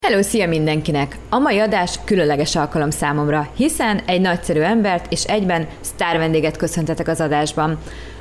Hello, 0.00 0.22
szia 0.22 0.48
mindenkinek! 0.48 1.18
A 1.28 1.38
mai 1.38 1.58
adás 1.58 1.98
különleges 2.04 2.56
alkalom 2.56 2.90
számomra, 2.90 3.48
hiszen 3.56 4.00
egy 4.06 4.20
nagyszerű 4.20 4.60
embert 4.60 5.12
és 5.12 5.24
egyben 5.24 5.66
sztár 5.80 6.18
vendéget 6.18 6.56
köszöntetek 6.56 7.08
az 7.08 7.20
adásban. 7.20 7.78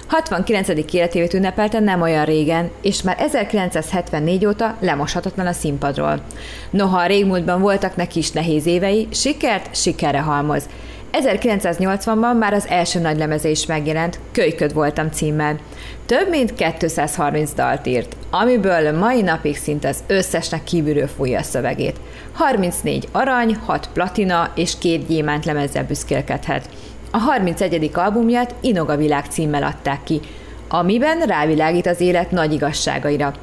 69. 0.08 0.68
életévét 0.94 1.34
ünnepelte 1.34 1.80
nem 1.80 2.02
olyan 2.02 2.26
régen, 2.26 2.70
és 2.82 3.02
már 3.02 3.16
1974 3.20 4.46
óta 4.46 4.78
lemoshatatlan 4.80 5.48
a 5.48 5.52
színpadról. 5.52 6.22
Noha 6.70 6.98
a 6.98 7.06
régmúltban 7.06 7.62
voltak 7.62 7.96
neki 7.96 8.20
is 8.20 8.32
nehéz 8.32 8.66
évei, 8.66 9.08
sikert 9.12 9.76
sikerre 9.76 10.20
halmoz. 10.20 10.70
1980-ban 11.12 12.38
már 12.40 12.54
az 12.54 12.68
első 12.68 13.00
nagy 13.00 13.18
lemeze 13.18 13.50
is 13.50 13.66
megjelent, 13.66 14.20
Kölyköd 14.32 14.74
voltam 14.74 15.12
címmel. 15.12 15.60
Több 16.06 16.30
mint 16.30 16.54
230 16.54 17.54
dalt 17.54 17.86
írt, 17.86 18.16
amiből 18.30 18.98
mai 18.98 19.22
napig 19.22 19.58
szinte 19.58 19.88
az 19.88 20.04
összesnek 20.08 20.64
kívülről 20.64 21.08
fújja 21.08 21.40
a 21.40 21.44
szövegét. 21.44 22.00
34 22.34 23.08
arany, 23.12 23.56
6 23.66 23.90
platina 23.94 24.52
és 24.56 24.78
két 24.78 25.08
gyémánt 25.08 25.46
lemezzel 25.46 25.84
büszkélkedhet. 25.84 26.70
A 27.12 27.18
31. 27.18 27.92
albumját 27.94 28.56
Inoga 28.62 28.96
világ 28.96 29.26
címmel 29.26 29.64
adták 29.64 30.04
ki, 30.04 30.20
amiben 30.68 31.20
rávilágít 31.20 31.88
az 31.88 32.02
élet 32.02 32.32
nagy 32.32 32.54
igazságaira. 32.54 33.34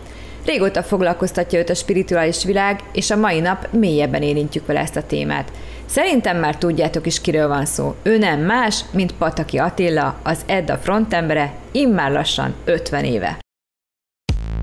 Régóta 0.47 0.83
foglalkoztatja 0.83 1.59
őt 1.59 1.71
a 1.71 1.75
spirituális 1.75 2.45
világ, 2.45 2.81
és 2.93 3.11
a 3.11 3.17
mai 3.17 3.41
nap 3.41 3.69
mélyebben 3.73 4.23
érintjük 4.23 4.67
vele 4.67 4.81
ezt 4.81 4.97
a 4.97 5.07
témát. 5.07 5.53
Szerintem 5.93 6.37
már 6.37 6.57
tudjátok 6.57 7.07
is, 7.07 7.21
kiről 7.21 7.49
van 7.49 7.65
szó. 7.65 7.95
Ő 8.03 8.19
nem 8.19 8.41
más, 8.41 8.85
mint 8.93 9.13
Pataki 9.13 9.59
Attila, 9.59 10.19
az 10.23 10.43
Edda 10.47 10.77
frontembere, 10.77 11.55
immár 11.73 12.13
lassan 12.13 12.55
50 12.65 13.05
éve. 13.05 13.39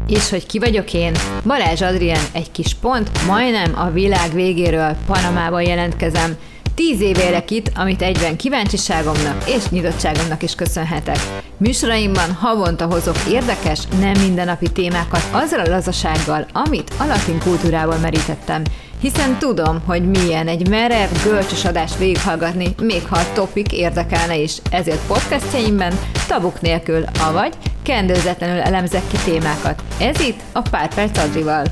És 0.08 0.30
hogy 0.30 0.46
ki 0.46 0.60
vagyok 0.60 0.94
én? 0.94 1.14
Balázs 1.46 1.82
Adrien, 1.82 2.22
egy 2.34 2.52
kis 2.52 2.74
pont, 2.74 3.26
majdnem 3.28 3.80
a 3.80 3.90
világ 3.90 4.34
végéről 4.34 4.96
Panamában 5.06 5.62
jelentkezem. 5.62 6.38
Tíz 6.76 7.02
év 7.02 7.18
élek 7.18 7.52
itt, 7.52 7.72
amit 7.76 8.02
egyben 8.02 8.38
kíváncsiságomnak 8.38 9.50
és 9.50 9.70
nyitottságomnak 9.70 10.44
is 10.44 10.56
köszönhetek. 10.56 11.20
Műsoraimban 11.58 12.32
havonta 12.32 12.86
hozok 12.86 13.18
érdekes, 13.32 13.80
nem 14.00 14.22
mindennapi 14.22 14.72
témákat 14.72 15.24
azzal 15.32 15.60
a 15.60 15.70
lazasággal, 15.70 16.46
amit 16.54 16.94
a 17.00 17.06
latin 17.06 17.40
kultúrából 17.40 17.98
merítettem, 17.98 18.64
hiszen 19.00 19.38
tudom, 19.38 19.82
hogy 19.86 20.10
milyen 20.10 20.48
egy 20.48 20.70
merev, 20.70 21.10
görcsös 21.24 21.66
adást 21.66 21.98
végighallgatni, 21.98 22.76
még 22.82 23.06
ha 23.08 23.16
a 23.18 23.34
topik 23.34 23.72
érdekelne 23.72 24.36
is. 24.36 24.58
Ezért 24.72 25.08
podcastjaimben 25.08 25.94
tabuk 26.28 26.62
nélkül, 26.62 27.04
avagy 27.20 27.54
kendőzetlenül 27.84 28.62
elemzek 28.62 29.08
ki 29.08 29.18
témákat. 29.32 29.84
Ez 30.00 30.20
itt 30.20 30.40
a 30.52 30.62
Pár 30.62 30.94
Perc 30.94 31.18
Adrival. 31.18 31.66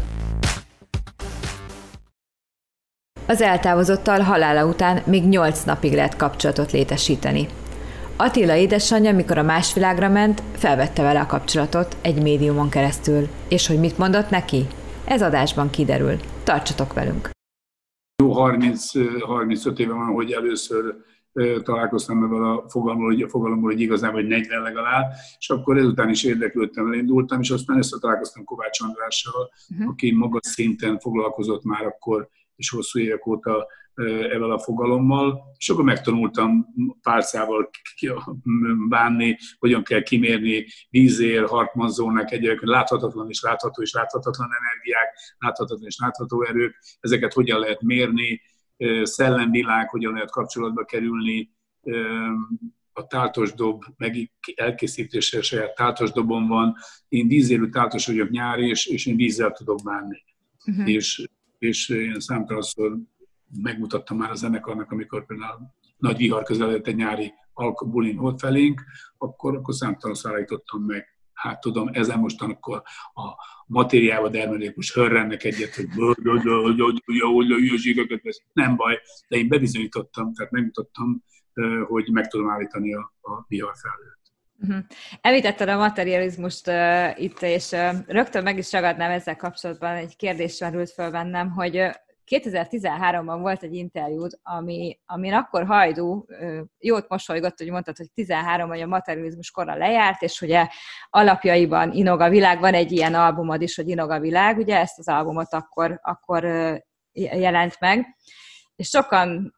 Az 3.28 3.42
eltávozottal 3.42 4.20
halála 4.20 4.66
után 4.66 5.02
még 5.06 5.24
nyolc 5.24 5.64
napig 5.64 5.94
lehet 5.94 6.16
kapcsolatot 6.16 6.72
létesíteni. 6.72 7.48
Attila 8.16 8.56
édesanyja, 8.56 9.14
mikor 9.14 9.38
a 9.38 9.44
más 9.44 9.74
világra 9.74 10.10
ment, 10.10 10.42
felvette 10.58 11.02
vele 11.02 11.20
a 11.20 11.26
kapcsolatot 11.26 11.98
egy 12.02 12.22
médiumon 12.22 12.70
keresztül. 12.70 13.28
És 13.48 13.68
hogy 13.68 13.80
mit 13.80 13.98
mondott 13.98 14.30
neki? 14.30 14.68
Ez 15.08 15.22
adásban 15.22 15.70
kiderül. 15.70 16.16
Tartsatok 16.44 16.94
velünk! 16.94 17.30
Jó 18.24 18.32
30, 18.32 18.92
35 19.22 19.80
éve 19.80 19.94
van, 19.94 20.14
hogy 20.14 20.32
először 20.32 20.96
találkoztam 21.64 22.24
ebben 22.24 22.44
a 22.44 22.70
fogalommal, 22.70 23.06
hogy, 23.06 23.26
fogalommal, 23.30 23.72
hogy 23.72 23.82
igazán 23.82 24.12
vagy 24.12 24.28
40 24.28 24.62
legalább, 24.62 25.12
és 25.40 25.50
akkor 25.50 25.78
ezután 25.78 26.10
is 26.10 26.24
érdeklődtem, 26.24 26.88
elindultam, 26.88 27.40
és 27.42 27.50
aztán 27.50 27.78
összetalálkoztam 27.78 28.44
Kovács 28.44 28.82
Andrással, 28.82 29.52
uh-huh. 29.70 29.90
aki 29.90 30.12
magas 30.12 30.48
szinten 30.48 31.00
foglalkozott 31.00 31.64
már 31.64 31.86
akkor, 31.86 32.30
és 32.56 32.70
hosszú 32.70 33.00
évek 33.00 33.28
óta 33.28 33.68
ezzel 34.06 34.52
a 34.52 34.60
fogalommal, 34.60 35.44
és 35.58 35.70
akkor 35.70 35.84
megtanultam 35.84 36.66
párcával 37.02 37.70
bánni, 38.90 39.38
hogyan 39.60 39.84
kell 39.84 40.02
kimérni 40.02 40.66
vízér, 40.90 41.46
hartmanzónak, 41.46 42.32
egyébként 42.32 42.72
láthatatlan 42.72 43.30
és 43.30 43.42
látható 43.42 43.82
és 43.82 43.94
láthatatlan 43.94 44.50
energiák, 44.62 45.18
láthatatlan 45.38 45.88
és 45.88 45.98
látható 46.00 46.44
erők, 46.44 46.76
ezeket 47.00 47.34
hogyan 47.34 47.60
lehet 47.60 47.82
mérni, 47.82 48.42
szellemvilág, 49.04 49.90
hogyan 49.90 50.14
lehet 50.14 50.32
kapcsolatba 50.32 50.86
kerülni, 50.86 51.56
a 52.94 53.08
táltos 53.08 53.54
dob 53.54 53.84
meg 53.98 54.32
elkészítése 54.56 55.42
saját 55.42 55.76
táltos 55.76 56.12
dobom 56.12 56.48
van. 56.48 56.76
Én 57.08 57.28
vízérű 57.28 57.70
táltos 57.70 58.06
vagyok 58.06 58.30
nyári, 58.30 58.68
és, 58.68 58.86
és 58.86 59.06
én 59.06 59.16
vízzel 59.16 59.52
tudok 59.52 59.80
bánni. 59.84 60.24
Uh-huh. 60.66 60.90
És, 60.90 61.28
és 61.58 61.90
én 61.90 62.20
számtalanszor 62.20 62.98
megmutattam 63.62 64.18
már 64.18 64.32
a 64.32 64.36
zenekarnak, 64.36 64.92
amikor 64.92 65.26
például 65.26 65.76
nagy 65.98 66.18
vihar 66.18 66.44
közeledett 66.44 66.88
egy 66.88 66.96
nyári 66.96 67.34
bulin 67.86 68.18
ott 68.18 68.40
felénk, 68.40 68.82
akkor, 69.18 69.56
akkor 69.56 69.74
számtalan 69.74 70.16
szállítottam 70.16 70.84
meg. 70.84 71.06
Hát 71.34 71.60
tudom, 71.60 71.90
ezen 71.92 72.20
mostan 72.20 72.50
akkor 72.50 72.82
a 73.14 73.22
matériával 73.66 74.30
dermelék 74.30 74.76
most 74.76 74.94
hörrennek 74.94 75.44
egyet, 75.44 75.76
hogy 75.76 75.88
nem 78.54 78.76
baj, 78.76 79.00
de 79.28 79.38
én 79.38 79.48
bebizonyítottam, 79.48 80.34
tehát 80.34 80.52
megmutattam, 80.52 81.24
hogy 81.88 82.10
meg 82.12 82.28
tudom 82.28 82.50
állítani 82.50 82.94
a, 82.94 83.14
a 83.22 83.46
vihar 83.48 83.74
felőtt. 83.82 84.16
Uh-huh. 84.60 84.86
Említetted 85.22 85.70
a 85.70 85.78
materializmust 85.78 86.68
uh, 86.68 87.22
itt, 87.22 87.42
és 87.42 87.72
uh, 87.72 87.92
rögtön 88.08 88.44
meg 88.44 88.58
is 88.58 88.72
ragadnám 88.72 89.12
ezzel 89.12 89.36
kapcsolatban, 89.36 89.96
egy 89.96 90.16
kérdés 90.16 90.60
merült 90.60 90.92
föl 90.92 91.12
bennem, 91.12 91.52
hogy 91.52 91.78
uh, 91.78 91.94
2013-ban 92.32 93.38
volt 93.40 93.64
egy 93.64 93.74
interjúd, 93.74 94.40
ami, 94.44 95.00
amin 95.06 95.34
akkor 95.34 95.66
Hajdú 95.66 96.26
jót 96.80 97.10
mosolygott, 97.10 97.58
hogy 97.58 97.70
mondtad, 97.70 97.98
hogy 97.98 98.12
13 98.14 98.68
vagy 98.68 98.82
a 98.82 98.88
materializmus 98.88 99.52
korra 99.52 99.76
lejárt, 99.76 100.22
és 100.22 100.42
ugye 100.42 100.68
alapjaiban 101.10 101.92
Inoga 101.92 102.30
világ, 102.30 102.60
van 102.60 102.74
egy 102.74 102.92
ilyen 102.92 103.14
albumod 103.14 103.62
is, 103.62 103.76
hogy 103.76 103.90
Inoga 103.90 104.20
világ, 104.20 104.58
ugye 104.58 104.78
ezt 104.78 105.00
az 105.00 105.08
albumot 105.08 105.54
akkor, 105.54 106.00
akkor 106.04 106.44
jelent 107.12 107.80
meg, 107.80 108.16
és 108.76 108.90
sokan 108.90 109.56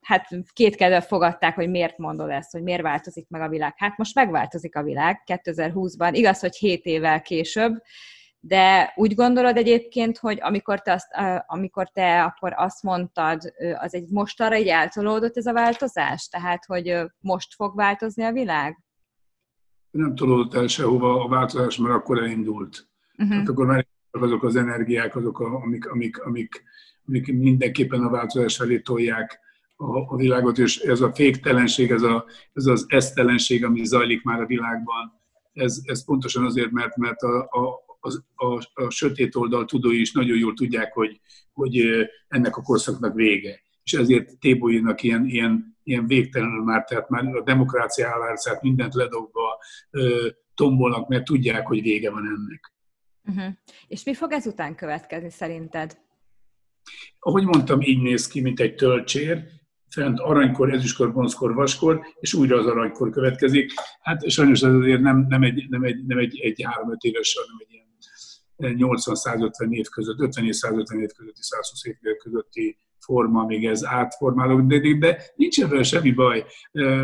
hát 0.00 0.28
kétkedve 0.52 1.00
fogadták, 1.00 1.54
hogy 1.54 1.68
miért 1.68 1.98
mondod 1.98 2.30
ezt, 2.30 2.52
hogy 2.52 2.62
miért 2.62 2.82
változik 2.82 3.28
meg 3.28 3.40
a 3.40 3.48
világ. 3.48 3.74
Hát 3.76 3.96
most 3.96 4.14
megváltozik 4.14 4.76
a 4.76 4.82
világ 4.82 5.22
2020-ban, 5.26 6.10
igaz, 6.12 6.40
hogy 6.40 6.56
7 6.56 6.84
évvel 6.84 7.22
később, 7.22 7.82
de 8.44 8.92
úgy 8.96 9.14
gondolod 9.14 9.56
egyébként, 9.56 10.18
hogy 10.18 10.38
amikor 10.40 10.80
te, 10.80 10.92
azt, 10.92 11.08
amikor 11.46 11.88
te 11.88 12.22
akkor 12.22 12.52
azt 12.56 12.82
mondtad, 12.82 13.52
az 13.80 13.94
egy 13.94 14.08
most 14.08 14.40
arra 14.40 14.56
így 14.56 14.66
eltolódott 14.66 15.36
ez 15.36 15.46
a 15.46 15.52
változás? 15.52 16.28
Tehát, 16.28 16.64
hogy 16.64 16.96
most 17.20 17.54
fog 17.54 17.76
változni 17.76 18.22
a 18.22 18.32
világ? 18.32 18.78
Nem 19.90 20.14
tolódott 20.14 20.54
el 20.54 20.66
sehova 20.66 21.24
a 21.24 21.28
változás, 21.28 21.76
mert 21.76 21.94
akkor 21.94 22.18
elindult. 22.18 22.88
Uh-huh. 23.18 23.36
Hát 23.36 23.48
akkor 23.48 23.66
már 23.66 23.86
azok 24.10 24.42
az 24.42 24.56
energiák, 24.56 25.16
azok, 25.16 25.40
a, 25.40 25.60
amik, 25.62 25.90
amik, 25.90 26.18
amik, 26.24 26.62
amik 27.06 27.32
mindenképpen 27.32 28.02
a 28.02 28.10
változás 28.10 28.56
felé 28.56 28.78
tolják 28.78 29.40
a, 29.76 29.98
a 29.98 30.16
világot, 30.16 30.58
és 30.58 30.78
ez 30.78 31.00
a 31.00 31.14
féktelenség, 31.14 31.90
ez, 31.90 32.02
a, 32.02 32.24
ez 32.52 32.66
az 32.66 32.84
esztelenség, 32.88 33.64
ami 33.64 33.84
zajlik 33.84 34.22
már 34.22 34.40
a 34.40 34.46
világban, 34.46 35.20
ez, 35.52 35.80
ez 35.84 36.04
pontosan 36.04 36.44
azért, 36.44 36.70
mert, 36.70 36.96
mert 36.96 37.22
a, 37.22 37.38
a, 37.40 37.90
az, 38.04 38.24
a, 38.34 38.68
a 38.74 38.90
sötét 38.90 39.34
oldal 39.34 39.64
tudói 39.64 40.00
is 40.00 40.12
nagyon 40.12 40.38
jól 40.38 40.54
tudják, 40.54 40.92
hogy, 40.92 41.20
hogy 41.52 41.86
ennek 42.28 42.56
a 42.56 42.62
korszaknak 42.62 43.14
vége. 43.14 43.62
És 43.84 43.92
ezért 43.92 44.38
tébolynak 44.38 45.02
ilyen, 45.02 45.26
ilyen, 45.26 45.76
ilyen 45.82 46.06
végtelenül 46.06 46.62
már, 46.62 46.84
tehát 46.84 47.08
már 47.08 47.26
a 47.26 47.42
demokrácia 47.42 48.08
állárcát 48.08 48.62
mindent 48.62 48.94
ledobva 48.94 49.58
tombolnak, 50.54 51.08
mert 51.08 51.24
tudják, 51.24 51.66
hogy 51.66 51.82
vége 51.82 52.10
van 52.10 52.26
ennek. 52.26 52.72
Uh-huh. 53.24 53.52
És 53.88 54.04
mi 54.04 54.14
fog 54.14 54.32
ezután 54.32 54.74
következni 54.74 55.30
szerinted? 55.30 55.98
Ahogy 57.18 57.44
mondtam, 57.44 57.80
így 57.80 58.02
néz 58.02 58.26
ki, 58.26 58.40
mint 58.40 58.60
egy 58.60 58.74
töltsér, 58.74 59.44
fent 59.88 60.20
aranykor, 60.20 60.72
ezüstkor, 60.72 61.12
bronzkor, 61.12 61.54
vaskor, 61.54 62.00
és 62.20 62.34
újra 62.34 62.58
az 62.58 62.66
aranykor 62.66 63.10
következik. 63.10 63.72
Hát 64.00 64.30
sajnos 64.30 64.62
ez 64.62 64.74
azért 64.74 65.00
nem, 65.00 65.26
nem 65.28 65.42
egy, 65.42 65.66
nem 65.68 65.82
egy, 65.82 66.06
nem 66.06 66.18
egy, 66.18 66.40
egy 66.40 66.62
három-öt 66.64 67.02
éves, 67.02 67.38
hanem 67.40 67.56
egy 67.58 67.81
80-150 68.68 69.70
év 69.70 69.86
között, 69.88 70.20
50 70.20 70.46
és 70.46 70.56
150 70.56 71.00
év 71.00 71.10
közötti, 71.16 71.42
120 71.42 71.84
év 71.84 71.94
közötti 72.22 72.78
forma, 72.98 73.44
még 73.44 73.66
ez 73.66 73.84
átformálódik, 73.84 74.98
de 74.98 75.22
nincs 75.34 75.62
ebben 75.62 75.82
semmi 75.82 76.10
baj. 76.10 76.44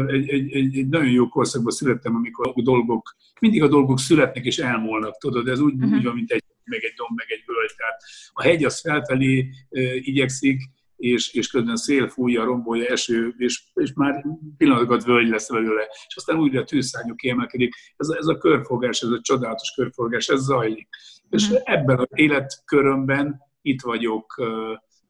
Egy, 0.06 0.28
egy, 0.28 0.52
egy, 0.52 0.76
egy 0.76 0.88
nagyon 0.88 1.10
jó 1.10 1.28
korszakban 1.28 1.72
születtem, 1.72 2.14
amikor 2.14 2.52
a 2.54 2.62
dolgok, 2.62 3.16
mindig 3.40 3.62
a 3.62 3.68
dolgok 3.68 3.98
születnek 3.98 4.44
és 4.44 4.58
elmúlnak, 4.58 5.18
tudod, 5.18 5.48
ez 5.48 5.60
úgy, 5.60 5.74
uh-huh. 5.74 5.92
úgy 5.92 6.04
van, 6.04 6.14
mint 6.14 6.30
egy 6.30 6.42
meg 6.68 6.84
egy 6.84 6.94
domb, 6.96 7.16
meg 7.16 7.26
egy 7.28 7.42
völgy. 7.46 7.74
Tehát 7.76 8.00
a 8.32 8.42
hegy 8.42 8.64
az 8.64 8.80
felfelé 8.80 9.50
e, 9.70 9.94
igyekszik, 9.94 10.60
és, 10.96 11.32
és 11.32 11.48
közben 11.48 11.76
szél 11.76 12.08
fújja, 12.08 12.44
rombolja, 12.44 12.86
eső, 12.86 13.34
és, 13.36 13.62
és 13.74 13.92
már 13.94 14.24
pillanatokat 14.56 15.04
völgy 15.04 15.28
lesz 15.28 15.50
belőle. 15.50 15.86
És 16.08 16.16
aztán 16.16 16.38
újra 16.38 16.60
a 16.60 16.64
tűzszányok 16.64 17.16
kiemelkedik. 17.16 17.74
Ez, 17.96 18.08
ez 18.08 18.26
a 18.26 18.38
körforgás, 18.38 19.00
ez 19.00 19.08
a 19.08 19.20
csodálatos 19.20 19.72
körforgás, 19.76 20.28
ez 20.28 20.40
zajlik. 20.40 20.88
És 21.30 21.48
uh-huh. 21.48 21.60
ebben 21.64 21.98
az 21.98 22.08
életkörömben 22.14 23.40
itt 23.62 23.80
vagyok, 23.80 24.42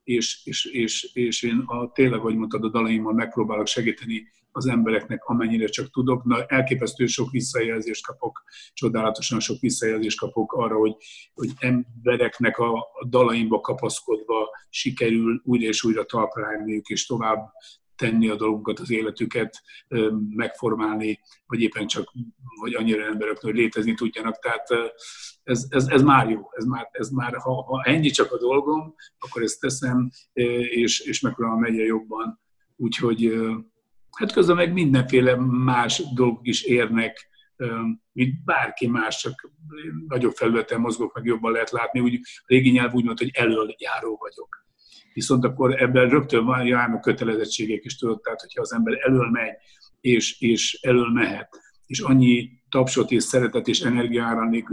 és, 0.05 0.41
és, 0.45 0.65
és, 0.65 1.11
és 1.13 1.43
én 1.43 1.59
a, 1.67 1.93
tényleg, 1.93 2.19
ahogy 2.19 2.37
mondtad, 2.37 2.65
a 2.65 2.69
dalaimmal 2.69 3.13
megpróbálok 3.13 3.67
segíteni 3.67 4.27
az 4.53 4.67
embereknek, 4.67 5.25
amennyire 5.25 5.67
csak 5.67 5.91
tudok. 5.91 6.25
Na, 6.25 6.45
elképesztő 6.47 7.07
sok 7.07 7.31
visszajelzést 7.31 8.07
kapok, 8.07 8.43
csodálatosan 8.73 9.41
sok 9.41 9.61
visszajelzést 9.61 10.19
kapok 10.19 10.53
arra, 10.53 10.77
hogy, 10.77 10.97
hogy 11.35 11.51
embereknek 11.59 12.59
a, 12.59 12.87
dalaimba 13.09 13.61
kapaszkodva 13.61 14.49
sikerül 14.69 15.41
újra 15.45 15.67
és 15.67 15.85
újra 15.85 16.05
talpra 16.05 16.47
és 16.89 17.07
tovább 17.07 17.51
tenni 17.99 18.29
a 18.29 18.37
dolgunkat, 18.37 18.79
az 18.79 18.91
életüket 18.91 19.63
megformálni, 20.29 21.21
vagy 21.47 21.61
éppen 21.61 21.87
csak, 21.87 22.13
hogy 22.61 22.75
annyira 22.75 23.05
emberek, 23.05 23.39
hogy 23.39 23.55
létezni 23.55 23.95
tudjanak. 23.95 24.39
Tehát 24.39 24.69
ez, 25.43 25.67
ez, 25.69 25.87
ez 25.87 26.03
már 26.03 26.31
jó, 26.31 26.49
ez 26.51 26.65
már, 26.65 26.89
ez 26.93 27.09
már 27.09 27.37
ha, 27.37 27.63
ha 27.63 27.83
ennyi 27.83 28.11
csak 28.11 28.33
a 28.33 28.39
dolgom, 28.39 28.95
akkor 29.19 29.43
ezt 29.43 29.61
teszem, 29.61 30.11
és, 30.71 31.01
és 31.01 31.21
megpróbálom 31.21 31.65
egyre 31.65 31.85
jobban. 31.85 32.41
Úgyhogy 32.77 33.33
hát 34.17 34.33
közben 34.33 34.57
meg 34.57 34.73
mindenféle 34.73 35.37
más 35.41 36.03
dolgok 36.15 36.47
is 36.47 36.63
érnek, 36.63 37.29
mint 38.13 38.45
bárki 38.45 38.87
más, 38.87 39.21
csak 39.21 39.51
nagyobb 40.07 40.35
felületen 40.35 40.81
mozgok, 40.81 41.15
meg 41.15 41.25
jobban 41.25 41.53
lehet 41.53 41.71
látni. 41.71 42.01
Úgy, 42.01 42.15
a 42.15 42.45
régi 42.47 42.71
nyelv 42.71 42.93
úgy 42.93 43.05
mondta, 43.05 43.25
hogy 43.25 43.35
elöljáró 43.35 44.17
vagyok 44.21 44.68
viszont 45.13 45.45
akkor 45.45 45.83
ebben 45.83 46.09
rögtön 46.09 46.45
van, 46.45 46.67
járnak 46.67 47.01
kötelezettségek 47.01 47.85
is, 47.85 47.97
tudod, 47.97 48.21
tehát 48.21 48.41
hogyha 48.41 48.61
az 48.61 48.73
ember 48.73 48.99
elől 49.01 49.31
megy, 49.31 49.55
és, 50.01 50.41
és 50.41 50.79
elől 50.83 51.11
mehet, 51.13 51.49
és 51.87 52.01
annyi 52.01 52.51
tapsot 52.69 53.11
és 53.11 53.23
szeretet 53.23 53.69
és 53.69 53.81
energia 53.81 54.25
áramlik 54.25 54.67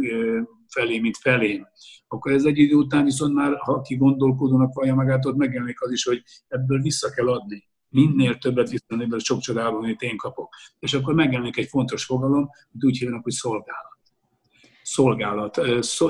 felé, 0.67 0.99
mint 0.99 1.17
felé, 1.17 1.65
akkor 2.07 2.31
ez 2.31 2.45
egy 2.45 2.57
idő 2.57 2.75
után 2.75 3.03
viszont 3.03 3.33
már, 3.33 3.55
ha 3.57 3.81
ki 3.81 3.95
gondolkodónak 3.95 4.73
vallja 4.73 4.95
magát, 4.95 5.25
ott 5.25 5.35
megjelenik 5.35 5.81
az 5.81 5.91
is, 5.91 6.03
hogy 6.03 6.23
ebből 6.47 6.81
vissza 6.81 7.09
kell 7.09 7.27
adni. 7.27 7.67
Minél 7.89 8.37
többet 8.37 8.69
viszont 8.69 9.01
ebből 9.01 9.19
sok 9.19 9.39
csodálom, 9.39 9.75
amit 9.75 10.01
én 10.01 10.17
kapok. 10.17 10.55
És 10.79 10.93
akkor 10.93 11.13
megjelenik 11.13 11.57
egy 11.57 11.67
fontos 11.67 12.05
fogalom, 12.05 12.49
hogy 12.71 12.85
úgy 12.85 12.97
hívnak, 12.97 13.23
hogy 13.23 13.33
szolgálat 13.33 13.94
szolgálat, 14.85 15.61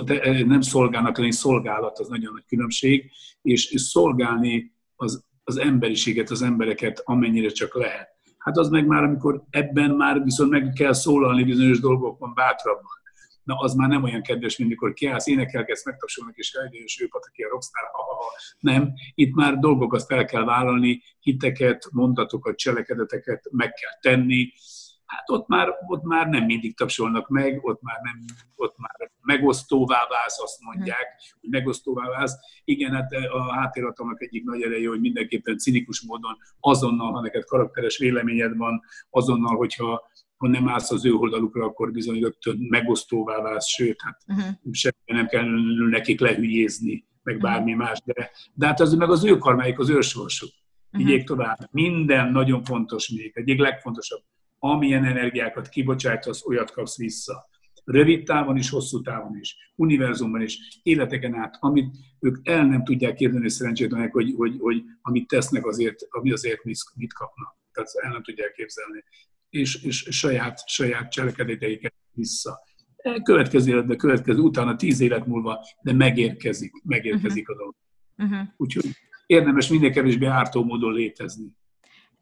de 0.03 0.43
nem 0.45 0.61
szolgálnak 0.61 1.17
lenni, 1.17 1.31
szolgálat 1.31 1.99
az 1.99 2.07
nagyon 2.07 2.33
nagy 2.33 2.45
különbség, 2.47 3.11
és, 3.41 3.73
szolgálni 3.75 4.73
az, 4.95 5.25
az 5.43 5.57
emberiséget, 5.57 6.29
az 6.29 6.41
embereket 6.41 7.01
amennyire 7.05 7.49
csak 7.49 7.75
lehet. 7.75 8.09
Hát 8.37 8.57
az 8.57 8.69
meg 8.69 8.87
már, 8.87 9.03
amikor 9.03 9.43
ebben 9.49 9.91
már 9.91 10.23
viszont 10.23 10.49
meg 10.49 10.71
kell 10.75 10.93
szólalni 10.93 11.43
bizonyos 11.43 11.79
dolgokban 11.79 12.33
bátrabban. 12.33 13.03
Na, 13.43 13.55
az 13.55 13.73
már 13.73 13.89
nem 13.89 14.03
olyan 14.03 14.21
kedves, 14.21 14.57
mint 14.57 14.69
mikor 14.69 14.93
kiállsz, 14.93 15.27
énekelgetsz, 15.27 15.85
megtapsolnak, 15.85 16.35
és 16.35 16.53
eljön 16.53 16.85
ő 17.01 17.07
aki 17.11 17.43
a 17.43 17.49
rockstar, 17.49 17.83
ha, 17.91 18.03
ha, 18.03 18.15
ha. 18.15 18.31
Nem, 18.59 18.93
itt 19.13 19.35
már 19.35 19.57
dolgokat 19.57 20.03
fel 20.03 20.25
kell 20.25 20.43
vállalni, 20.43 21.01
hiteket, 21.19 21.87
mondatokat, 21.91 22.57
cselekedeteket 22.57 23.47
meg 23.51 23.73
kell 23.73 24.13
tenni, 24.13 24.53
hát 25.15 25.29
ott 25.29 25.47
már, 25.47 25.69
ott 25.87 26.03
már 26.03 26.27
nem 26.27 26.45
mindig 26.45 26.75
tapsolnak 26.75 27.27
meg, 27.27 27.59
ott 27.61 27.81
már, 27.81 27.99
nem, 28.01 28.25
ott 28.55 28.77
már 28.77 29.11
megosztóvá 29.21 30.07
válsz, 30.09 30.41
azt 30.41 30.61
mondják, 30.61 31.07
hogy 31.39 31.49
megosztóvá 31.49 32.07
válsz. 32.07 32.35
Igen, 32.63 32.91
hát 32.91 33.11
a 33.11 33.53
háttérhatalmak 33.53 34.21
egyik 34.21 34.43
nagy 34.43 34.61
ereje, 34.61 34.87
hogy 34.87 34.99
mindenképpen 34.99 35.57
cinikus 35.57 36.01
módon 36.01 36.37
azonnal, 36.59 37.11
ha 37.11 37.21
neked 37.21 37.43
karakteres 37.43 37.97
véleményed 37.97 38.57
van, 38.57 38.81
azonnal, 39.09 39.55
hogyha 39.55 40.09
ha 40.37 40.47
nem 40.47 40.69
állsz 40.69 40.91
az 40.91 41.05
ő 41.05 41.13
oldalukra, 41.13 41.65
akkor 41.65 41.91
bizony 41.91 42.19
rögtön 42.19 42.57
megosztóvá 42.69 43.41
válsz, 43.41 43.67
sőt, 43.67 44.01
hát 44.01 44.21
uh-huh. 44.27 44.55
semmi 44.71 44.95
nem 45.05 45.27
kell 45.27 45.45
nekik 45.89 46.19
lehülyézni, 46.19 47.05
meg 47.23 47.39
bármi 47.39 47.73
uh-huh. 47.73 47.87
más, 47.87 48.01
de, 48.05 48.31
de 48.53 48.65
hát 48.65 48.79
az 48.79 48.93
meg 48.93 49.09
az 49.09 49.25
ő 49.25 49.37
karmáik, 49.37 49.79
az 49.79 49.89
ő 49.89 50.01
sorsuk. 50.01 50.49
Uh-huh. 50.91 51.23
tovább. 51.23 51.57
Minden 51.71 52.31
nagyon 52.31 52.63
fontos 52.63 53.09
még, 53.09 53.31
egyik 53.33 53.59
legfontosabb 53.59 54.21
amilyen 54.71 55.05
energiákat 55.05 55.69
kibocsátasz, 55.69 56.45
olyat 56.45 56.71
kapsz 56.71 56.97
vissza. 56.97 57.49
Rövid 57.83 58.25
távon 58.25 58.57
is, 58.57 58.69
hosszú 58.69 59.01
távon 59.01 59.37
is, 59.39 59.55
univerzumban 59.75 60.41
is, 60.41 60.79
életeken 60.83 61.35
át, 61.35 61.57
amit 61.59 61.95
ők 62.19 62.37
el 62.43 62.65
nem 62.65 62.83
tudják 62.83 63.15
kérdeni 63.15 63.49
szerencsétlenek, 63.49 64.11
hogy, 64.11 64.33
hogy, 64.37 64.55
hogy 64.59 64.83
amit 65.01 65.27
tesznek 65.27 65.65
azért, 65.65 66.05
ami 66.09 66.31
azért 66.31 66.63
mit 66.95 67.13
kapnak. 67.13 67.57
Tehát 67.71 67.89
el 68.03 68.11
nem 68.11 68.23
tudják 68.23 68.51
képzelni. 68.51 69.03
És, 69.49 69.83
és 69.83 70.07
saját, 70.09 70.67
saját 70.67 71.11
cselekedeteiket 71.11 71.93
vissza. 72.11 72.59
Következő 73.23 73.71
életben, 73.71 73.97
következő, 73.97 74.39
utána 74.39 74.75
tíz 74.75 74.99
élet 74.99 75.25
múlva, 75.25 75.65
de 75.81 75.93
megérkezik, 75.93 76.71
megérkezik 76.83 77.49
uh-huh. 77.49 77.55
a 77.55 77.59
dolog. 77.59 77.75
Uh-huh. 78.17 78.47
Úgyhogy 78.57 78.85
érdemes 79.25 79.67
minél 79.67 79.91
kevésbé 79.91 80.25
ártó 80.25 80.63
módon 80.63 80.93
létezni 80.93 81.55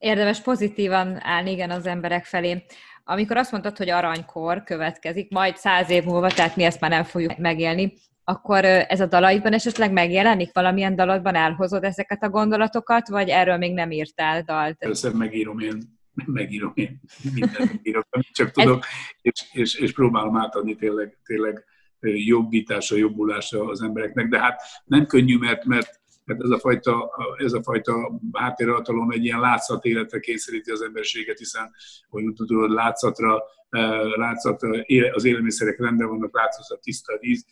érdemes 0.04 0.42
pozitívan 0.42 1.18
állni 1.22 1.52
igen 1.52 1.70
az 1.70 1.86
emberek 1.86 2.26
felé. 2.26 2.64
Amikor 3.04 3.38
azt 3.38 3.52
mondtad, 3.52 3.78
hogy 3.78 3.90
aranykor 3.90 4.64
következik, 4.64 5.32
majd 5.32 5.58
száz 5.58 5.90
év 5.90 6.04
múlva, 6.04 6.30
tehát 6.30 6.56
mi 6.56 6.64
ezt 6.64 6.80
már 6.80 6.90
nem 6.90 7.04
fogjuk 7.04 7.38
megélni, 7.38 7.94
akkor 8.24 8.66
ez 8.66 9.02
a 9.02 9.06
dalaidban 9.06 9.54
esetleg 9.54 9.92
megjelenik? 9.92 10.54
Valamilyen 10.54 10.96
dalodban 10.96 11.36
elhozod 11.36 11.84
ezeket 11.84 12.24
a 12.24 12.30
gondolatokat, 12.30 13.08
vagy 13.08 13.30
erről 13.30 13.58
még 13.58 13.74
nem 13.74 13.92
írtál 13.92 14.42
dalt? 14.42 14.76
Először 14.80 15.14
megírom 15.14 15.60
én, 15.60 15.78
megírom 16.26 16.72
én, 16.76 17.02
mindent 17.34 17.74
megírok, 17.74 18.06
amit 18.10 18.32
csak 18.34 18.52
tudok, 18.52 18.86
és, 19.22 19.46
és, 19.52 19.76
és 19.76 19.94
próbálom 19.94 20.38
átadni 20.38 20.76
tényleg, 20.76 21.18
tényleg 21.26 21.64
jobbításra, 22.00 22.98
jobbulásra 22.98 23.66
az 23.66 23.82
embereknek, 23.82 24.28
de 24.28 24.40
hát 24.40 24.62
nem 24.86 25.06
könnyű, 25.06 25.38
mert, 25.38 25.66
mert 25.66 26.02
mert 26.26 26.44
ez 26.44 26.50
a 26.50 26.60
fajta, 26.60 27.12
ez 27.38 27.54
a 27.54 27.64
fajta 27.64 28.20
háttérhatalom 28.32 29.12
egy 29.12 29.24
ilyen 29.24 29.40
látszat 29.40 29.86
életre 29.86 30.20
kényszeríti 30.20 30.72
az 30.72 30.82
emberiséget, 30.82 31.38
hiszen, 31.38 31.72
hogy 32.10 32.24
tudod, 32.36 32.72
látszatra, 32.72 33.44
eh, 33.70 34.16
látszatra 34.16 34.86
az 35.14 35.26
élelmiszerek 35.26 35.80
rendben 35.80 36.08
vannak, 36.08 36.36
látszatra 36.36 36.78
tiszta 36.82 37.18
víz, 37.20 37.46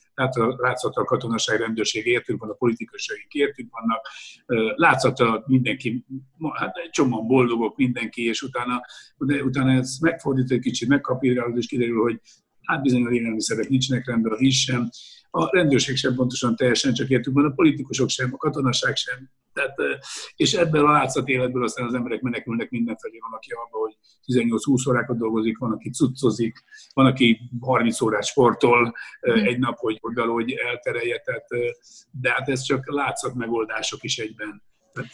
látszatra 0.58 1.02
a 1.02 1.06
katonaság, 1.06 1.60
rendőrség 1.60 2.06
értünk 2.06 2.40
van, 2.40 2.50
a 2.50 2.54
politikusság 2.54 3.28
értünk 3.30 3.70
vannak, 3.72 4.08
eh, 4.46 4.76
látszatra 4.76 5.44
mindenki, 5.48 6.06
hát 6.54 6.78
egy 6.78 6.90
csomóan 6.90 7.28
boldogok 7.28 7.78
mindenki, 7.78 8.26
és 8.26 8.42
utána, 8.42 8.82
utána 9.18 9.72
ez 9.72 9.98
megfordít 10.02 10.52
egy 10.52 10.60
kicsit, 10.60 10.88
megkapírálod, 10.88 11.58
és 11.58 11.68
kiderül, 11.68 12.02
hogy 12.02 12.20
hát 12.62 12.82
bizony 12.82 13.06
a 13.06 13.12
élelmiszerek 13.12 13.70
nincsenek 13.70 14.06
rendben, 14.08 14.32
a 14.32 14.38
víz 14.38 14.56
sem, 14.56 14.90
a 15.32 15.56
rendőrség 15.56 15.96
sem 15.96 16.16
pontosan 16.16 16.56
teljesen 16.56 16.94
csak 16.94 17.10
értük 17.10 17.34
van, 17.34 17.46
a 17.46 17.52
politikusok 17.52 18.10
sem, 18.10 18.30
a 18.34 18.38
katonaság 18.38 18.96
sem. 18.96 19.30
Tehát, 19.54 19.76
és 20.36 20.54
ebből 20.54 20.86
a 20.86 20.92
látszat 20.92 21.28
életből 21.28 21.64
aztán 21.64 21.86
az 21.86 21.94
emberek 21.94 22.22
menekülnek 22.22 22.70
mindenfelé. 22.70 23.18
Van, 23.20 23.34
aki 23.34 23.52
abban, 23.52 23.82
hogy 23.82 23.98
18-20 24.26 24.90
órákat 24.90 25.18
dolgozik, 25.18 25.58
van, 25.58 25.72
aki 25.72 25.90
cuccozik, 25.90 26.64
van, 26.94 27.06
aki 27.06 27.40
30 27.60 28.02
órát 28.02 28.26
sportol 28.26 28.94
mm. 29.30 29.34
egy 29.34 29.60
nap, 29.60 29.78
hogy 29.78 29.98
valahogy 30.02 30.52
elterelje. 30.52 31.18
Tehát, 31.20 31.48
de 32.12 32.32
hát 32.32 32.50
ez 32.50 32.62
csak 32.62 32.92
látszat 32.92 33.34
megoldások 33.34 34.04
is 34.04 34.18
egyben. 34.18 34.64
Tehát 34.94 35.12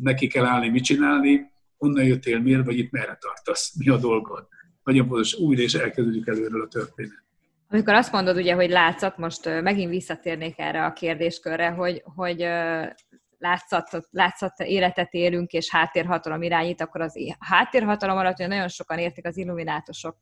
neki 0.00 0.26
kell 0.26 0.44
állni, 0.44 0.68
mit 0.68 0.84
csinálni, 0.84 1.50
honnan 1.76 2.04
jöttél, 2.04 2.40
miért 2.40 2.64
vagy 2.64 2.78
itt, 2.78 2.90
merre 2.90 3.18
tartasz, 3.20 3.74
mi 3.78 3.88
a 3.88 3.96
dolgod. 3.96 4.46
Nagyon 4.84 5.06
fontos, 5.06 5.34
újra 5.34 5.62
és 5.62 5.74
elkezdődik 5.74 6.26
előről 6.26 6.62
a 6.62 6.68
történet. 6.68 7.28
Amikor 7.72 7.94
azt 7.94 8.12
mondod, 8.12 8.36
ugye, 8.36 8.54
hogy 8.54 8.70
látszat, 8.70 9.16
most 9.16 9.60
megint 9.62 9.90
visszatérnék 9.90 10.58
erre 10.58 10.84
a 10.84 10.92
kérdéskörre, 10.92 11.68
hogy, 11.68 12.02
hogy 12.04 12.38
látszat, 13.38 14.06
látszat 14.10 14.60
életet 14.60 15.12
élünk, 15.12 15.52
és 15.52 15.70
háttérhatalom 15.70 16.42
irányít, 16.42 16.80
akkor 16.80 17.00
az 17.00 17.14
háttérhatalom 17.38 18.16
alatt 18.16 18.38
ugye 18.38 18.46
nagyon 18.46 18.68
sokan 18.68 18.98
értik 18.98 19.26
az 19.26 19.36
illuminátosok 19.36 20.16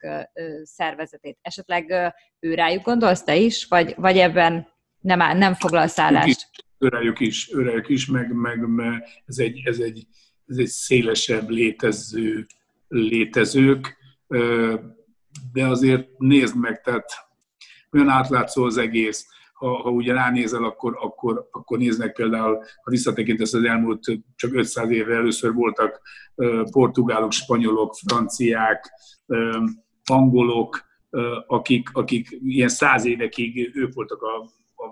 szervezetét. 0.62 1.38
Esetleg 1.43 2.12
ő 2.40 2.55
rájuk 2.55 2.83
gondolsz 2.85 3.23
te 3.23 3.37
is, 3.37 3.64
vagy, 3.64 3.95
vagy 3.97 4.19
ebben 4.19 4.69
nem, 5.00 5.38
nem 5.38 5.55
foglalsz 5.55 5.99
állást? 5.99 6.50
Őrájuk 6.78 7.21
is, 7.21 7.52
őrájuk 7.52 7.88
is, 7.88 8.07
meg, 8.07 8.33
meg, 8.33 8.69
meg 8.69 9.05
ez, 9.26 9.38
egy, 9.38 9.61
ez, 9.64 9.78
egy, 9.78 10.07
ez 10.47 10.57
egy 10.57 10.67
szélesebb 10.67 11.49
létező 11.49 12.47
létezők, 12.88 13.97
de 15.52 15.67
azért 15.67 16.19
nézd 16.19 16.57
meg, 16.57 16.81
tehát 16.81 17.28
olyan 17.92 18.09
átlátszó 18.09 18.64
az 18.64 18.76
egész, 18.76 19.26
ha, 19.52 19.83
ha 19.83 19.90
ugye 19.90 20.12
ránézel, 20.12 20.64
akkor, 20.64 20.97
akkor, 21.00 21.49
akkor 21.50 21.78
néznek 21.78 22.12
például, 22.12 22.57
ha 22.57 22.90
visszatekintesz 22.90 23.52
az 23.52 23.64
elmúlt 23.64 24.04
csak 24.37 24.54
500 24.54 24.90
évre 24.90 25.14
először 25.14 25.52
voltak 25.52 26.00
portugálok, 26.71 27.33
spanyolok, 27.33 27.95
franciák, 27.95 28.90
angolok, 30.04 30.87
akik, 31.47 31.88
akik 31.92 32.38
ilyen 32.45 32.68
száz 32.68 33.04
évekig 33.04 33.76
ők 33.76 33.95
voltak 33.95 34.23
a, 34.23 34.37
a, 34.75 34.87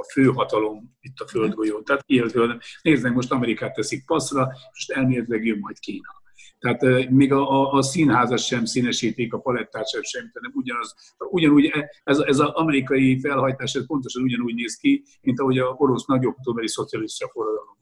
a 0.00 0.04
főhatalom 0.12 0.96
itt 1.00 1.18
a 1.18 1.26
földgolyón. 1.26 1.84
Tehát 1.84 2.02
ilyen, 2.06 2.60
néznek, 2.82 3.14
most 3.14 3.32
Amerikát 3.32 3.74
teszik 3.74 4.06
passzra, 4.06 4.48
most 4.72 4.90
elméletileg 4.90 5.44
jön 5.44 5.58
majd 5.58 5.78
Kína 5.78 6.17
Tehát 6.58 7.10
még 7.10 7.32
a, 7.32 7.50
a, 7.50 7.72
a 7.72 7.82
színházat 7.82 8.38
sem 8.38 8.64
színesítik, 8.64 9.32
a 9.32 9.38
palettát 9.38 9.88
sem 9.88 10.02
sem, 10.02 10.30
hanem 10.34 10.52
ugyanaz, 10.54 10.94
ugyanúgy 11.18 11.64
e, 11.64 11.90
ez, 12.04 12.18
ez 12.18 12.38
az 12.38 12.50
amerikai 12.50 13.20
felhajtás 13.20 13.74
ez 13.74 13.86
pontosan 13.86 14.22
ugyanúgy 14.22 14.54
néz 14.54 14.76
ki, 14.76 15.04
mint 15.22 15.40
ahogy 15.40 15.58
a 15.58 15.74
orosz 15.78 16.06
nagyoktóbeli 16.06 16.68
szocialista 16.68 17.28
forradalom 17.28 17.77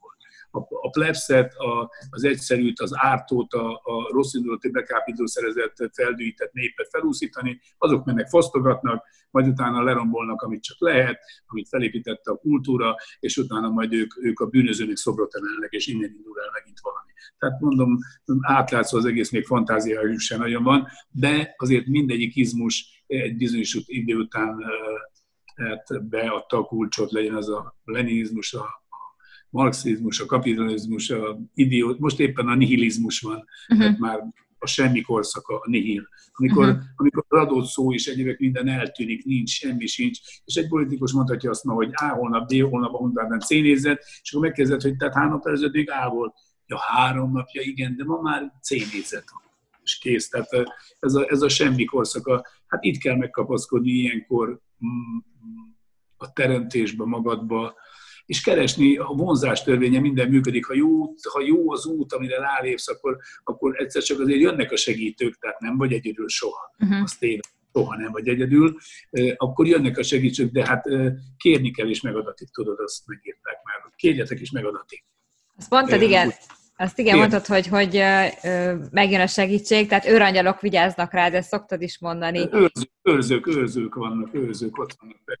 a, 0.51 0.59
a 0.59 0.89
plebszet, 0.89 1.53
a, 1.53 1.91
az 2.09 2.23
egyszerűt, 2.23 2.79
az 2.79 2.91
ártót, 2.93 3.53
a, 3.53 3.71
a 3.71 4.09
rossz 4.11 4.33
indulatú 4.33 4.71
bekápító 4.71 5.25
szerezett, 5.25 5.75
feldűített 5.93 6.53
népet 6.53 6.89
felúszítani, 6.89 7.59
azok 7.77 8.05
mennek 8.05 8.27
fosztogatnak, 8.27 9.05
majd 9.31 9.47
utána 9.47 9.83
lerombolnak, 9.83 10.41
amit 10.41 10.63
csak 10.63 10.79
lehet, 10.79 11.19
amit 11.47 11.67
felépítette 11.67 12.31
a 12.31 12.37
kultúra, 12.37 12.95
és 13.19 13.37
utána 13.37 13.69
majd 13.69 13.93
ők, 13.93 14.23
ők 14.23 14.39
a 14.39 14.45
bűnözőnek 14.45 14.95
szobrot 14.95 15.35
emelnek, 15.35 15.71
és 15.71 15.87
innen 15.87 16.13
indul 16.15 16.41
el 16.41 16.49
megint 16.53 16.79
valami. 16.79 17.11
Tehát 17.37 17.59
mondom, 17.59 17.97
átlátszó 18.41 18.97
az 18.97 19.05
egész 19.05 19.31
még 19.31 19.45
fantáziájuk 19.45 20.19
sem 20.19 20.39
nagyon 20.39 20.63
van, 20.63 20.87
de 21.09 21.53
azért 21.57 21.85
mindegyik 21.85 22.35
izmus 22.35 23.03
egy 23.07 23.37
bizonyos 23.37 23.77
idő 23.85 24.15
után 24.15 24.63
hát 25.55 26.09
beadta 26.09 26.57
a 26.57 26.63
kulcsot, 26.63 27.11
legyen 27.11 27.35
az 27.35 27.49
a 27.49 27.75
leninizmus, 27.83 28.53
a 28.53 28.85
marxizmus, 29.57 30.19
a 30.19 30.25
kapitalizmus, 30.25 31.09
a 31.09 31.39
idiót, 31.53 31.99
most 31.99 32.19
éppen 32.19 32.47
a 32.47 32.55
nihilizmus 32.55 33.19
van, 33.19 33.37
uh-huh. 33.37 33.77
tehát 33.77 33.99
már 33.99 34.23
a 34.59 34.67
semmi 34.67 35.01
korszaka, 35.01 35.55
a 35.55 35.69
nihil. 35.69 36.07
Amikor, 36.31 36.67
uh-huh. 36.67 36.83
amikor 36.95 37.25
adott 37.27 37.65
szó 37.65 37.93
és 37.93 38.07
egyébként 38.07 38.39
minden 38.39 38.67
eltűnik, 38.67 39.25
nincs, 39.25 39.49
semmi 39.49 39.85
sincs, 39.85 40.19
és 40.45 40.55
egy 40.55 40.67
politikus 40.67 41.11
mondhatja 41.11 41.49
azt 41.49 41.63
ma, 41.63 41.73
hogy 41.73 41.89
A 41.93 42.07
holnap, 42.07 42.47
B 42.47 42.61
holnap, 42.61 42.93
a 42.93 42.97
hónapban 42.97 43.39
C 43.39 43.49
nézett, 43.49 44.03
és 44.21 44.31
akkor 44.31 44.47
megkezdett, 44.47 44.81
hogy 44.81 44.95
tehát 44.95 45.13
három 45.13 45.31
nap 45.31 45.45
előződig 45.45 45.89
A 45.91 46.09
volt. 46.09 46.33
Ja, 46.65 46.77
három 46.79 47.31
napja, 47.31 47.61
igen, 47.61 47.95
de 47.95 48.03
ma 48.03 48.21
már 48.21 48.53
C 48.61 48.69
nézett 48.69 49.29
van. 49.31 49.41
És 49.83 49.97
kész. 49.97 50.29
Tehát 50.29 50.49
ez 50.99 51.13
a, 51.13 51.25
ez 51.29 51.41
a 51.41 51.49
semmi 51.49 51.85
korszaka. 51.85 52.45
Hát 52.67 52.83
itt 52.83 52.97
kell 52.97 53.15
megkapaszkodni 53.15 53.91
ilyenkor 53.91 54.47
mm, 54.85 55.17
a 56.17 56.33
teremtésbe, 56.33 57.05
magadba, 57.05 57.75
és 58.27 58.41
keresni 58.41 58.97
a 58.97 59.05
vonzás 59.05 59.63
törvénye, 59.63 59.99
minden 59.99 60.29
működik. 60.29 60.65
Ha 60.65 60.73
jó, 60.73 61.13
ha 61.31 61.41
jó 61.45 61.71
az 61.71 61.85
út, 61.85 62.13
amire 62.13 62.39
rálépsz, 62.39 62.89
akkor, 62.89 63.17
akkor 63.43 63.81
egyszer 63.81 64.01
csak 64.01 64.19
azért 64.19 64.39
jönnek 64.39 64.71
a 64.71 64.75
segítők, 64.75 65.37
tehát 65.39 65.59
nem 65.59 65.77
vagy 65.77 65.93
egyedül 65.93 66.29
soha. 66.29 66.73
Uh-huh. 66.79 67.01
Azt 67.01 67.23
én 67.23 67.39
soha 67.73 67.97
nem 67.97 68.11
vagy 68.11 68.27
egyedül, 68.27 68.77
akkor 69.35 69.67
jönnek 69.67 69.97
a 69.97 70.03
segítők, 70.03 70.51
de 70.51 70.65
hát 70.65 70.85
kérni 71.37 71.71
kell 71.71 71.89
és 71.89 72.01
megadatik, 72.01 72.49
tudod, 72.49 72.79
azt 72.79 73.07
megírták 73.07 73.59
már. 73.63 73.93
Kérjetek 73.95 74.39
és 74.39 74.51
megadatik. 74.51 75.05
Azt 75.57 75.69
mondtad, 75.69 76.01
igen. 76.01 76.33
Azt 76.79 76.99
igen, 76.99 77.17
mondtad, 77.17 77.45
hogy, 77.45 77.67
hogy 77.67 78.03
megjön 78.91 79.21
a 79.21 79.27
segítség, 79.27 79.87
tehát 79.87 80.05
őrangyalok 80.05 80.61
vigyáznak 80.61 81.13
rád, 81.13 81.33
ezt 81.33 81.49
szoktad 81.49 81.81
is 81.81 81.99
mondani. 81.99 82.39
Őrzők, 82.51 82.91
őrzők, 83.01 83.47
őrzők 83.47 83.95
vannak, 83.95 84.33
őrzők 84.33 84.77
ott 84.77 84.97
vannak. 84.99 85.39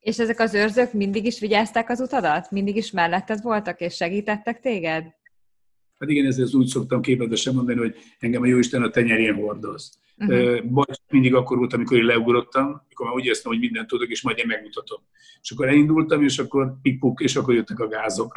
És 0.00 0.18
ezek 0.18 0.40
az 0.40 0.54
őrzők 0.54 0.92
mindig 0.92 1.24
is 1.24 1.40
vigyázták 1.40 1.90
az 1.90 2.00
utadat? 2.00 2.50
Mindig 2.50 2.76
is 2.76 2.90
melletted 2.90 3.42
voltak, 3.42 3.80
és 3.80 3.94
segítettek 3.94 4.60
téged? 4.60 5.04
Hát 5.98 6.08
igen, 6.08 6.26
ezért 6.26 6.54
úgy 6.54 6.66
szoktam 6.66 7.00
képletesen 7.00 7.54
mondani, 7.54 7.78
hogy 7.78 7.94
engem 8.18 8.42
a 8.42 8.46
Jóisten 8.46 8.82
a 8.82 8.90
tenyerén 8.90 9.34
hordoz. 9.34 9.98
Uh-huh. 10.16 10.64
Baj 10.64 10.84
mindig 11.10 11.34
akkor 11.34 11.58
volt, 11.58 11.72
amikor 11.72 11.96
én 11.96 12.04
leugrottam, 12.04 12.64
amikor 12.64 13.06
már 13.06 13.14
úgy 13.14 13.24
éreztem, 13.24 13.52
hogy 13.52 13.60
mindent 13.60 13.88
tudok, 13.88 14.08
és 14.08 14.22
majd 14.22 14.38
én 14.38 14.46
megmutatom. 14.46 15.00
És 15.42 15.50
akkor 15.50 15.68
elindultam, 15.68 16.22
és 16.22 16.38
akkor 16.38 16.78
pikpuk, 16.82 17.20
és 17.20 17.36
akkor 17.36 17.54
jöttek 17.54 17.78
a 17.78 17.88
gázok. 17.88 18.32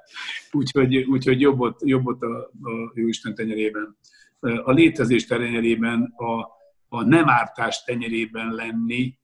úgyhogy, 0.52 0.96
úgyhogy 0.96 1.40
jobb 1.40 1.60
ott, 1.60 1.80
jobb 1.84 2.06
ott 2.06 2.22
a, 2.22 2.36
a 2.62 2.92
Jóisten 2.94 3.34
tenyerében. 3.34 3.96
A 4.40 4.72
létezés 4.72 5.26
tenyerében, 5.26 6.14
a, 6.16 6.46
a 6.88 7.04
nem 7.04 7.28
ártás 7.28 7.84
tenyerében 7.84 8.52
lenni, 8.52 9.18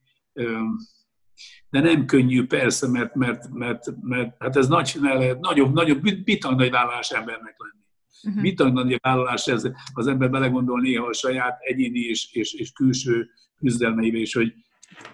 de 1.69 1.79
nem 1.79 2.05
könnyű 2.05 2.45
persze, 2.45 2.87
mert, 2.87 3.15
mert, 3.15 3.49
mert, 3.49 3.85
mert 4.01 4.35
hát 4.39 4.55
ez 4.55 4.67
nagy, 4.67 4.95
lehet, 5.01 5.39
nagyobb, 5.39 5.73
nagyobb, 5.73 6.23
bitang 6.23 6.59
nagy 6.59 6.69
vállalás 6.69 7.11
embernek 7.11 7.55
lenni. 7.57 7.85
Uh-huh. 8.23 8.41
Bitang 8.41 8.73
nagy 8.73 8.97
vállalás 9.01 9.47
ez, 9.47 9.69
az 9.93 10.07
ember 10.07 10.29
belegondol 10.29 10.79
néha 10.81 11.05
a 11.05 11.13
saját 11.13 11.57
egyéni 11.59 11.99
és, 11.99 12.27
és, 12.31 12.53
és 12.53 12.71
külső 12.71 13.29
küzdelmeibe 13.57 14.17
is, 14.17 14.33
hogy 14.33 14.53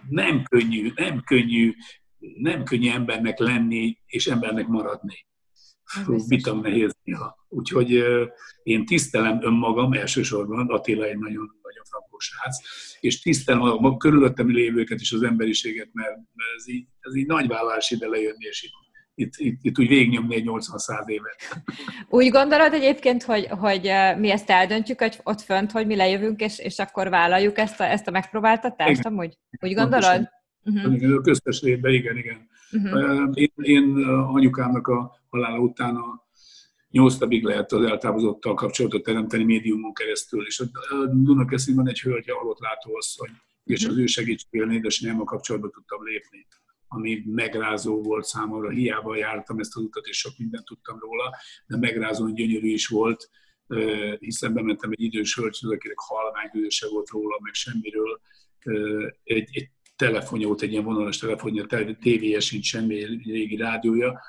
nem 0.09 0.43
könnyű, 0.43 0.91
nem 0.95 1.21
könnyű, 1.21 1.73
nem 2.37 2.63
könnyű 2.63 2.89
embernek 2.89 3.39
lenni 3.39 3.97
és 4.05 4.27
embernek 4.27 4.67
maradni. 4.67 5.25
Bitang 6.27 6.63
nehéz 6.63 6.95
néha. 7.03 7.45
Úgyhogy 7.49 8.03
én 8.63 8.85
tisztelem 8.85 9.39
önmagam 9.41 9.93
elsősorban, 9.93 10.67
Attila 10.69 11.05
egy 11.05 11.17
nagyon, 11.17 11.59
nagyon 11.61 11.83
frankó 11.89 12.19
srác, 12.19 12.57
és 12.99 13.21
tisztelem 13.21 13.61
a, 13.61 13.97
körülöttem 13.97 14.49
lévőket 14.49 14.99
és 14.99 15.11
az 15.11 15.23
emberiséget, 15.23 15.89
mert, 15.93 16.17
ez, 16.57 16.69
így, 16.69 16.85
ez 16.99 17.15
így 17.15 17.25
nagy 17.25 17.47
vállás 17.47 17.91
ide 17.91 18.07
lejönni, 18.07 18.45
és 18.45 18.63
itt, 18.63 18.71
itt, 19.15 19.33
itt, 19.37 19.59
itt 19.61 19.79
úgy 19.79 19.87
végignyomni 19.87 20.35
egy 20.35 20.43
80-100 20.45 21.07
évet. 21.07 21.63
Úgy 22.09 22.29
gondolod 22.29 22.73
egyébként, 22.73 23.23
hogy, 23.23 23.47
hogy 23.49 23.91
mi 24.17 24.31
ezt 24.31 24.49
eldöntjük, 24.49 24.99
hogy 24.99 25.19
ott 25.23 25.41
fönt, 25.41 25.71
hogy 25.71 25.85
mi 25.85 25.95
lejövünk, 25.95 26.41
és, 26.41 26.59
és 26.59 26.79
akkor 26.79 27.09
vállaljuk 27.09 27.57
ezt 27.57 27.79
a, 27.79 27.83
ezt 27.83 28.07
a 28.07 28.11
megpróbáltatást, 28.11 28.99
igen. 28.99 29.11
amúgy? 29.11 29.37
Úgy 29.61 29.73
gondolod? 29.73 30.29
Uh-huh. 30.63 31.17
A 31.17 31.21
köztes 31.21 31.61
létben, 31.61 31.93
igen, 31.93 32.17
igen. 32.17 32.47
Uh-huh. 32.71 33.29
Én, 33.33 33.51
én 33.55 34.05
anyukámnak 34.33 34.87
a 34.87 35.22
halála 35.33 35.59
után 35.59 35.95
a 35.95 36.27
nyolc 36.89 37.17
napig 37.17 37.43
lehet 37.43 37.71
az 37.71 37.85
eltávozottal 37.85 38.53
kapcsolatot 38.53 39.03
teremteni 39.03 39.43
médiumon 39.43 39.93
keresztül, 39.93 40.45
és 40.45 40.59
a 40.59 41.05
Dunakeszin 41.05 41.87
egy 41.87 41.99
hölgy, 41.99 42.29
halott 42.29 42.59
látóasszony, 42.59 43.29
és 43.63 43.85
az 43.85 43.97
ő 43.97 44.05
segítségével 44.05 45.19
a 45.19 45.23
kapcsolatba 45.23 45.69
tudtam 45.69 46.03
lépni 46.03 46.47
ami 46.95 47.23
megrázó 47.25 48.01
volt 48.01 48.25
számomra. 48.25 48.69
Hiába 48.69 49.15
jártam 49.15 49.59
ezt 49.59 49.75
az 49.75 49.81
utat, 49.81 50.05
és 50.05 50.17
sok 50.17 50.33
mindent 50.37 50.65
tudtam 50.65 50.99
róla, 50.99 51.35
de 51.67 51.77
megrázó 51.77 52.29
gyönyörű 52.29 52.67
is 52.67 52.87
volt, 52.87 53.29
hiszen 54.19 54.53
bementem 54.53 54.91
egy 54.91 55.01
idős 55.01 55.35
hölgyhöz, 55.35 55.71
akinek 55.71 55.99
halvány 55.99 56.69
se 56.69 56.87
volt 56.89 57.09
róla, 57.09 57.37
meg 57.41 57.53
semmiről. 57.53 58.21
Egy, 59.23 59.49
egy 59.51 59.69
telefonja 59.95 60.47
volt, 60.47 60.61
egy 60.61 60.71
ilyen 60.71 60.83
vonalas 60.83 61.17
telefonja, 61.17 61.65
tévéje 61.99 62.39
sincs 62.39 62.65
semmi, 62.65 63.03
régi 63.23 63.55
rádiója, 63.55 64.21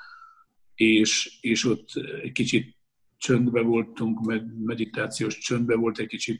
és, 0.75 1.37
és 1.41 1.65
ott 1.65 1.89
egy 2.21 2.31
kicsit 2.31 2.75
csöndbe 3.17 3.61
voltunk, 3.61 4.19
meditációs 4.65 5.37
csöndbe 5.37 5.75
volt, 5.75 5.99
egy 5.99 6.07
kicsit 6.07 6.39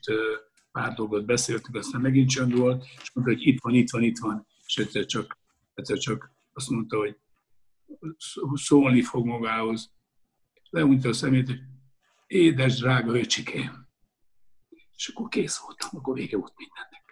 pár 0.72 0.94
dolgot 0.94 1.26
beszéltünk, 1.26 1.76
aztán 1.76 2.02
megint 2.02 2.30
csönd 2.30 2.56
volt, 2.58 2.86
és 3.02 3.12
mondta, 3.14 3.34
hogy 3.34 3.48
itt 3.48 3.62
van, 3.62 3.74
itt 3.74 3.90
van, 3.90 4.04
itt 4.04 4.20
van, 4.20 4.48
és 4.66 4.78
egyszer 4.78 5.06
csak, 5.06 5.38
egyszer 5.74 5.98
csak 5.98 6.34
azt 6.54 6.70
mondta, 6.70 6.98
hogy 6.98 7.18
szólni 8.54 9.02
fog 9.02 9.26
magához. 9.26 9.94
Leunta 10.70 11.10
a 11.10 11.14
szemét, 11.14 11.48
hogy 11.48 11.60
édes, 12.28 12.80
drága 12.80 13.18
öcsikém. 13.18 13.88
És 14.96 15.08
akkor 15.08 15.28
kész 15.28 15.58
voltam, 15.58 15.90
akkor 15.94 16.16
vége 16.16 16.38
volt 16.38 16.54
mindennek 16.58 17.05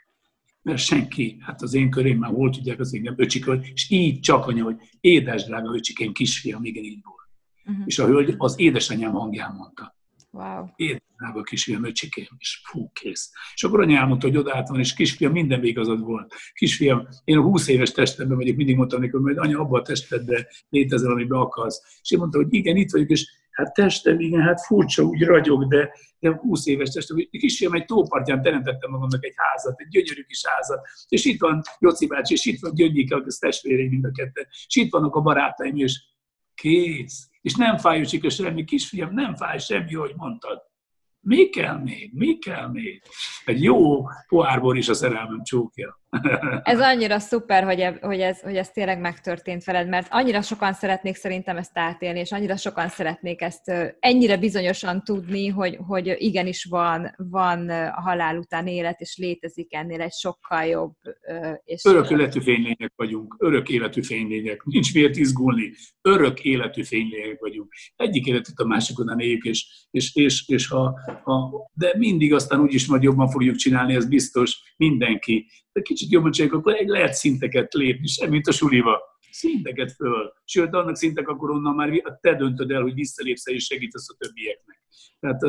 mert 0.63 0.77
senki, 0.77 1.37
hát 1.39 1.61
az 1.61 1.73
én 1.73 1.89
körém 1.89 2.17
már 2.17 2.31
volt, 2.31 2.53
tudják 2.53 2.79
az 2.79 2.93
engem 2.93 3.13
öcsiköl, 3.17 3.65
és 3.73 3.89
így 3.89 4.19
csak 4.19 4.47
anya, 4.47 4.63
hogy 4.63 4.75
édes 4.99 5.43
drága 5.43 5.73
öcsikém, 5.73 6.11
kisfiam, 6.11 6.63
igen, 6.63 6.83
így 6.83 6.99
volt. 7.03 7.29
Uh-huh. 7.65 7.83
És 7.87 7.99
a 7.99 8.05
hölgy 8.05 8.35
az 8.37 8.59
édesanyám 8.59 9.11
hangján 9.11 9.55
mondta. 9.55 9.95
Wow. 10.31 10.65
Édes 10.75 11.01
drága 11.17 11.41
kisfiam, 11.41 11.85
öcsikém, 11.85 12.27
és 12.37 12.61
fú, 12.63 12.91
kész. 12.93 13.31
És 13.53 13.63
akkor 13.63 13.81
anya 13.81 13.97
elmondta, 13.97 14.27
hogy 14.27 14.37
odaállt 14.37 14.67
van, 14.67 14.79
és 14.79 14.93
kisfiam, 14.93 15.31
minden 15.31 15.63
igazad 15.63 15.99
volt. 15.99 16.33
Kisfiam, 16.53 17.07
én 17.23 17.37
a 17.37 17.41
20 17.41 17.67
éves 17.67 17.91
testemben 17.91 18.37
vagyok, 18.37 18.55
mindig 18.55 18.75
mondtam 18.75 18.99
neki, 18.99 19.17
hogy 19.17 19.37
anya, 19.37 19.59
abban 19.59 19.79
a 19.79 19.83
testedben 19.83 20.45
létezel, 20.69 21.11
amiben 21.11 21.39
akarsz. 21.39 21.99
És 22.01 22.11
én 22.11 22.19
mondta, 22.19 22.37
hogy 22.37 22.53
igen, 22.53 22.75
itt 22.75 22.91
vagyok, 22.91 23.09
és 23.09 23.27
hát 23.53 23.73
testem, 23.73 24.19
igen, 24.19 24.41
hát 24.41 24.65
furcsa, 24.65 25.03
úgy 25.03 25.23
ragyog, 25.23 25.67
de, 25.67 25.91
de 26.19 26.35
20 26.35 26.65
éves 26.65 26.89
testem, 26.89 27.15
hogy 27.15 27.29
kisfiam 27.29 27.73
egy 27.73 27.85
tópartján 27.85 28.41
teremtettem 28.41 28.91
magamnak 28.91 29.25
egy 29.25 29.33
házat, 29.35 29.79
egy 29.79 29.87
gyönyörű 29.87 30.21
kis 30.21 30.45
házat, 30.45 30.87
és 31.07 31.25
itt 31.25 31.39
van 31.39 31.61
Joci 31.79 32.07
bácsi, 32.07 32.33
és 32.33 32.45
itt 32.45 32.59
van 32.59 32.73
Gyöngyike, 32.73 33.15
az 33.25 33.37
testvéreim 33.37 33.89
mind 33.89 34.05
a 34.05 34.11
ketten, 34.11 34.47
és 34.67 34.75
itt 34.75 34.91
vannak 34.91 35.15
a 35.15 35.21
barátaim, 35.21 35.77
és 35.77 36.03
kész. 36.55 37.27
És 37.41 37.55
nem 37.55 37.77
fáj, 37.77 37.97
hogy 37.97 38.31
semmi, 38.31 38.63
kisfiam, 38.63 39.13
nem 39.13 39.35
fáj 39.35 39.57
semmi, 39.57 39.93
hogy 39.93 40.13
mondtad. 40.15 40.72
Mi 41.25 41.49
kell 41.49 41.77
még? 41.77 42.11
Mi 42.13 42.37
kell 42.37 42.69
még? 42.69 43.01
Egy 43.45 43.63
jó 43.63 44.03
pohárból 44.27 44.77
is 44.77 44.89
a 44.89 44.93
szerelmem 44.93 45.43
csókja. 45.43 46.01
ez 46.63 46.79
annyira 46.79 47.19
szuper, 47.19 47.63
hogy, 47.63 47.79
e, 47.79 47.97
hogy, 48.01 48.19
ez, 48.19 48.41
hogy 48.41 48.55
ez 48.55 48.71
tényleg 48.71 48.99
megtörtént 48.99 49.63
veled, 49.63 49.87
mert 49.87 50.07
annyira 50.09 50.41
sokan 50.41 50.73
szeretnék 50.73 51.15
szerintem 51.15 51.57
ezt 51.57 51.77
átélni, 51.77 52.19
és 52.19 52.31
annyira 52.31 52.55
sokan 52.55 52.87
szeretnék 52.87 53.41
ezt 53.41 53.71
ennyire 53.99 54.37
bizonyosan 54.37 55.03
tudni, 55.03 55.47
hogy, 55.47 55.77
hogy 55.87 56.15
igenis 56.17 56.63
van, 56.63 57.13
van 57.17 57.69
a 57.69 58.01
halál 58.01 58.37
után 58.37 58.67
élet, 58.67 58.99
és 58.99 59.17
létezik 59.17 59.73
ennél 59.73 60.01
egy 60.01 60.13
sokkal 60.13 60.63
jobb. 60.63 60.93
És 61.63 61.83
örök 61.85 62.09
életű 62.09 62.39
fénylények 62.39 62.93
vagyunk, 62.95 63.35
örök 63.39 63.69
életű 63.69 64.01
fénylények, 64.01 64.63
nincs 64.63 64.93
miért 64.93 65.15
izgulni, 65.15 65.73
örök 66.01 66.43
életű 66.43 66.83
fénylények 66.83 67.39
vagyunk. 67.39 67.73
Egyik 67.95 68.25
életet 68.25 68.59
a 68.59 68.65
másikon 68.65 69.19
éljük, 69.19 69.43
és, 69.43 69.87
és, 69.91 70.15
és, 70.15 70.47
és 70.47 70.67
ha 70.67 70.99
a, 71.13 71.69
de 71.73 71.93
mindig 71.97 72.33
aztán 72.33 72.59
úgyis 72.59 72.87
majd 72.87 73.03
jobban 73.03 73.29
fogjuk 73.29 73.55
csinálni, 73.55 73.95
ez 73.95 74.07
biztos, 74.07 74.73
mindenki. 74.77 75.47
De 75.71 75.81
kicsit 75.81 76.11
jobban 76.11 76.31
csináljuk, 76.31 76.59
akkor 76.59 76.73
egy 76.73 76.87
lehet 76.87 77.13
szinteket 77.13 77.73
lépni, 77.73 78.07
semmit 78.07 78.47
a 78.47 78.51
suliba. 78.51 78.99
Szinteket 79.31 79.91
föl. 79.91 80.33
Sőt, 80.45 80.73
annak 80.73 80.95
szintek 80.95 81.27
akkor 81.27 81.49
onnan 81.51 81.75
már 81.75 82.17
te 82.21 82.35
döntöd 82.35 82.71
el, 82.71 82.81
hogy 82.81 82.93
visszalépsz 82.93 83.47
és 83.47 83.63
segítesz 83.63 84.09
a 84.09 84.15
többieknek. 84.17 84.81
Tehát 85.19 85.41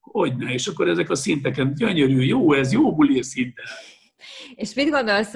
hogy 0.00 0.36
ne, 0.36 0.52
és 0.52 0.66
akkor 0.66 0.88
ezek 0.88 1.10
a 1.10 1.14
szinteken 1.14 1.74
gyönyörű, 1.74 2.22
jó 2.22 2.52
ez, 2.52 2.72
jó 2.72 2.94
buli 2.94 3.22
szinten. 3.22 3.64
És 4.54 4.74
mit 4.74 4.90
gondolsz, 4.90 5.32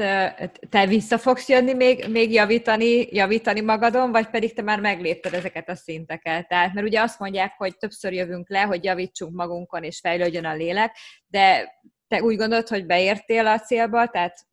te 0.68 0.86
vissza 0.86 1.18
fogsz 1.18 1.48
jönni 1.48 1.72
még, 1.72 2.06
még 2.08 2.32
javítani, 2.32 3.06
javítani 3.10 3.60
magadon, 3.60 4.10
vagy 4.10 4.26
pedig 4.26 4.54
te 4.54 4.62
már 4.62 4.80
meglépted 4.80 5.34
ezeket 5.34 5.68
a 5.68 5.74
szinteket? 5.74 6.48
Tehát, 6.48 6.74
mert 6.74 6.86
ugye 6.86 7.00
azt 7.00 7.18
mondják, 7.18 7.54
hogy 7.56 7.76
többször 7.76 8.12
jövünk 8.12 8.48
le, 8.48 8.60
hogy 8.60 8.84
javítsunk 8.84 9.34
magunkon, 9.34 9.82
és 9.82 10.00
fejlődjön 10.00 10.44
a 10.44 10.54
lélek, 10.54 10.96
de 11.26 11.76
te 12.08 12.22
úgy 12.22 12.36
gondolod, 12.36 12.68
hogy 12.68 12.86
beértél 12.86 13.46
a 13.46 13.60
célba, 13.60 14.06
tehát 14.06 14.46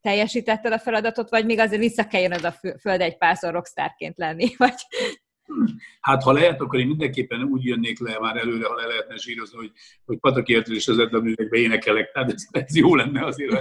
teljesítetted 0.00 0.72
a 0.72 0.78
feladatot, 0.78 1.30
vagy 1.30 1.44
még 1.44 1.58
azért 1.58 1.80
vissza 1.80 2.06
kell 2.06 2.20
jönnöd 2.20 2.44
a 2.44 2.54
föld 2.80 3.00
egy 3.00 3.16
párszor 3.16 3.52
rockstárként 3.52 4.18
lenni, 4.18 4.54
vagy 4.56 4.74
Hát 6.00 6.22
ha 6.22 6.32
lehet, 6.32 6.60
akkor 6.60 6.78
én 6.78 6.86
mindenképpen 6.86 7.42
úgy 7.42 7.64
jönnék 7.64 7.98
le 7.98 8.18
már 8.18 8.36
előre, 8.36 8.66
ha 8.66 8.74
le 8.74 8.86
lehetne 8.86 9.16
zsírozni, 9.16 9.56
hogy, 9.56 9.72
hogy 10.04 10.18
Pataki 10.18 10.62
és 10.64 10.88
az 10.88 10.98
Edda 10.98 11.22
énekelek. 11.50 12.12
Tehát 12.12 12.32
ez, 12.32 12.46
ez, 12.50 12.76
jó 12.76 12.94
lenne 12.94 13.24
azért 13.24 13.52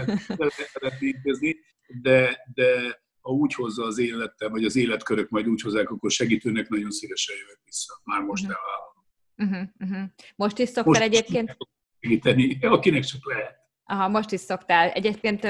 lehet 0.74 1.02
intézni, 1.02 1.56
de, 2.02 2.38
de 2.54 3.00
ha 3.22 3.32
úgy 3.32 3.54
hozza 3.54 3.84
az 3.84 3.98
életem, 3.98 4.52
vagy 4.52 4.64
az 4.64 4.76
életkörök 4.76 5.30
majd 5.30 5.48
úgy 5.48 5.62
hozzák, 5.62 5.90
akkor 5.90 6.12
segítőnek 6.12 6.70
nagyon 6.70 6.92
szívesen 6.92 7.36
jövök 7.36 7.60
vissza. 7.66 8.02
Már 8.04 8.22
most 8.22 8.44
uh-huh. 8.44 8.60
elvállalom. 8.60 8.96
Uh-huh, 9.38 9.90
uh-huh. 9.90 10.10
Most 10.36 10.58
is 10.58 10.70
szoktál 10.70 10.86
most 10.86 11.02
egyébként? 11.02 11.58
Segíteni, 12.00 12.58
akinek 12.62 13.04
csak 13.04 13.26
lehet. 13.26 13.67
Aha, 13.90 14.08
most 14.08 14.32
is 14.32 14.40
szoktál. 14.40 14.90
Egyébként 14.90 15.44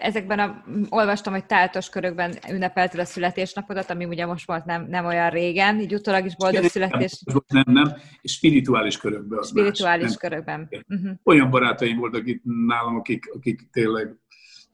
ezekben 0.00 0.38
a, 0.38 0.64
olvastam, 0.88 1.32
hogy 1.32 1.46
táltos 1.46 1.88
körökben 1.88 2.34
ünnepelted 2.50 3.00
a 3.00 3.04
születésnapodat, 3.04 3.90
ami 3.90 4.04
ugye 4.04 4.26
most 4.26 4.46
volt 4.46 4.64
nem, 4.64 4.86
nem 4.88 5.04
olyan 5.04 5.30
régen, 5.30 5.80
így 5.80 5.94
utólag 5.94 6.26
is 6.26 6.36
boldog 6.36 6.64
születés. 6.64 7.22
Nem, 7.46 7.64
nem, 7.66 7.92
és 8.20 8.32
spirituális 8.32 8.96
körökben. 8.96 9.38
Az 9.38 9.48
spirituális 9.48 10.04
más, 10.04 10.16
körökben. 10.16 10.68
Uh-huh. 10.88 11.10
Olyan 11.22 11.50
barátaim 11.50 11.98
voltak 11.98 12.26
itt 12.26 12.42
nálam, 12.66 12.96
akik, 12.96 13.34
akik 13.34 13.68
tényleg 13.70 14.16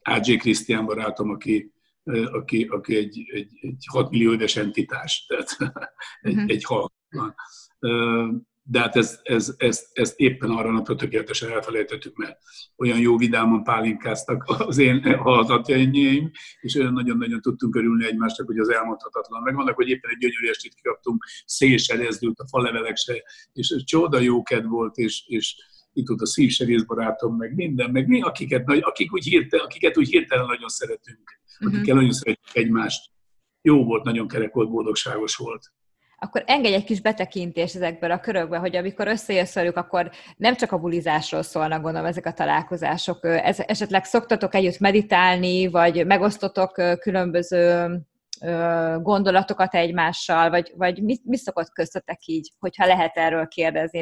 A.J. 0.02 0.36
Krisztián 0.36 0.86
barátom, 0.86 1.30
aki, 1.30 1.72
aki, 2.32 2.64
aki 2.64 2.96
egy, 2.96 3.30
egy, 3.32 3.50
egy 3.60 3.84
6 3.92 4.10
millió 4.10 4.32
éves 4.32 4.56
entitás, 4.56 5.26
tehát 5.26 5.56
egy, 6.20 6.32
uh-huh. 6.32 6.50
egy 6.50 6.64
halkan 6.64 7.34
de 8.70 8.80
hát 8.80 8.96
ezt, 8.96 9.20
ez, 9.22 9.54
ez, 9.56 9.86
ez 9.92 10.12
éppen 10.16 10.50
arra 10.50 10.70
napra 10.70 10.94
tökéletesen 10.94 11.50
elfelejtettük, 11.50 12.16
mert 12.16 12.38
olyan 12.76 12.98
jó 12.98 13.16
vidáman 13.16 13.62
pálinkáztak 13.62 14.44
az 14.46 14.78
én 14.78 15.16
hallgatjaim, 15.16 16.30
és 16.60 16.74
olyan 16.74 16.92
nagyon-nagyon 16.92 17.40
tudtunk 17.40 17.76
örülni 17.76 18.06
egymásnak, 18.06 18.46
hogy 18.46 18.58
az 18.58 18.68
elmondhatatlan. 18.68 19.42
Meg 19.42 19.54
vannak, 19.54 19.74
hogy 19.74 19.88
éppen 19.88 20.10
egy 20.10 20.18
gyönyörű 20.18 20.48
estét 20.48 20.74
kikaptunk, 20.74 21.24
szél 21.44 21.76
se 21.76 21.96
rezdült, 21.96 22.38
a 22.38 22.46
falevelek 22.46 22.96
se, 22.96 23.22
és 23.52 23.82
csoda 23.84 24.18
jó 24.18 24.42
kedv 24.42 24.68
volt, 24.68 24.96
és, 24.96 25.24
és 25.26 25.56
itt 25.92 26.08
volt 26.08 26.20
a 26.20 26.26
szívserész 26.26 26.82
barátom, 26.82 27.36
meg 27.36 27.54
minden, 27.54 27.90
meg 27.90 28.06
mi, 28.06 28.20
akiket, 28.20 28.70
akik 28.80 29.12
úgy 29.12 29.24
hirtelen, 29.24 29.64
akiket 29.64 29.98
úgy 29.98 30.08
hirtelen 30.08 30.46
nagyon 30.46 30.68
szeretünk, 30.68 31.40
akikkel 31.58 31.80
uh-huh. 31.80 31.94
nagyon 31.94 32.12
szeretjük 32.12 32.56
egymást. 32.56 33.10
Jó 33.62 33.84
volt, 33.84 34.04
nagyon 34.04 34.28
kerek 34.28 34.52
volt, 34.52 34.70
boldogságos 34.70 35.36
volt 35.36 35.72
akkor 36.20 36.42
engedj 36.46 36.74
egy 36.74 36.84
kis 36.84 37.00
betekintést 37.00 37.74
ezekből 37.74 38.10
a 38.10 38.20
körökbe, 38.20 38.58
hogy 38.58 38.76
amikor 38.76 39.08
összejössz 39.08 39.54
velük, 39.54 39.76
akkor 39.76 40.10
nem 40.36 40.56
csak 40.56 40.72
a 40.72 40.78
bulizásról 40.78 41.42
szólnak, 41.42 41.82
gondolom, 41.82 42.06
ezek 42.06 42.26
a 42.26 42.32
találkozások. 42.32 43.18
Ez, 43.24 43.58
esetleg 43.66 44.04
szoktatok 44.04 44.54
együtt 44.54 44.78
meditálni, 44.78 45.66
vagy 45.66 46.06
megosztotok 46.06 46.72
különböző 47.00 47.98
gondolatokat 49.02 49.74
egymással, 49.74 50.50
vagy, 50.50 50.72
vagy 50.76 51.02
mi, 51.02 51.16
mi 51.24 51.36
szokott 51.36 51.72
köztetek 51.72 52.26
így, 52.26 52.52
hogyha 52.58 52.86
lehet 52.86 53.16
erről 53.16 53.48
kérdezni? 53.48 54.00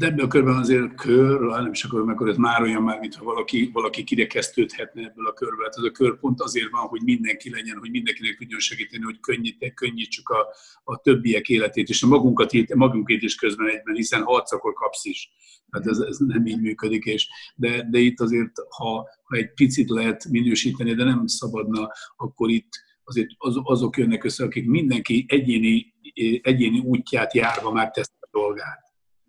Hát 0.00 0.10
ebben 0.10 0.24
a 0.24 0.28
körben 0.28 0.56
azért 0.56 0.94
kör, 0.94 1.40
nem 1.40 1.70
is 1.72 1.84
akkor, 1.84 2.04
mert 2.04 2.28
ez 2.28 2.36
már 2.36 2.62
olyan 2.62 2.82
már, 2.82 2.98
mintha 2.98 3.24
valaki, 3.24 3.70
valaki 3.72 4.04
kirekesztődhetne 4.04 5.02
ebből 5.02 5.26
a 5.26 5.32
körből. 5.32 5.64
Hát 5.64 5.76
ez 5.76 5.82
a 5.82 5.90
kör 5.90 6.18
pont 6.18 6.40
azért 6.40 6.70
van, 6.70 6.86
hogy 6.86 7.02
mindenki 7.02 7.50
legyen, 7.50 7.78
hogy 7.78 7.90
mindenkinek 7.90 8.36
tudjon 8.36 8.60
segíteni, 8.60 9.04
hogy 9.04 9.20
könnyít, 9.20 9.74
könnyítsük 9.74 10.28
a, 10.28 10.46
a 10.84 11.00
többiek 11.00 11.48
életét, 11.48 11.88
és 11.88 12.02
a 12.02 12.06
magunkat, 12.06 12.74
magunkét 12.74 13.22
is 13.22 13.34
közben 13.34 13.68
egyben, 13.68 13.94
hiszen 13.94 14.22
harc 14.22 14.52
akkor 14.52 14.72
kapsz 14.72 15.04
is. 15.04 15.30
Hát 15.70 15.86
ez, 15.86 15.98
ez 15.98 16.18
nem 16.18 16.46
így 16.46 16.60
működik, 16.60 17.04
és, 17.04 17.28
de, 17.54 17.88
de 17.90 17.98
itt 17.98 18.20
azért, 18.20 18.52
ha, 18.68 19.08
ha 19.22 19.36
egy 19.36 19.52
picit 19.52 19.90
lehet 19.90 20.28
minősíteni, 20.28 20.94
de 20.94 21.04
nem 21.04 21.26
szabadna, 21.26 21.90
akkor 22.16 22.50
itt 22.50 22.68
azért 23.04 23.28
az, 23.36 23.60
azok 23.62 23.96
jönnek 23.96 24.24
össze, 24.24 24.44
akik 24.44 24.66
mindenki 24.66 25.24
egyéni, 25.28 25.94
egyéni 26.42 26.78
útját 26.78 27.34
járva 27.34 27.72
már 27.72 27.90
teszik 27.90 28.16
a 28.20 28.28
dolgát 28.30 28.85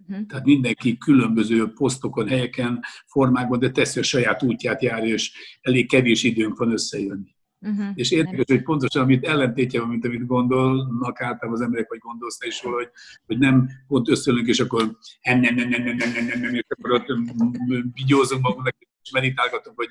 Uh-huh. 0.10 0.26
Tehát 0.26 0.46
mindenki 0.46 0.98
különböző 0.98 1.72
posztokon, 1.74 2.28
helyeken, 2.28 2.80
formákban, 3.06 3.60
de 3.60 3.72
teszi 3.72 4.00
a 4.00 4.04
saját 4.04 4.44
útját 4.44 4.82
jár, 4.82 5.04
és 5.04 5.32
elég 5.62 5.90
kevés 5.90 6.24
időnk 6.24 6.58
van 6.58 6.72
összejönni. 6.72 7.36
Uh-huh. 7.62 7.88
És 7.96 8.12
érdekes, 8.12 8.46
hogy 8.48 8.64
pontosan 8.64 9.02
amit 9.02 9.26
ellentétje 9.26 9.80
van, 9.80 9.90
mint 9.90 10.06
amit 10.06 10.26
gondolnak 10.26 11.22
általában 11.22 11.54
az 11.54 11.62
emberek, 11.62 11.90
vagy 11.90 12.00
gondolsz 12.00 12.38
is 12.46 12.64
róla, 12.64 12.76
hogy, 12.76 12.90
hogy 13.26 13.38
nem 13.38 13.70
pont 13.88 14.10
összeülünk, 14.10 14.48
és 14.48 14.60
akkor 14.60 14.98
nem, 15.22 15.40
nem, 15.40 15.56
nem, 15.56 15.70
nem, 15.70 15.84
nem, 15.84 15.96
nem, 15.98 16.26
nem, 16.26 16.40
nem, 16.40 16.54
és 16.54 16.66
akkor 16.68 16.92
ott 16.92 17.06
vigyózunk 17.94 18.42
magunknak, 18.42 18.76
és 19.04 19.12
meditálgatunk, 19.12 19.78
vagy 19.78 19.90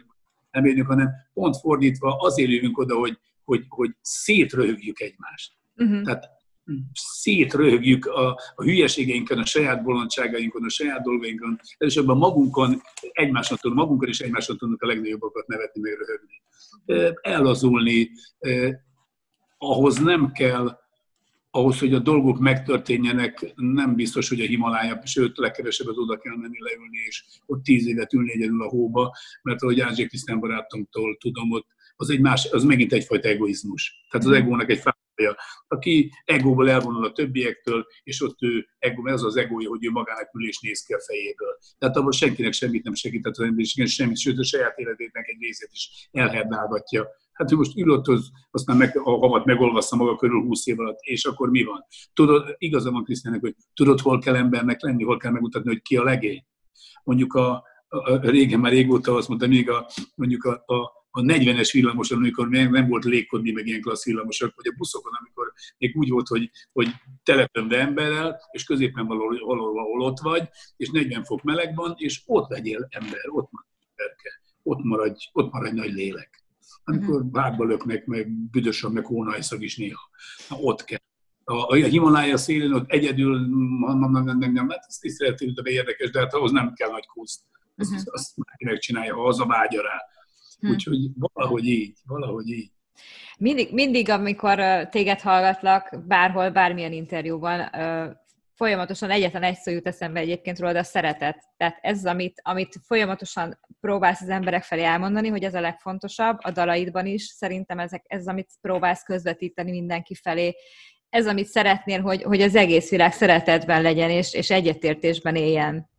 nem 0.51 0.65
érjük, 0.65 0.87
hanem 0.87 1.11
pont 1.33 1.57
fordítva 1.57 2.17
azért 2.17 2.51
jövünk 2.51 2.79
oda, 2.79 2.95
hogy, 2.95 3.19
hogy, 3.45 3.65
hogy 3.69 3.95
szétröhögjük 4.01 5.01
egymást. 5.01 5.53
Uh-huh. 5.77 6.03
Tehát 6.03 6.29
szétröhögjük 6.93 8.07
a, 8.07 8.41
a 8.55 8.63
hülyeségeinken, 8.63 9.39
a 9.39 9.45
saját 9.45 9.83
bolondságainkon, 9.83 10.65
a 10.65 10.69
saját 10.69 11.03
dolgainkon, 11.03 11.61
elsősorban 11.79 12.17
magunkon, 12.17 12.83
egymáson 13.13 13.59
tudunk, 13.61 13.81
magunkon 13.81 14.09
és 14.09 14.21
egymáson 14.21 14.57
tudunk 14.57 14.83
a 14.83 14.87
legnagyobbakat 14.87 15.47
nevetni, 15.47 15.81
meg 15.81 15.93
röhögni. 15.99 16.41
Ellazulni, 17.21 18.11
ahhoz 19.59 19.99
nem 19.99 20.33
kell, 20.33 20.79
ahhoz, 21.51 21.79
hogy 21.79 21.95
a 21.95 21.99
dolgok 21.99 22.39
megtörténjenek, 22.39 23.53
nem 23.55 23.95
biztos, 23.95 24.29
hogy 24.29 24.41
a 24.41 24.45
Himalája, 24.45 25.01
sőt, 25.05 25.37
legkevesebbet 25.37 25.97
oda 25.97 26.19
kell 26.19 26.37
menni 26.37 26.59
leülni, 26.61 26.99
és 27.07 27.25
ott 27.47 27.63
tíz 27.63 27.87
évet 27.87 28.13
ülni 28.13 28.33
egyedül 28.33 28.63
a 28.63 28.69
hóba, 28.69 29.17
mert 29.43 29.63
ahogy 29.63 29.81
Ázsék 29.81 30.09
Krisztán 30.09 30.41
barátomtól 30.41 31.17
tudom, 31.17 31.51
ott 31.51 31.67
az, 31.97 32.11
egy 32.11 32.21
más, 32.21 32.51
az 32.51 32.65
megint 32.65 32.93
egyfajta 32.93 33.29
egoizmus. 33.29 34.07
Tehát 34.11 34.27
az 34.27 34.33
mm. 34.33 34.37
egónak 34.37 34.71
egy 34.71 34.81
fája, 35.17 35.37
aki 35.69 36.13
egóból 36.25 36.71
elvonul 36.71 37.05
a 37.05 37.13
többiektől, 37.13 37.87
és 38.03 38.23
ott 38.23 38.43
ő, 38.43 38.67
ego, 38.79 39.09
ez 39.09 39.23
az 39.23 39.37
egója, 39.37 39.69
hogy 39.69 39.85
ő 39.85 39.91
magának 39.91 40.35
ül 40.35 40.49
néz 40.61 40.83
ki 40.83 40.93
a 40.93 41.01
fejéből. 41.07 41.59
Tehát 41.79 41.97
abban 41.97 42.13
senkinek 42.13 42.53
semmit 42.53 42.85
nem 42.85 42.95
segített 42.95 43.37
az 43.37 43.45
emberiségen, 43.45 43.91
semmit, 43.91 44.19
sőt 44.19 44.39
a 44.39 44.45
saját 44.45 44.79
életének 44.79 45.29
egy 45.29 45.41
részét 45.41 45.71
is 45.73 46.09
elherdálgatja. 46.13 47.09
Hát 47.33 47.53
ő 47.53 47.57
most 47.57 47.77
ülött, 47.77 48.07
az, 48.07 48.31
aztán 48.51 48.77
meg, 48.77 48.99
a 48.99 49.11
havat 49.11 49.45
megolvaszta 49.45 49.97
maga 49.97 50.17
körül 50.17 50.41
20 50.41 50.67
év 50.67 50.81
alatt, 50.81 50.99
és 51.01 51.25
akkor 51.25 51.51
mi 51.51 51.63
van? 51.63 51.85
Tudod, 52.13 52.55
igaza 52.59 52.91
van 52.91 53.05
Krisztiának, 53.05 53.41
hogy 53.41 53.55
tudod, 53.75 54.01
hol 54.01 54.19
kell 54.19 54.37
embernek 54.37 54.81
lenni, 54.81 55.05
hol 55.05 55.17
kell 55.17 55.31
megmutatni, 55.31 55.69
hogy 55.69 55.83
ki 55.83 55.97
a 55.97 56.05
legény. 56.05 56.45
Mondjuk 57.05 57.35
a, 57.35 57.65
a, 57.89 58.13
a 58.13 58.31
régen 58.31 58.61
már 58.61 58.73
régóta 58.73 59.15
azt 59.15 59.29
mondta, 59.29 59.47
még 59.47 59.71
a, 59.71 59.87
mondjuk 60.15 60.45
a, 60.45 60.75
a 60.75 60.96
a 61.17 61.21
40-es 61.21 61.71
villamoson, 61.73 62.19
amikor 62.19 62.49
még 62.49 62.69
nem 62.69 62.89
volt 62.89 63.05
légkodni, 63.05 63.51
meg 63.51 63.67
ilyen 63.67 63.81
klassz 63.81 64.05
villamosok, 64.05 64.53
vagy 64.57 64.67
a 64.67 64.77
buszokon, 64.77 65.13
amikor 65.19 65.53
még 65.79 65.97
úgy 65.97 66.09
volt, 66.09 66.29
hogy, 66.29 66.51
hogy 66.73 66.89
telepönve 67.23 67.79
emberrel, 67.79 68.41
és 68.51 68.65
középen 68.65 69.07
valahol, 69.07 69.39
valahol 69.47 70.01
ott 70.01 70.19
vagy, 70.19 70.49
és 70.77 70.91
40 70.91 71.25
fok 71.25 71.43
meleg 71.43 71.75
van, 71.75 71.95
és 71.97 72.23
ott 72.27 72.51
legyél 72.51 72.87
ember, 72.91 73.29
ott 73.29 73.51
maradj 73.51 73.77
emberke, 73.97 74.41
ott 74.63 74.83
maradj, 74.83 75.29
ott 75.33 75.53
maradj 75.53 75.75
nagy 75.75 75.93
lélek. 75.93 76.45
Amikor 76.85 77.21
mhm. 77.21 77.31
bárba 77.31 77.65
löknek, 77.65 78.07
meg 78.07 78.31
büdösön, 78.31 78.93
meg 78.93 79.07
hónajszag 79.07 79.63
is 79.63 79.77
néha. 79.77 80.11
Na, 80.49 80.57
ott 80.57 80.85
kell. 80.85 80.99
A, 81.45 81.55
a 81.55 81.75
Himalája 81.75 82.37
szélén 82.37 82.73
ott 82.73 82.91
egyedül, 82.91 83.41
nem, 83.79 84.11
nem, 84.11 84.39
nem, 84.39 84.53
nem, 84.53 84.69
hát 84.69 84.85
ez 84.89 84.97
tiszteletében 84.97 85.65
érdekes, 85.65 86.11
de 86.11 86.19
hát 86.19 86.35
ahhoz 86.35 86.51
nem 86.51 86.73
kell 86.75 86.91
nagy 86.91 87.07
kuszt. 87.07 87.41
Azt, 87.77 87.93
uh-huh. 87.93 88.07
azt 88.13 88.35
megcsinálja, 88.59 89.15
ha 89.15 89.27
az 89.27 89.41
a 89.41 89.47
vágya 89.47 89.83
rá. 89.83 90.05
Hm. 90.59 90.71
Úgyhogy 90.71 91.11
valahogy 91.15 91.67
így, 91.67 91.99
valahogy 92.07 92.49
így. 92.49 92.71
Mindig, 93.39 93.73
mindig, 93.73 94.09
amikor 94.09 94.89
téged 94.89 95.21
hallgatlak, 95.21 96.07
bárhol, 96.07 96.51
bármilyen 96.51 96.93
interjúban, 96.93 97.71
folyamatosan 98.55 99.11
egyetlen 99.11 99.43
egy 99.43 99.57
szó 99.57 99.71
jut 99.71 99.87
eszembe 99.87 100.21
egyébként 100.21 100.59
rólad, 100.59 100.77
a 100.77 100.83
szeretet. 100.83 101.45
Tehát 101.57 101.79
ez, 101.81 102.05
amit, 102.05 102.41
amit 102.45 102.81
folyamatosan 102.83 103.59
próbálsz 103.81 104.21
az 104.21 104.29
emberek 104.29 104.63
felé 104.63 104.83
elmondani, 104.83 105.29
hogy 105.29 105.43
ez 105.43 105.55
a 105.55 105.61
legfontosabb, 105.61 106.39
a 106.41 106.51
dalaidban 106.51 107.07
is, 107.07 107.23
szerintem 107.23 107.79
ezek, 107.79 108.05
ez, 108.07 108.27
amit 108.27 108.51
próbálsz 108.61 109.03
közvetíteni 109.03 109.71
mindenki 109.71 110.15
felé, 110.15 110.55
ez, 111.09 111.27
amit 111.27 111.47
szeretnél, 111.47 112.01
hogy, 112.01 112.23
hogy 112.23 112.41
az 112.41 112.55
egész 112.55 112.91
világ 112.91 113.13
szeretetben 113.13 113.83
legyen, 113.83 114.11
és, 114.11 114.35
és 114.35 114.51
egyetértésben 114.51 115.37
éljen. 115.37 115.91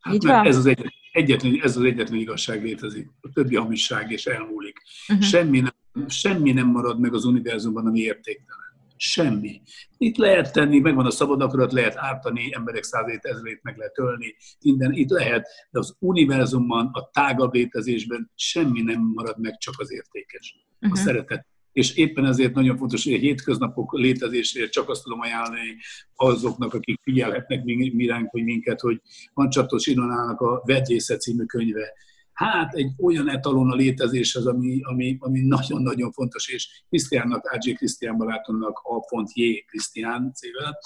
Hát 0.00 0.14
Így 0.14 0.26
van? 0.26 0.46
Ez 0.46 0.56
az, 0.56 0.66
egy, 0.66 0.99
egyetlen, 1.12 1.60
ez 1.62 1.76
az 1.76 1.84
egyetlen 1.84 2.18
igazság 2.18 2.62
létezik. 2.62 3.08
A 3.20 3.28
többi 3.32 3.56
hamisság 3.56 4.10
és 4.10 4.26
elmúlik. 4.26 4.82
Uh-huh. 5.08 5.26
Semmi, 5.26 5.60
nem, 5.60 6.08
semmi 6.08 6.52
nem 6.52 6.66
marad 6.66 7.00
meg 7.00 7.14
az 7.14 7.24
univerzumban, 7.24 7.86
ami 7.86 7.98
értéktelen. 7.98 8.58
Semmi. 8.96 9.60
Itt 9.98 10.16
lehet 10.16 10.52
tenni, 10.52 10.78
megvan 10.78 11.06
a 11.06 11.10
szabad 11.10 11.40
akarat, 11.40 11.72
lehet 11.72 11.96
ártani, 11.96 12.54
emberek 12.54 12.82
százét, 12.82 13.24
ezrét 13.24 13.62
meg 13.62 13.76
lehet 13.76 13.98
ölni, 13.98 14.34
minden 14.60 14.92
itt 14.92 15.10
lehet, 15.10 15.48
de 15.70 15.78
az 15.78 15.96
univerzumban, 15.98 16.90
a 16.92 17.10
tágabb 17.10 17.54
létezésben 17.54 18.30
semmi 18.34 18.82
nem 18.82 19.00
marad 19.14 19.40
meg, 19.40 19.58
csak 19.58 19.74
az 19.78 19.92
értékes. 19.92 20.54
Uh-huh. 20.80 20.98
A 20.98 21.02
szeretet. 21.02 21.46
És 21.72 21.96
éppen 21.96 22.24
ezért 22.24 22.54
nagyon 22.54 22.76
fontos, 22.76 23.04
hogy 23.04 23.12
a 23.12 23.18
hétköznapok 23.18 23.92
létezésért 23.92 24.72
csak 24.72 24.88
azt 24.88 25.02
tudom 25.02 25.20
ajánlani 25.20 25.76
azoknak, 26.14 26.74
akik 26.74 27.00
figyelhetnek 27.02 27.64
miránk, 27.64 28.30
hogy 28.30 28.44
minket, 28.44 28.80
hogy 28.80 29.00
van 29.34 29.50
Csatos 29.50 29.86
Ilonának 29.86 30.40
a 30.40 30.62
Vedészet 30.64 31.20
című 31.20 31.44
könyve, 31.44 31.92
hát 32.40 32.74
egy 32.74 32.90
olyan 32.98 33.28
etalon 33.28 33.70
a 33.70 33.74
létezéshez, 33.74 34.46
ami, 34.46 34.80
ami, 34.82 35.16
ami 35.18 35.40
nagyon-nagyon 35.40 36.12
fontos, 36.12 36.48
és 36.48 36.84
Krisztiánnak, 36.88 37.44
A.J. 37.44 37.72
Krisztián 37.72 38.16
barátomnak, 38.16 38.78
A.J. 38.78 39.64
Krisztián 39.66 40.32
cével, 40.34 40.78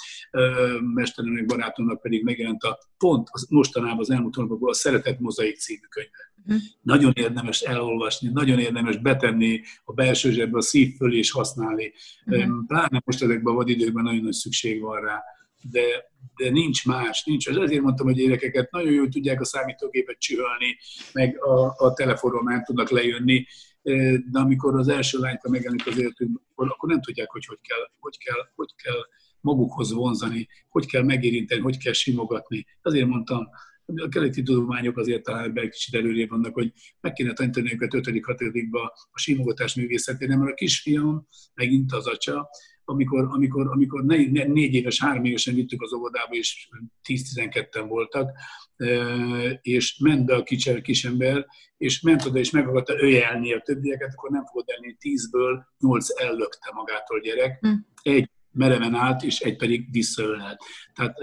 mesteremnek 0.94 1.46
barátomnak 1.46 2.00
pedig 2.00 2.24
megjelent 2.24 2.62
a 2.62 2.78
pont 2.98 3.28
az, 3.30 3.46
mostanában 3.50 3.98
az 3.98 4.10
elmúlt 4.10 4.34
hónapokban 4.34 4.70
a 4.70 4.74
Szeretet 4.74 5.20
Mozaik 5.20 5.56
című 5.56 5.86
könyve. 5.88 6.32
Uh-huh. 6.46 6.62
Nagyon 6.82 7.12
érdemes 7.14 7.60
elolvasni, 7.60 8.28
nagyon 8.32 8.58
érdemes 8.58 8.96
betenni 8.96 9.60
a 9.84 9.92
belső 9.92 10.30
zsebbe, 10.30 10.58
a 10.58 10.62
szív 10.62 10.96
fölé 10.96 11.18
és 11.18 11.30
használni. 11.30 11.92
Uh-huh. 12.26 12.66
Pláne 12.66 13.02
most 13.04 13.22
ezekben 13.22 13.52
a 13.52 13.56
vadidőkben 13.56 14.04
nagyon 14.04 14.22
nagy 14.22 14.32
szükség 14.32 14.80
van 14.80 15.00
rá 15.00 15.22
de, 15.70 15.84
de 16.36 16.50
nincs 16.50 16.86
más, 16.86 17.24
nincs. 17.24 17.48
És 17.48 17.56
ezért 17.56 17.82
mondtam, 17.82 18.06
hogy 18.06 18.16
gyerekeket 18.16 18.70
nagyon 18.70 18.92
jól 18.92 19.08
tudják 19.08 19.40
a 19.40 19.44
számítógépet 19.44 20.18
csühölni, 20.18 20.76
meg 21.12 21.44
a, 21.44 21.74
a 21.76 21.92
telefonról 21.92 22.42
már 22.42 22.62
tudnak 22.62 22.90
lejönni, 22.90 23.46
de 24.30 24.38
amikor 24.38 24.78
az 24.78 24.88
első 24.88 25.18
lányka 25.18 25.50
megjelenik 25.50 25.86
az 25.86 25.98
életükben, 25.98 26.42
akkor, 26.54 26.88
nem 26.88 27.00
tudják, 27.00 27.30
hogy 27.30 27.44
hogy 27.44 27.60
kell, 27.68 27.90
hogy 28.00 28.18
kell, 28.18 28.48
hogy 28.54 28.74
kell 28.82 29.00
magukhoz 29.40 29.92
vonzani, 29.92 30.48
hogy 30.68 30.86
kell 30.86 31.02
megérinteni, 31.02 31.60
hogy 31.60 31.78
kell 31.78 31.92
simogatni. 31.92 32.66
Azért 32.82 33.06
mondtam, 33.06 33.48
a 33.86 34.08
keleti 34.08 34.42
tudományok 34.42 34.98
azért 34.98 35.22
talán 35.22 35.44
ebben 35.44 35.70
kicsit 35.70 35.94
előrébb 35.94 36.28
vannak, 36.28 36.54
hogy 36.54 36.72
meg 37.00 37.12
kéne 37.12 37.32
tanítani 37.32 37.72
őket 37.72 37.94
5 37.94 38.24
6 38.24 38.40
a 39.10 39.18
simogatás 39.18 39.74
művészetére, 39.74 40.36
mert 40.36 40.50
a 40.50 40.54
kisfiam, 40.54 41.28
megint 41.54 41.92
az 41.92 42.06
atya, 42.06 42.48
amikor, 42.84 43.28
amikor, 43.30 43.66
amikor 43.70 44.04
négy, 44.04 44.74
éves, 44.74 45.00
három 45.00 45.24
évesen 45.24 45.54
vittük 45.54 45.82
az 45.82 45.92
óvodába, 45.92 46.34
és 46.34 46.68
10-12-en 47.08 47.84
voltak, 47.88 48.30
és 49.60 49.98
ment 49.98 50.24
be 50.24 50.34
a 50.34 50.42
kicser 50.42 50.80
kisember, 50.80 51.46
és 51.76 52.00
ment 52.00 52.24
oda, 52.24 52.38
és 52.38 52.50
meg 52.50 52.68
akarta 52.68 53.02
öjelni 53.02 53.52
a 53.52 53.60
többieket, 53.60 54.12
akkor 54.12 54.30
nem 54.30 54.44
fogod 54.44 54.64
elni, 54.66 54.96
tízből 54.98 55.66
nyolc 55.78 56.20
ellökte 56.20 56.70
magától 56.74 57.20
gyerek. 57.20 57.66
Mm. 57.66 57.72
Egy 58.02 58.30
mereven 58.50 58.94
állt, 58.94 59.22
és 59.22 59.40
egy 59.40 59.56
pedig 59.56 59.90
visszaölelt. 59.90 60.62
Tehát 60.94 61.16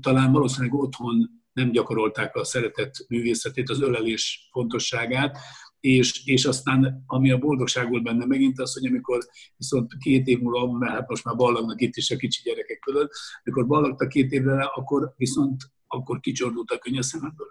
talán 0.00 0.32
valószínűleg 0.32 0.74
otthon 0.74 1.30
nem 1.52 1.70
gyakorolták 1.70 2.36
a 2.36 2.44
szeretet 2.44 3.04
művészetét, 3.08 3.70
az 3.70 3.80
ölelés 3.80 4.48
fontosságát, 4.52 5.38
és, 5.80 6.24
és 6.24 6.44
aztán 6.44 7.04
ami 7.06 7.30
a 7.30 7.38
boldogság 7.38 7.88
volt 7.88 8.02
benne 8.02 8.24
megint 8.24 8.60
az, 8.60 8.74
hogy 8.74 8.86
amikor 8.86 9.18
viszont 9.56 9.96
két 9.98 10.26
év 10.26 10.38
múlva, 10.38 10.78
mert 10.78 10.92
hát 10.92 11.08
most 11.08 11.24
már 11.24 11.36
ballagnak 11.36 11.80
itt 11.80 11.96
is 11.96 12.10
a 12.10 12.16
kicsi 12.16 12.42
gyerekek 12.44 12.78
között, 12.78 13.10
amikor 13.44 13.66
ballagtak 13.66 14.08
két 14.08 14.32
évre, 14.32 14.62
akkor 14.62 15.14
viszont 15.16 15.62
akkor 15.86 16.20
kicsordult 16.20 16.70
a 16.70 16.78
könyv 16.78 16.98
a 16.98 17.02
szememből. 17.02 17.48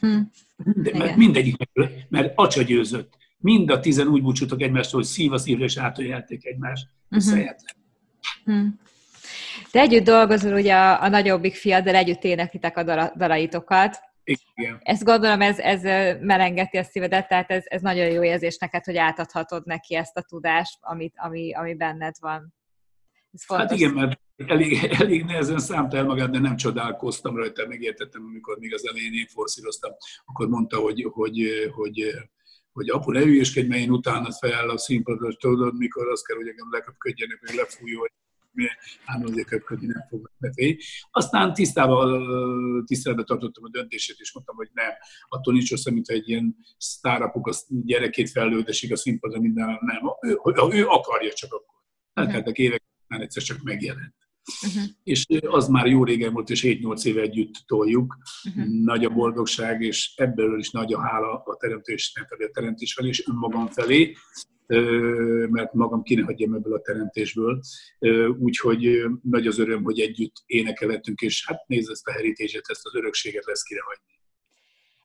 Hmm. 0.00 0.30
De, 0.56 0.98
mert 0.98 1.16
mindegyik, 1.16 1.56
mert 2.08 2.32
acsa 2.34 2.62
győzött. 2.62 3.16
Mind 3.38 3.70
a 3.70 3.80
tizen 3.80 4.06
úgy 4.06 4.22
búcsútok 4.22 4.62
egymástól, 4.62 5.00
hogy 5.00 5.08
szív 5.08 5.32
a 5.32 5.38
szívre, 5.38 5.64
és 5.64 5.76
átöljelték 5.76 6.46
egymást. 6.46 6.88
Uh-huh. 7.10 7.44
Hmm. 8.44 8.80
Te 9.70 9.80
együtt 9.80 10.04
dolgozol 10.04 10.52
ugye 10.52 10.74
a, 10.74 11.02
a 11.02 11.08
nagyobbik 11.08 11.54
fiaddal, 11.54 11.94
együtt 11.94 12.24
éneklitek 12.24 12.76
a 12.76 13.12
daraitokat. 13.16 13.98
Igen. 14.24 14.78
Ezt 14.80 15.04
gondolom, 15.04 15.40
ez, 15.40 15.58
ez 15.58 15.82
melengeti 16.20 16.76
a 16.76 16.82
szívedet, 16.82 17.28
tehát 17.28 17.50
ez, 17.50 17.64
ez 17.66 17.80
nagyon 17.80 18.10
jó 18.10 18.22
érzés 18.22 18.58
neked, 18.58 18.84
hogy 18.84 18.96
átadhatod 18.96 19.66
neki 19.66 19.94
ezt 19.94 20.16
a 20.16 20.22
tudást, 20.22 20.78
amit, 20.80 21.14
ami, 21.16 21.54
ami 21.54 21.74
benned 21.74 22.14
van. 22.20 22.54
Ez 23.32 23.56
hát 23.56 23.70
igen, 23.70 23.92
mert 23.92 24.20
elég, 24.36 24.84
elég 24.98 25.24
nehezen 25.24 25.58
számta 25.58 25.96
el 25.96 26.04
magát, 26.04 26.30
de 26.30 26.38
nem 26.38 26.56
csodálkoztam 26.56 27.36
rajta, 27.36 27.66
megértettem, 27.66 28.24
amikor 28.24 28.58
még 28.58 28.74
az 28.74 28.88
elején 28.88 29.12
én 29.12 29.26
forszíroztam, 29.26 29.92
akkor 30.24 30.48
mondta, 30.48 30.78
hogy, 30.78 31.08
hogy, 31.12 31.70
hogy, 31.74 32.14
hogy 32.72 32.88
apu, 32.88 33.10
ne 33.10 33.20
ügyeskedj, 33.20 33.66
mert 33.68 33.80
én 33.80 33.90
utána 33.90 34.32
fel 34.32 34.68
a 34.68 34.78
színpadra, 34.78 35.32
tudod, 35.32 35.76
mikor 35.76 36.08
azt 36.08 36.26
kell, 36.26 36.36
hogy 36.36 36.48
engem 36.48 36.70
leköpködjenek, 36.70 37.38
hogy 37.46 37.56
lefújjon, 37.56 38.08
azért 39.22 39.46
köpködni 39.46 39.86
nem 39.86 40.06
fog 40.08 40.30
befelé. 40.38 40.78
Aztán 41.10 41.54
tisztában, 41.54 42.84
tiszteletben 42.84 43.26
tartottam 43.26 43.64
a 43.64 43.68
döntését, 43.68 44.16
és 44.18 44.32
mondtam, 44.32 44.56
hogy 44.56 44.68
nem. 44.72 44.90
Attól 45.28 45.54
nincs 45.54 45.72
össze, 45.72 45.90
mint 45.90 46.08
egy 46.08 46.28
ilyen 46.28 46.56
sztárapuk 46.78 47.46
a 47.46 47.52
gyerekét 47.68 48.30
fellődesik 48.30 48.92
a 48.92 48.96
színpadra, 48.96 49.40
minden 49.40 49.78
nem. 49.80 50.02
Ő, 50.20 50.38
ha 50.54 50.74
ő 50.74 50.86
akarja 50.86 51.32
csak 51.32 51.52
akkor. 51.52 51.78
Elteltek 52.12 52.58
évek, 52.58 52.82
már 53.06 53.20
egyszer 53.20 53.42
csak 53.42 53.62
megjelent. 53.62 54.14
Uh-huh. 54.66 54.82
És 55.02 55.26
az 55.40 55.68
már 55.68 55.86
jó 55.86 56.04
régen 56.04 56.32
volt, 56.32 56.50
és 56.50 56.62
7-8 56.66 57.04
éve 57.04 57.20
együtt 57.20 57.54
toljuk. 57.66 58.16
Uh-huh. 58.48 58.64
Nagy 58.84 59.04
a 59.04 59.10
boldogság, 59.10 59.82
és 59.82 60.12
ebből 60.16 60.58
is 60.58 60.70
nagy 60.70 60.92
a 60.92 61.00
hála 61.00 61.42
a 61.44 61.56
teremtésnek, 61.56 62.32
a 62.32 62.50
teremtés 62.52 62.94
felé, 62.94 63.08
és 63.08 63.26
önmagam 63.28 63.66
felé, 63.66 64.16
mert 65.50 65.72
magam 65.72 66.02
kéne 66.02 66.22
hagyjam 66.22 66.54
ebből 66.54 66.74
a 66.74 66.80
teremtésből. 66.80 67.60
Úgyhogy 68.38 69.04
nagy 69.22 69.46
az 69.46 69.58
öröm, 69.58 69.82
hogy 69.82 70.00
együtt 70.00 70.34
énekelhetünk, 70.46 71.20
és 71.20 71.46
hát 71.46 71.66
nézd 71.66 71.90
ezt 71.90 72.06
a 72.06 72.12
heritage 72.12 72.60
ezt 72.68 72.86
az 72.86 72.94
örökséget 72.94 73.46
lesz 73.46 73.62
kire 73.62 73.80
hagyni. 73.84 74.18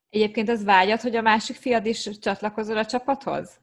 Egyébként 0.10 0.50
az 0.50 0.64
vágyat, 0.64 1.02
hogy 1.02 1.16
a 1.16 1.22
másik 1.22 1.56
fiad 1.56 1.86
is 1.86 2.10
csatlakozol 2.20 2.78
a 2.78 2.86
csapathoz? 2.86 3.60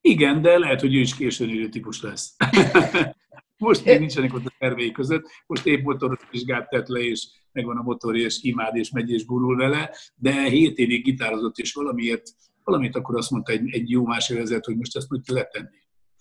Igen, 0.00 0.42
de 0.42 0.58
lehet, 0.58 0.80
hogy 0.80 0.94
ő 0.94 0.98
is 0.98 1.16
későn 1.16 1.48
élő 1.48 1.68
típus 1.68 2.02
lesz. 2.02 2.36
Most 3.58 3.84
még 3.84 3.98
nincsenek 3.98 4.34
ott 4.34 4.46
a 4.46 4.54
tervei 4.58 4.90
között, 4.90 5.26
most 5.46 5.66
épp 5.66 5.82
motoros 5.82 6.18
vizsgát 6.30 6.68
tett 6.68 6.86
le, 6.86 7.00
és 7.00 7.28
megvan 7.52 7.76
a 7.76 7.82
motor, 7.82 8.16
és 8.16 8.42
imád, 8.42 8.76
és 8.76 8.90
megy, 8.90 9.10
és 9.10 9.24
gurul 9.24 9.56
vele, 9.56 9.90
de 10.14 10.48
hét 10.48 10.78
évig 10.78 11.04
gitározott, 11.04 11.56
és 11.56 11.72
valamiért 11.72 12.22
valamit, 12.68 12.96
akkor 12.96 13.16
azt 13.16 13.30
mondta 13.30 13.52
egy, 13.52 13.70
egy 13.70 13.90
jó 13.90 14.04
másfél 14.04 14.40
ezért, 14.40 14.64
hogy 14.64 14.76
most 14.76 14.96
ezt 14.96 15.12
úgy 15.12 15.20
letenni. 15.26 15.76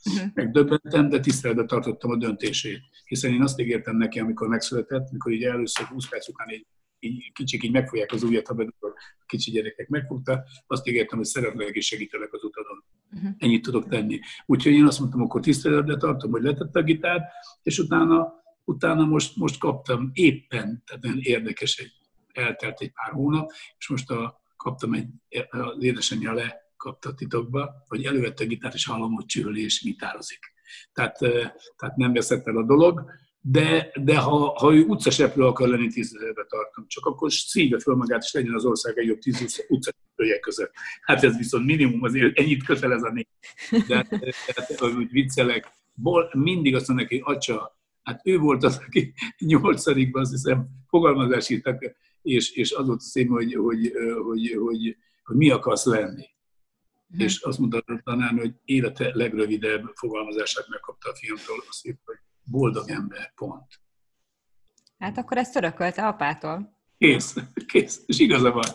Uh-huh. 0.05 0.29
Megdöbbentem, 0.33 1.09
de 1.09 1.19
tiszteletbe 1.19 1.65
tartottam 1.65 2.11
a 2.11 2.17
döntését. 2.17 2.81
Hiszen 3.05 3.33
én 3.33 3.41
azt 3.41 3.59
ígértem 3.59 3.97
neki, 3.97 4.19
amikor 4.19 4.47
megszületett, 4.47 5.07
amikor 5.09 5.31
így 5.31 5.43
először 5.43 5.85
20 5.85 6.09
perc 6.09 6.27
után 6.27 6.49
így, 6.49 6.65
így 6.99 7.31
kicsik 7.33 7.63
így 7.63 7.71
megfogják 7.71 8.11
az 8.11 8.23
ujjat, 8.23 8.47
ha 8.47 8.53
bedugok, 8.53 8.93
a 9.19 9.23
kicsi 9.25 9.51
gyerekek 9.51 9.87
megfogta, 9.87 10.43
azt 10.67 10.87
ígértem, 10.87 11.17
hogy 11.17 11.27
szeretlek 11.27 11.75
és 11.75 11.85
segítelek 11.85 12.33
az 12.33 12.43
utadon. 12.43 12.83
Uh-huh. 13.11 13.31
Ennyit 13.37 13.61
tudok 13.61 13.87
tenni. 13.87 14.19
Úgyhogy 14.45 14.73
én 14.73 14.85
azt 14.85 14.99
mondtam, 14.99 15.21
akkor 15.21 15.41
tiszteletbe 15.41 15.97
tartom, 15.97 16.31
hogy 16.31 16.43
letette 16.43 16.79
a 16.79 16.83
gitárt, 16.83 17.23
és 17.63 17.79
utána, 17.79 18.33
utána 18.63 19.05
most, 19.05 19.35
most 19.35 19.59
kaptam 19.59 20.09
éppen, 20.13 20.83
tehát 20.85 21.03
nagyon 21.03 21.19
érdekes, 21.21 21.77
egy, 21.77 21.91
eltelt 22.43 22.81
egy 22.81 22.91
pár 22.91 23.13
hónap, 23.13 23.51
és 23.77 23.89
most 23.89 24.09
a 24.09 24.45
kaptam 24.67 24.93
egy, 24.93 25.07
az 25.49 25.83
édesanyja 25.83 26.33
le 26.33 26.55
kapta 26.77 27.13
titokba, 27.13 27.85
hogy 27.87 28.05
elővette 28.05 28.43
a 28.43 28.47
gitárt, 28.47 28.73
és 28.73 28.85
hallom, 28.85 29.13
hogy 29.13 29.25
csühöli 29.25 29.63
és 29.63 29.81
gitározik. 29.83 30.39
Tehát, 30.93 31.17
tehát 31.75 31.95
nem 31.95 32.13
veszett 32.13 32.47
el 32.47 32.57
a 32.57 32.65
dolog, 32.65 33.05
de, 33.41 33.91
de 34.03 34.17
ha, 34.17 34.53
ha 34.59 34.73
ő 34.73 34.83
utcaseprő 34.83 35.43
akar 35.43 35.67
lenni, 35.67 35.87
tízezelbe 35.87 36.45
tartom, 36.49 36.87
csak 36.87 37.05
akkor 37.05 37.31
szívja 37.31 37.79
föl 37.79 37.95
magát, 37.95 38.23
és 38.23 38.33
legyen 38.33 38.53
az 38.53 38.65
ország 38.65 38.97
egy 38.97 39.07
jobb 39.07 39.19
tíz 39.19 39.65
utcaseprője 39.67 40.39
között. 40.39 40.71
Hát 41.01 41.23
ez 41.23 41.37
viszont 41.37 41.65
minimum, 41.65 42.03
azért 42.03 42.39
ennyit 42.39 42.63
kötelez 42.63 43.03
a 43.03 43.11
négy. 43.11 43.27
De, 43.87 44.07
de, 44.09 44.33
de 44.79 44.85
úgy 44.85 45.11
viccelek, 45.11 45.75
Bol, 45.93 46.29
mindig 46.33 46.75
azt 46.75 46.87
mondja 46.87 47.07
neki, 47.09 47.21
atya, 47.25 47.79
hát 48.03 48.21
ő 48.23 48.37
volt 48.37 48.63
az, 48.63 48.81
aki 48.85 49.13
nyolcadikban, 49.39 50.21
azt 50.21 50.31
hiszem, 50.31 50.67
fogalmazás 50.87 51.49
írtak, 51.49 51.95
és, 52.27 52.51
és 52.51 52.71
az 52.71 52.87
volt 52.87 52.99
a 52.99 53.03
szép, 53.03 53.29
hogy, 53.29 53.53
hogy, 53.53 53.91
hogy, 54.23 54.55
hogy, 54.59 54.97
hogy 55.23 55.35
mi 55.35 55.49
akarsz 55.49 55.85
lenni. 55.85 56.25
Hmm. 57.09 57.19
És 57.19 57.41
azt 57.41 57.59
mondta 57.59 57.83
a 57.85 58.01
tanár, 58.03 58.31
hogy 58.31 58.53
élete 58.65 59.11
legrövidebb 59.13 59.91
fogalmazását 59.95 60.67
megkapta 60.67 61.09
a 61.09 61.15
fiamtól, 61.15 61.63
azt 61.69 61.85
írta, 61.85 62.01
hogy 62.05 62.19
boldog 62.43 62.89
ember, 62.89 63.33
pont. 63.35 63.81
Hát 64.97 65.17
akkor 65.17 65.37
ezt 65.37 65.55
örökölte 65.55 66.07
apától. 66.07 66.77
Kész, 66.97 67.35
kész. 67.65 68.03
És 68.05 68.19
igaza 68.19 68.51
van. 68.51 68.65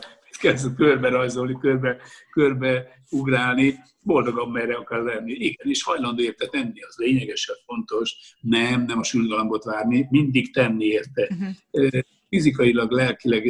kezd 0.41 0.75
körbe 0.75 1.09
rajzolni, 1.09 1.59
körbe, 1.61 1.97
körbe 2.31 3.03
ugrálni, 3.11 3.79
boldogan 4.01 4.51
merre 4.51 4.75
akar 4.75 5.03
lenni. 5.03 5.33
Igen, 5.33 5.69
és 5.69 5.83
hajlandó 5.83 6.23
érte 6.23 6.47
tenni, 6.47 6.83
az 6.83 6.97
lényegesen 6.97 7.57
fontos. 7.65 8.37
Nem, 8.41 8.85
nem 8.85 8.99
a 8.99 9.05
sülgalambot 9.05 9.65
várni, 9.65 10.07
mindig 10.11 10.53
tenni 10.53 10.85
érte. 10.85 11.29
Uh-huh. 11.31 12.03
Fizikailag, 12.33 12.91
lelkileg 12.91 13.45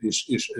és, 0.00 0.28
és 0.28 0.52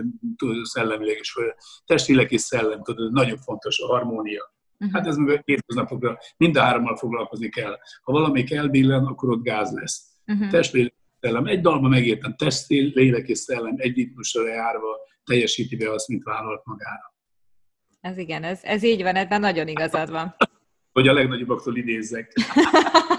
szellemileg, 0.62 1.16
és 1.20 1.38
testileg 1.86 2.32
és 2.32 2.40
szellem, 2.40 2.82
tudod, 2.82 3.12
nagyon 3.12 3.38
fontos 3.38 3.80
a 3.80 3.86
harmónia. 3.86 4.52
Uh-huh. 4.78 4.96
Hát 4.96 5.06
ez 5.06 5.16
meg 5.16 5.42
hétköznapokra 5.44 6.18
mind 6.36 6.56
a 6.56 6.60
hárommal 6.60 6.96
foglalkozni 6.96 7.48
kell. 7.48 7.78
Ha 8.02 8.12
valami 8.12 8.44
elbillen, 8.54 9.04
akkor 9.04 9.30
ott 9.30 9.42
gáz 9.42 9.72
lesz. 9.72 10.02
Uh-huh. 10.26 10.50
Test, 10.50 10.72
lélek, 10.72 10.94
szellem. 11.20 11.46
Egy 11.46 11.60
dalban 11.60 11.90
megértem, 11.90 12.34
test, 12.36 12.68
lélek 12.68 13.28
és 13.28 13.38
szellem 13.38 13.74
egy 13.76 13.96
ritmusra 13.96 14.48
járva 14.48 14.96
teljesíti 15.24 15.76
be 15.76 15.92
azt, 15.92 16.08
mint 16.08 16.22
vállalt 16.22 16.64
magára. 16.64 17.14
Ez 18.00 18.18
igen, 18.18 18.42
ez, 18.42 18.60
ez 18.62 18.82
így 18.82 19.02
van, 19.02 19.16
ebben 19.16 19.40
nagyon 19.40 19.68
igazad 19.68 20.10
van. 20.10 20.36
Hogy 20.92 21.08
a 21.08 21.12
legnagyobbaktól 21.12 21.76
idézzek. 21.76 22.32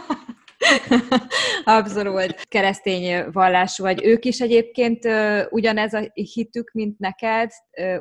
Abszolút 1.63 2.41
keresztény 2.41 3.31
vallású 3.31 3.83
vagy. 3.83 4.05
Ők 4.05 4.25
is 4.25 4.39
egyébként 4.39 5.07
ugyanez 5.49 5.93
a 5.93 6.11
hitük, 6.13 6.71
mint 6.73 6.99
neked, 6.99 7.51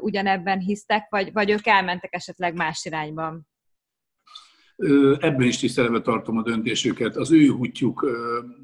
ugyanebben 0.00 0.58
hisztek, 0.58 1.06
vagy, 1.10 1.32
vagy 1.32 1.50
ők 1.50 1.66
elmentek 1.66 2.14
esetleg 2.14 2.54
más 2.54 2.84
irányban? 2.84 3.46
Ebben 5.18 5.42
is 5.42 5.58
tiszteletbe 5.58 6.00
tartom 6.00 6.36
a 6.36 6.42
döntésüket. 6.42 7.16
Az 7.16 7.32
ő 7.32 7.48
útjuk, 7.48 8.06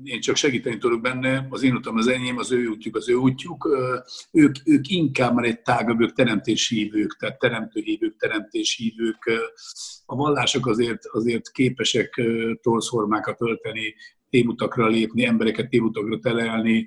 én 0.02 0.20
csak 0.20 0.36
segíteni 0.36 0.78
tudok 0.78 1.00
benne, 1.00 1.46
az 1.50 1.62
én 1.62 1.74
utam 1.74 1.96
az 1.96 2.06
enyém, 2.06 2.38
az 2.38 2.52
ő 2.52 2.66
útjuk 2.66 2.96
az 2.96 3.08
ő 3.08 3.14
útjuk. 3.14 3.68
Ők, 4.32 4.54
ők 4.64 4.88
inkább 4.88 5.34
már 5.34 5.44
egy 5.44 5.60
tágabb, 5.60 6.00
ők 6.00 6.12
teremtéshívők, 6.12 7.16
tehát 7.18 7.38
teremtőhívők, 7.38 8.16
teremtéshívők. 8.16 9.30
A 10.06 10.16
vallások 10.16 10.66
azért, 10.66 11.06
azért 11.06 11.50
képesek 11.50 12.22
torszformákat 12.60 13.40
ölteni, 13.40 13.94
témutakra 14.30 14.86
lépni, 14.86 15.24
embereket 15.24 15.68
témutakra 15.68 16.18
telelni, 16.18 16.86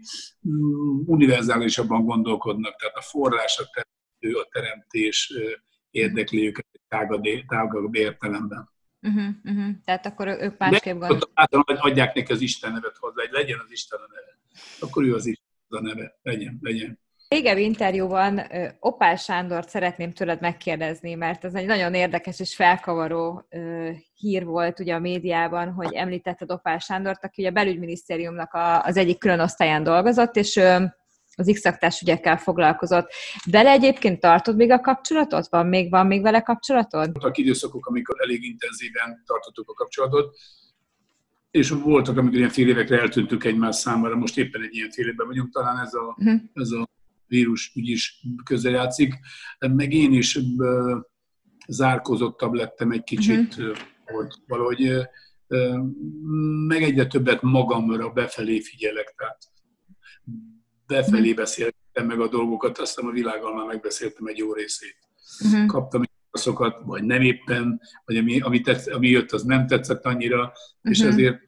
mm, 0.49 0.99
univerzálisabban 1.05 2.05
gondolkodnak, 2.05 2.75
tehát 2.75 2.95
a 2.95 3.01
forrás, 3.01 3.59
a 3.59 3.69
teremtő, 3.73 4.39
a 4.39 4.47
teremtés 4.51 5.33
érdekli 5.91 6.47
őket 6.47 6.67
tágabb 7.47 7.95
értelemben. 7.95 8.72
Uh-huh, 9.03 9.25
uh-huh. 9.43 9.75
Tehát 9.85 10.05
akkor 10.05 10.27
ők 10.27 10.57
másképp 10.57 10.97
gondolják. 10.97 11.49
hogy 11.49 11.77
adják 11.79 12.13
neki 12.13 12.31
az 12.31 12.41
Isten 12.41 12.71
nevet 12.71 12.97
hozzá, 12.97 13.21
hogy 13.21 13.31
legyen 13.31 13.59
az 13.65 13.71
Isten 13.71 13.99
a 13.99 14.07
neve. 14.13 14.37
Akkor 14.79 15.03
ő 15.03 15.15
az 15.15 15.25
Isten 15.25 15.45
a 15.69 15.81
neve. 15.81 16.19
Legyen, 16.21 16.57
legyen. 16.61 17.01
Régebbi 17.27 17.63
interjúban 17.63 18.41
Opál 18.79 19.15
Sándort 19.15 19.69
szeretném 19.69 20.11
tőled 20.11 20.41
megkérdezni, 20.41 21.13
mert 21.13 21.43
ez 21.43 21.53
egy 21.53 21.65
nagyon 21.65 21.93
érdekes 21.93 22.39
és 22.39 22.55
felkavaró 22.55 23.47
hír 24.15 24.45
volt 24.45 24.79
ugye 24.79 24.95
a 24.95 24.99
médiában, 24.99 25.71
hogy 25.71 25.93
említetted 25.93 26.51
Opál 26.51 26.79
Sándort, 26.79 27.23
aki 27.23 27.41
ugye 27.41 27.49
a 27.49 27.53
belügyminisztériumnak 27.53 28.57
az 28.83 28.97
egyik 28.97 29.17
külön 29.17 29.39
osztályán 29.39 29.83
dolgozott, 29.83 30.35
és 30.35 30.59
az 31.35 31.59
x 31.61 32.01
ügyekkel 32.01 32.37
foglalkozott. 32.37 33.11
Vele 33.51 33.69
egyébként 33.69 34.19
tartod 34.19 34.55
még 34.55 34.71
a 34.71 34.79
kapcsolatot? 34.79 35.47
Van 35.49 35.67
még, 35.67 35.89
van 35.89 36.07
még 36.07 36.21
vele 36.21 36.41
kapcsolatod? 36.41 37.11
Voltak 37.11 37.37
időszakok, 37.37 37.85
amikor 37.85 38.15
elég 38.21 38.43
intenzíven 38.43 39.23
tartottuk 39.25 39.69
a 39.69 39.73
kapcsolatot, 39.73 40.35
és 41.51 41.69
voltak, 41.69 42.17
amikor 42.17 42.37
ilyen 42.37 42.49
fél 42.49 42.67
évekre 42.69 42.99
eltűntünk 42.99 43.43
egymás 43.43 43.75
számára, 43.75 44.15
most 44.15 44.37
éppen 44.37 44.61
egy 44.61 44.75
ilyen 44.75 44.89
fél 44.89 45.07
évben 45.07 45.27
vagyunk, 45.27 45.53
talán 45.53 45.77
ez 45.77 45.93
a, 45.93 46.15
uh-huh. 46.17 46.41
ez 46.53 46.69
a 46.71 46.89
vírus 47.27 47.71
úgyis 47.75 48.21
közeljátszik. 48.43 49.13
Meg 49.59 49.93
én 49.93 50.13
is 50.13 50.39
zárkozottabb 51.67 52.53
lettem 52.53 52.91
egy 52.91 53.03
kicsit, 53.03 53.57
uh-huh. 53.57 53.77
hogy 54.05 54.33
valahogy 54.47 55.07
meg 56.67 56.83
egyre 56.83 57.05
többet 57.05 57.41
magamra 57.41 58.09
befelé 58.09 58.61
figyelek, 58.61 59.13
tehát 59.17 59.37
befelé 60.87 61.27
mhm. 61.27 61.35
beszéltem 61.35 62.05
meg 62.05 62.19
a 62.19 62.27
dolgokat, 62.27 62.77
aztán 62.77 63.05
a 63.05 63.11
világgal 63.11 63.55
már 63.55 63.65
megbeszéltem 63.65 64.25
egy 64.25 64.37
jó 64.37 64.53
részét. 64.53 64.97
Uh-huh. 65.45 65.65
Kaptam 65.65 66.01
válaszokat, 66.31 66.81
vagy 66.85 67.03
nem 67.03 67.21
éppen, 67.21 67.81
vagy 68.05 68.17
ami, 68.17 68.39
ami, 68.39 68.61
tetsz, 68.61 68.87
ami 68.87 69.07
jött, 69.07 69.31
az 69.31 69.43
nem 69.43 69.67
tetszett 69.67 70.05
annyira, 70.05 70.39
uh-huh. 70.39 70.91
és 70.91 70.99
ezért 70.99 71.39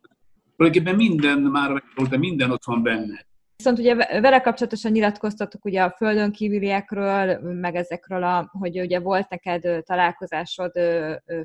tulajdonképpen 0.56 0.96
minden 0.96 1.40
már 1.40 1.84
volt, 1.96 2.10
de 2.10 2.18
minden 2.18 2.52
ott 2.52 2.66
van 2.66 2.84
benne. 2.84 3.26
Viszont 3.56 3.80
ugye 3.80 3.96
vele 3.96 4.42
kapcsolatosan 4.42 4.92
nyilatkoztatok 4.92 5.66
ugye 5.66 5.84
a 5.84 5.94
földön 5.98 6.32
kívüliekről, 6.32 7.40
meg 7.54 7.76
ezekről, 7.76 8.24
a, 8.24 8.50
hogy 8.60 8.80
ugye 8.80 9.00
volt 9.00 9.30
neked 9.30 9.84
találkozásod 9.84 10.72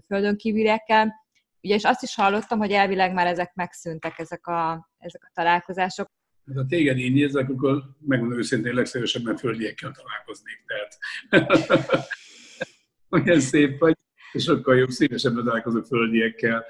földön 0.06 0.36
kívüliekkel, 0.36 1.14
ugye 1.62 1.74
és 1.74 1.84
azt 1.84 2.02
is 2.02 2.14
hallottam, 2.14 2.58
hogy 2.58 2.70
elvileg 2.70 3.12
már 3.12 3.26
ezek 3.26 3.54
megszűntek, 3.54 4.18
ezek 4.18 4.46
a, 4.46 4.88
ezek 4.98 5.22
a 5.24 5.30
találkozások. 5.34 6.10
Hát 6.50 6.58
ha 6.58 6.66
téged 6.68 6.98
én 6.98 7.12
nézek, 7.12 7.48
akkor 7.48 7.82
megmondom 8.06 8.38
őszintén, 8.38 8.74
legszívesebben 8.74 9.36
földiekkel 9.36 9.92
találkoznék. 9.92 10.64
Tehát 10.66 10.98
olyan 13.08 13.40
szép 13.40 13.78
vagy, 13.78 13.96
és 14.32 14.42
sokkal 14.42 14.76
jobb, 14.76 14.88
szívesebben 14.88 15.44
találkozok 15.44 15.86
földiekkel, 15.86 16.64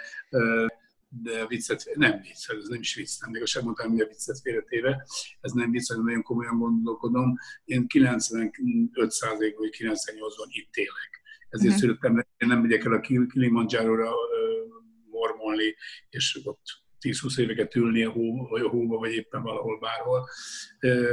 de 1.08 1.46
viccet, 1.46 1.90
nem 1.94 2.20
vicc, 2.20 2.48
ez 2.48 2.68
nem 2.68 2.80
is 2.80 2.94
vicc, 2.94 3.20
nem, 3.20 3.30
még 3.30 3.46
sem 3.46 3.64
mondtam, 3.64 3.90
hogy 3.90 4.00
a 4.00 4.06
viccet 4.06 4.40
félretéve, 4.40 5.06
ez 5.40 5.52
nem 5.52 5.70
vicc, 5.70 5.88
hanem 5.88 6.04
nagyon 6.04 6.22
komolyan 6.22 6.58
gondolkodom. 6.58 7.34
Én 7.64 7.86
95 7.86 8.54
vagy 9.56 9.76
98-ban 9.78 10.48
itt 10.48 10.74
élek. 10.74 11.20
Ezért 11.48 11.74
uh-huh. 11.74 11.80
születtem, 11.80 12.26
én 12.36 12.48
nem 12.48 12.60
megyek 12.60 12.84
el 12.84 12.92
a 12.92 13.00
Kilimanjaro-ra 13.00 14.12
mormolni, 15.10 15.74
és 16.08 16.40
ott 16.44 16.62
10-20 17.00 17.38
éveket 17.38 17.74
ülni 17.74 18.02
a, 18.02 18.10
hó, 18.10 18.46
vagy 18.48 18.62
a 18.62 18.68
hóba, 18.68 18.96
vagy 18.98 19.12
éppen 19.12 19.42
valahol 19.42 19.78
bárhol, 19.78 20.28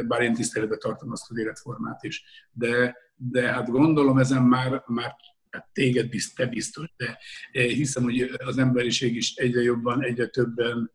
bár 0.08 0.21
én 0.21 0.34
tiszteletbe 0.34 0.78
tartom 0.78 1.12
azt 1.12 1.30
az 1.30 1.38
életformát 1.38 2.04
is. 2.04 2.23
De, 2.52 2.95
de 3.15 3.52
hát 3.52 3.69
gondolom 3.69 4.17
ezen 4.17 4.43
már, 4.43 4.84
már 4.86 5.15
hát 5.50 5.69
téged 5.73 6.10
bizt, 6.10 6.36
te 6.36 6.45
biztos, 6.45 6.93
de 6.97 7.17
hiszem, 7.52 8.04
hogy 8.04 8.32
az 8.38 8.58
emberiség 8.58 9.15
is 9.15 9.36
egyre 9.36 9.62
jobban, 9.62 10.04
egyre 10.04 10.28
többen 10.28 10.91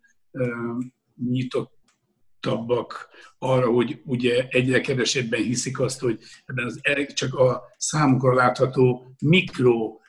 nyitottabbak 1.30 3.08
arra, 3.38 3.70
hogy 3.70 4.00
ugye 4.04 4.46
egyre 4.48 4.80
kevesebben 4.80 5.42
hiszik 5.42 5.80
azt, 5.80 6.00
hogy 6.00 6.18
ebben 6.46 6.64
az 6.64 6.80
csak 7.14 7.34
a 7.34 7.62
számukra 7.76 8.34
látható 8.34 9.14
mikro 9.20 10.00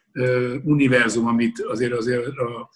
univerzum, 0.64 1.28
amit 1.28 1.60
azért 1.60 1.94
azért 1.94 2.28
a 2.28 2.70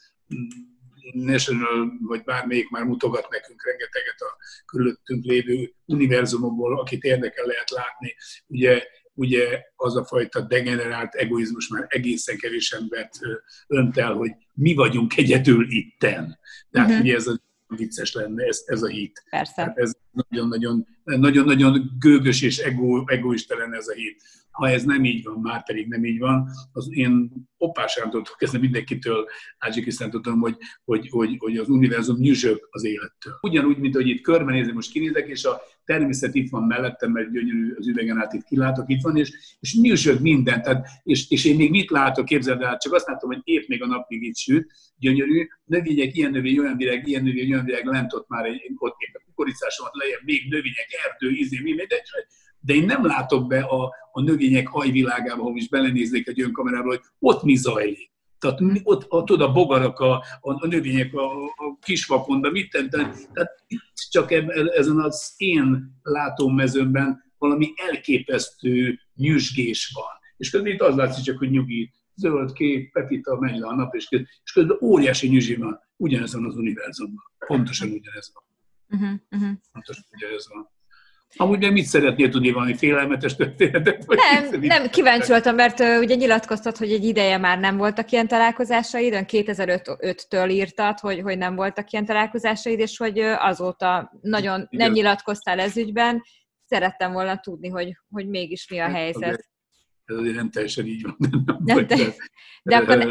National 1.12 1.92
vagy 2.02 2.24
bármelyik 2.24 2.70
már 2.70 2.84
mutogat 2.84 3.30
nekünk 3.30 3.66
rengeteget 3.66 4.20
a 4.20 4.38
körülöttünk 4.66 5.26
lévő 5.26 5.74
univerzumokból, 5.86 6.80
akit 6.80 7.04
érdekel 7.04 7.46
lehet 7.46 7.70
látni. 7.70 8.16
Ugye, 8.48 8.84
ugye 9.14 9.62
az 9.76 9.98
a 9.98 10.06
fajta 10.06 10.42
degenerált 10.42 11.14
egoizmus 11.16 11.68
már 11.68 11.86
egészen 11.88 12.38
kevés 12.38 12.72
embert 12.72 13.20
önt 13.68 13.98
el, 13.98 14.14
hogy 14.14 14.32
mi 14.54 14.74
vagyunk 14.74 15.18
egyedül 15.18 15.72
itten. 15.72 16.40
Tehát 16.72 16.90
uh-huh. 16.90 17.04
ugye 17.04 17.16
ez 17.16 17.28
a 17.28 17.46
vicces 17.68 18.14
lenne 18.14 18.44
ez, 18.44 18.64
ez 18.66 18.82
a 18.82 18.88
hit. 18.88 19.24
Persze. 19.30 19.54
Tehát 19.56 19.78
ez 19.78 19.92
nagyon-nagyon, 20.12 20.88
nagyon-nagyon 21.04 21.92
gőgös 22.00 22.42
és 22.42 22.58
ego, 22.58 23.04
egoista 23.06 23.58
lenne 23.58 23.76
ez 23.76 23.88
a 23.88 23.94
hit. 23.94 24.22
Ha 24.52 24.70
ez 24.70 24.84
nem 24.84 25.04
így 25.04 25.24
van, 25.24 25.40
már 25.40 25.66
pedig 25.66 25.88
nem 25.88 26.06
így 26.06 26.20
van, 26.20 26.50
az 26.72 26.88
én 26.90 27.32
opásától 27.58 28.22
kezdve 28.38 28.60
mindenkitől, 28.60 29.26
Ázsikisztán 29.58 30.10
tudom, 30.10 30.40
hogy, 30.40 30.58
hogy, 30.84 31.10
hogy, 31.10 31.36
hogy 31.40 31.58
az 31.58 31.70
univerzum 31.70 32.18
nyüzsög 32.18 32.68
az 32.70 32.84
élettől. 32.84 33.38
Ugyanúgy, 33.42 33.78
mint 33.78 33.96
hogy 33.96 34.08
itt 34.08 34.22
körbenézem, 34.22 34.74
most 34.74 34.92
kinézek, 34.92 35.28
és 35.28 35.44
a 35.44 35.62
természet 35.88 36.36
itt 36.36 36.50
van 36.50 36.64
mellettem, 36.64 37.12
mert 37.12 37.32
gyönyörű 37.32 37.74
az 37.78 37.88
üvegen 37.88 38.18
át 38.18 38.34
itt 38.34 38.44
kilátok, 38.44 38.90
itt 38.90 39.02
van, 39.02 39.18
és, 39.18 39.58
és 39.60 39.76
nyüzsög 39.76 40.22
minden. 40.22 40.62
Tehát, 40.62 40.88
és, 41.04 41.30
és 41.30 41.46
én 41.46 41.56
még 41.56 41.70
mit 41.70 41.90
látok, 41.90 42.26
képzeld 42.26 42.62
el, 42.62 42.78
csak 42.78 42.94
azt 42.94 43.08
látom, 43.08 43.30
hogy 43.30 43.42
épp 43.44 43.68
még 43.68 43.84
a 43.84 43.88
nap 43.88 44.10
még 44.10 44.24
itt 44.24 44.36
süt, 44.36 44.72
gyönyörű, 44.98 45.48
növények, 45.66 46.16
ilyen 46.16 46.32
növény, 46.32 46.60
olyan 46.60 46.78
virág, 46.78 47.08
ilyen 47.08 47.24
növény, 47.24 47.52
olyan 47.52 47.66
virág, 47.66 47.86
lent 47.86 48.14
ott 48.14 48.28
már 48.28 48.46
egy, 48.46 48.62
ott 48.76 48.96
épp 48.98 49.16
a 49.16 49.22
kukoricásomat 49.26 49.96
lejjebb, 49.96 50.22
még 50.24 50.50
növények, 50.50 50.88
erdő, 51.06 51.36
izé, 51.36 51.60
mi, 51.64 51.74
mindegy, 51.74 52.02
de 52.60 52.74
én 52.74 52.86
nem 52.86 53.06
látok 53.06 53.48
be 53.48 53.60
a, 53.60 53.94
a 54.12 54.22
növények 54.22 54.68
hajvilágába, 54.68 55.42
ahol 55.42 55.58
is 55.58 55.70
belenéznék 55.70 56.28
egy 56.28 56.42
önkamerába, 56.42 56.88
hogy 56.88 57.02
ott 57.20 57.44
mi 57.44 57.56
zajlik. 57.56 58.12
Tehát 58.40 58.60
ott, 58.84 59.12
ott 59.12 59.32
oda 59.32 59.52
bogarak 59.52 60.00
a, 60.00 60.14
a, 60.40 60.64
a 60.64 60.68
növények 60.68 61.14
a, 61.14 61.44
a 61.44 61.78
kisvakonda, 61.82 62.50
mit 62.50 62.70
tenni. 62.70 62.90
Tehát 63.34 63.64
csak 64.10 64.32
ezen 64.78 65.00
az 65.00 65.34
én 65.38 66.00
látómezőmben 66.02 67.24
valami 67.38 67.74
elképesztő 67.76 69.00
nyüzsgés 69.16 69.92
van. 69.94 70.16
És 70.38 70.50
közben 70.50 70.72
itt 70.72 70.82
az 70.82 70.96
látszik 70.96 71.24
csak, 71.24 71.38
hogy 71.38 71.50
nyugi, 71.50 71.92
zöld, 72.16 72.54
kék, 72.54 72.92
pepita, 72.92 73.40
megy 73.40 73.60
le 73.60 73.68
a 73.68 73.76
nap, 73.76 73.96
és 73.96 74.08
közben, 74.08 74.30
és 74.44 74.52
közben 74.52 74.78
óriási 74.82 75.28
nyüzsi 75.28 75.56
van. 75.56 75.80
Ugyanez 75.96 76.34
van 76.34 76.46
az 76.46 76.56
univerzumban. 76.56 77.24
Pontosan 77.48 77.90
ugyanez 77.92 78.32
van. 78.34 78.44
Uh-huh, 78.90 79.20
uh-huh. 79.32 79.58
Pontosan 79.72 80.04
ugyanez 80.12 80.48
van. 80.50 80.70
Amúgy 81.36 81.60
nem 81.60 81.74
mit 81.74 81.86
szeretnél 81.86 82.30
tudni 82.30 82.52
valami 82.52 82.76
félelmetes 82.76 83.36
történetet? 83.36 84.06
Vagy 84.06 84.18
nem, 84.18 84.60
nem, 84.60 84.90
kíváncsi 84.90 85.28
voltam, 85.28 85.56
mert 85.56 85.80
uh, 85.80 86.00
ugye 86.00 86.16
nyilatkoztat, 86.16 86.78
hogy 86.78 86.92
egy 86.92 87.04
ideje 87.04 87.38
már 87.38 87.60
nem 87.60 87.78
voltak 87.78 88.12
ilyen 88.12 88.28
találkozásaid, 88.28 89.14
2005-től 89.14 90.52
írtad, 90.52 91.00
hogy, 91.00 91.22
hogy 91.22 91.38
nem 91.38 91.56
voltak 91.56 91.92
ilyen 91.92 92.06
találkozásaid, 92.06 92.80
és 92.80 92.98
hogy 92.98 93.20
azóta 93.20 94.12
nagyon 94.22 94.68
Igen. 94.70 94.86
nem 94.86 94.92
nyilatkoztál 94.92 95.60
ez 95.60 95.78
ügyben. 95.78 96.24
Szerettem 96.66 97.12
volna 97.12 97.40
tudni, 97.40 97.70
hogy, 97.70 97.98
hogy 98.10 98.28
mégis 98.28 98.70
mi 98.70 98.80
a 98.80 98.84
hát, 98.84 98.96
helyzet. 98.96 99.48
Ez 100.06 100.16
azért 100.16 100.36
nem 100.36 100.50
teljesen 100.50 100.86
így 100.86 101.02
van. 101.02 101.16
Nem, 101.20 101.78
nem 101.78 101.88
te... 101.88 101.96
de, 101.96 102.14
de 102.64 102.76
akkor 102.76 102.98
ne... 102.98 103.06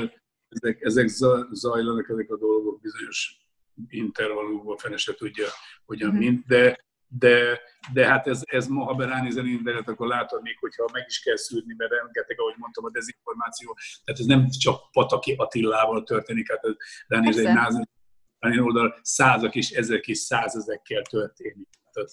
ezek, 0.49 0.81
ezek 0.81 1.09
zajlanak, 1.53 2.09
ezek 2.09 2.31
a 2.31 2.37
dolgok 2.37 2.81
bizonyos 2.81 3.41
intervallumban, 3.89 4.77
fene 4.77 4.97
se 4.97 5.15
tudja, 5.15 5.47
hogyan 5.85 6.09
uh-huh. 6.09 6.25
mint, 6.25 6.47
de 6.47 6.86
de, 7.09 7.61
de 7.93 8.07
hát 8.07 8.27
ez, 8.27 8.41
ez 8.45 8.67
ma, 8.67 8.85
ha 8.85 8.95
beránézel 8.95 9.47
internet, 9.47 9.89
akkor 9.89 10.07
látod 10.07 10.43
még, 10.43 10.59
hogyha 10.59 10.89
meg 10.93 11.05
is 11.09 11.21
kell 11.21 11.37
szűrni, 11.37 11.75
mert 11.77 11.91
rengeteg, 11.91 12.41
ahogy 12.41 12.55
mondtam, 12.57 12.85
a 12.85 12.91
dezinformáció, 12.91 13.77
tehát 14.05 14.21
ez 14.21 14.27
nem 14.27 14.49
csak 14.49 14.91
Pataki 14.91 15.35
Attilával 15.37 16.03
történik, 16.03 16.51
hát 16.51 16.61
ránézel 17.07 17.47
egy 17.47 17.55
názal, 17.55 17.89
oldal 18.41 18.99
százak 19.03 19.55
és 19.55 19.71
ezek 19.71 20.07
is 20.07 20.19
százezekkel 20.19 21.03
történik. 21.03 21.69
Tehát 21.93 22.11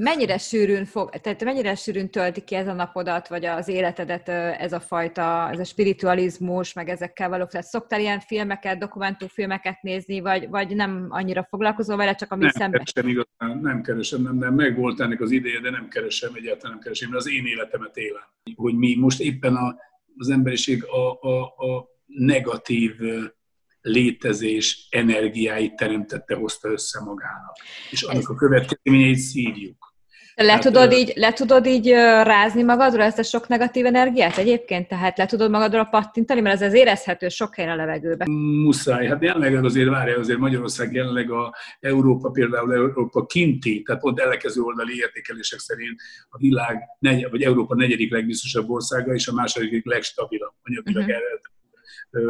mennyire 0.00 0.38
sűrűn 0.38 0.84
fog, 0.84 1.10
tehát 1.10 1.44
mennyire 1.44 1.74
sűrűn 1.74 2.10
tölti 2.10 2.40
ki 2.44 2.54
ez 2.54 2.66
a 2.66 2.72
napodat, 2.72 3.28
vagy 3.28 3.44
az 3.44 3.68
életedet 3.68 4.28
ez 4.58 4.72
a 4.72 4.80
fajta, 4.80 5.48
ez 5.52 5.58
a 5.58 5.64
spiritualizmus, 5.64 6.72
meg 6.72 6.88
ezekkel 6.88 7.28
való, 7.28 7.44
tehát 7.44 7.66
szoktál 7.66 8.00
ilyen 8.00 8.20
filmeket, 8.20 8.78
dokumentumfilmeket 8.78 9.82
nézni, 9.82 10.20
vagy, 10.20 10.48
vagy 10.48 10.74
nem 10.74 11.06
annyira 11.08 11.46
foglalkozol 11.48 11.96
vele, 11.96 12.14
csak 12.14 12.32
ami 12.32 12.42
nem 12.42 12.50
szemben? 12.50 12.84
Keresem, 12.84 13.10
igazán, 13.10 13.58
nem 13.58 13.82
keresem, 13.82 14.22
nem, 14.22 14.36
nem, 14.36 14.54
meg 14.54 14.76
volt 14.76 15.00
ennek 15.00 15.20
az 15.20 15.30
ideje, 15.30 15.60
de 15.60 15.70
nem 15.70 15.88
keresem, 15.88 16.34
egyáltalán 16.34 16.72
nem 16.72 16.82
keresem, 16.82 17.10
mert 17.10 17.20
az 17.24 17.30
én 17.30 17.46
életemet 17.46 17.96
élem. 17.96 18.26
Hogy 18.54 18.74
mi 18.74 18.96
most 18.96 19.20
éppen 19.20 19.56
a, 19.56 19.76
az 20.16 20.28
emberiség 20.28 20.84
a, 20.84 21.20
a, 21.20 21.42
a 21.42 21.88
negatív 22.06 22.94
létezés 23.80 24.86
energiáit 24.90 25.76
teremtette, 25.76 26.34
hozta 26.34 26.68
össze 26.68 27.00
magának. 27.00 27.56
És 27.90 28.02
annak 28.02 28.28
a 28.28 28.34
következményeit 28.34 29.18
szívjuk. 29.18 29.87
Le, 30.40 30.52
hát, 30.52 30.62
tudod 30.62 30.92
így, 30.92 31.12
le 31.16 31.32
tudod 31.32 31.66
így 31.66 31.90
rázni 32.22 32.62
magadról 32.62 33.02
ezt 33.02 33.18
a 33.18 33.22
sok 33.22 33.48
negatív 33.48 33.86
energiát 33.86 34.36
egyébként? 34.36 34.88
Tehát 34.88 35.18
le 35.18 35.26
tudod 35.26 35.50
magadról 35.50 35.84
pattintani, 35.84 36.40
mert 36.40 36.54
ez 36.60 36.68
az 36.68 36.74
érezhető 36.74 37.28
sok 37.28 37.54
helyen 37.54 37.70
a 37.70 37.76
levegőben. 37.76 38.30
Muszáj. 38.64 39.06
Hát 39.06 39.22
jelenleg 39.22 39.64
azért 39.64 39.88
várja, 39.88 40.18
azért 40.18 40.38
Magyarország 40.38 40.92
jelenleg 40.92 41.30
a 41.30 41.54
Európa, 41.80 42.30
például 42.30 42.74
Európa 42.74 43.26
kinti, 43.26 43.82
tehát 43.82 44.00
pont 44.00 44.20
ellenkező 44.20 44.60
oldali 44.60 44.96
értékelések 44.96 45.58
szerint 45.58 46.00
a 46.28 46.38
világ, 46.38 46.78
negy, 46.98 47.26
vagy 47.30 47.42
Európa 47.42 47.74
negyedik 47.74 48.12
legbiztosabb 48.12 48.70
országa, 48.70 49.14
és 49.14 49.28
a 49.28 49.32
második 49.32 49.86
legstabilabb 49.86 50.52
anyagilag 50.62 51.02
uh-huh. 51.02 51.16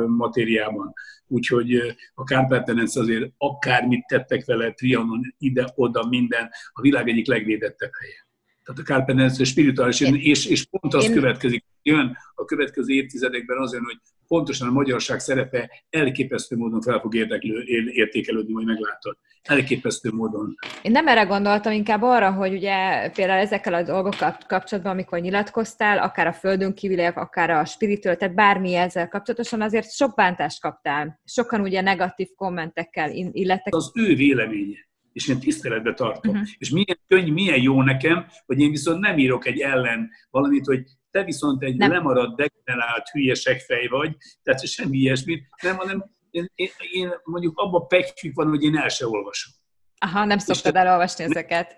Matériában. 0.07 0.93
Úgyhogy 1.27 1.97
a 2.15 2.25
Kárpát-Tenec 2.25 2.97
azért 2.97 3.33
akármit 3.37 4.07
tettek 4.07 4.45
vele, 4.45 4.71
Trianon, 4.71 5.35
ide-oda, 5.39 6.07
minden, 6.09 6.51
a 6.73 6.81
világ 6.81 7.09
egyik 7.09 7.27
legvédettebb 7.27 7.91
helye. 8.01 8.28
Tehát 8.69 8.83
a 8.83 8.93
Kárpát-Tenec 8.93 9.47
spirituális, 9.47 10.01
és, 10.01 10.47
és 10.47 10.65
pont 10.65 10.95
az 10.95 11.05
Én... 11.05 11.13
következik, 11.13 11.65
jön 11.83 12.17
a 12.35 12.45
következő 12.45 12.95
évtizedekben 12.95 13.59
azon, 13.59 13.85
hogy 13.85 13.97
pontosan 14.27 14.69
a 14.69 14.73
magyarság 14.73 15.21
szerepe 15.21 15.71
elképesztő 15.91 16.57
módon 16.57 16.81
fel 16.81 17.01
fog 17.01 17.15
érdeklő, 17.15 17.63
értékelődni, 17.93 18.53
majd 18.53 18.67
meglátod. 18.67 19.17
Elképesztő 19.43 20.11
módon. 20.13 20.55
Én 20.83 20.91
nem 20.91 21.09
erre 21.09 21.23
gondoltam, 21.23 21.73
inkább 21.73 22.03
arra, 22.03 22.33
hogy 22.33 22.53
ugye 22.53 23.11
például 23.11 23.41
ezekkel 23.41 23.75
a 23.75 23.83
dolgokkal 23.83 24.39
kapcsolatban, 24.47 24.93
amikor 24.93 25.19
nyilatkoztál, 25.19 25.99
akár 25.99 26.27
a 26.27 26.33
földön 26.33 26.75
kívüliek, 26.75 27.17
akár 27.17 27.51
a 27.51 27.65
spiritől, 27.65 28.17
tehát 28.17 28.35
bármi 28.35 28.75
ezzel 28.75 29.09
kapcsolatosan, 29.09 29.63
azért 29.63 29.93
sok 29.93 30.15
bántást 30.15 30.61
kaptál. 30.61 31.21
Sokan 31.25 31.61
ugye 31.61 31.81
negatív 31.81 32.29
kommentekkel 32.37 33.11
illettek. 33.33 33.75
Az 33.75 33.91
ő 33.95 34.15
véleménye 34.15 34.88
és 35.19 35.29
én 35.29 35.41
tiszteletbe 35.41 35.95
tartom. 35.95 36.35
Uh-huh. 36.35 36.49
És 36.59 36.71
milyen 36.71 36.99
könny, 37.07 37.33
milyen 37.33 37.63
jó 37.63 37.83
nekem, 37.83 38.27
hogy 38.47 38.61
én 38.61 38.71
viszont 38.71 39.01
nem 39.01 39.19
írok 39.19 39.47
egy 39.47 39.61
ellen 39.61 40.11
valamit, 40.31 40.67
hogy 40.67 40.83
te 41.11 41.25
viszont 41.25 41.63
egy 41.63 41.77
nem. 41.77 41.91
lemaradt, 41.91 42.37
degenerált 42.37 43.09
hülyesek 43.09 43.61
fej 43.61 43.87
vagy, 43.87 44.17
tehát 44.43 44.67
semmi 44.67 44.99
ilyesmit, 44.99 45.49
nem, 45.63 45.77
hanem 45.77 46.05
én, 46.31 46.51
én, 46.55 46.69
én 46.93 47.11
mondjuk 47.25 47.59
abban 47.59 47.87
pekjük 47.87 48.35
van, 48.35 48.49
hogy 48.49 48.63
én 48.63 48.77
el 48.77 48.89
se 48.89 49.07
olvasom. 49.07 49.53
Aha, 49.99 50.25
nem 50.25 50.39
szoktad 50.39 50.77
elolvasni 50.77 51.25
ezeket. 51.25 51.77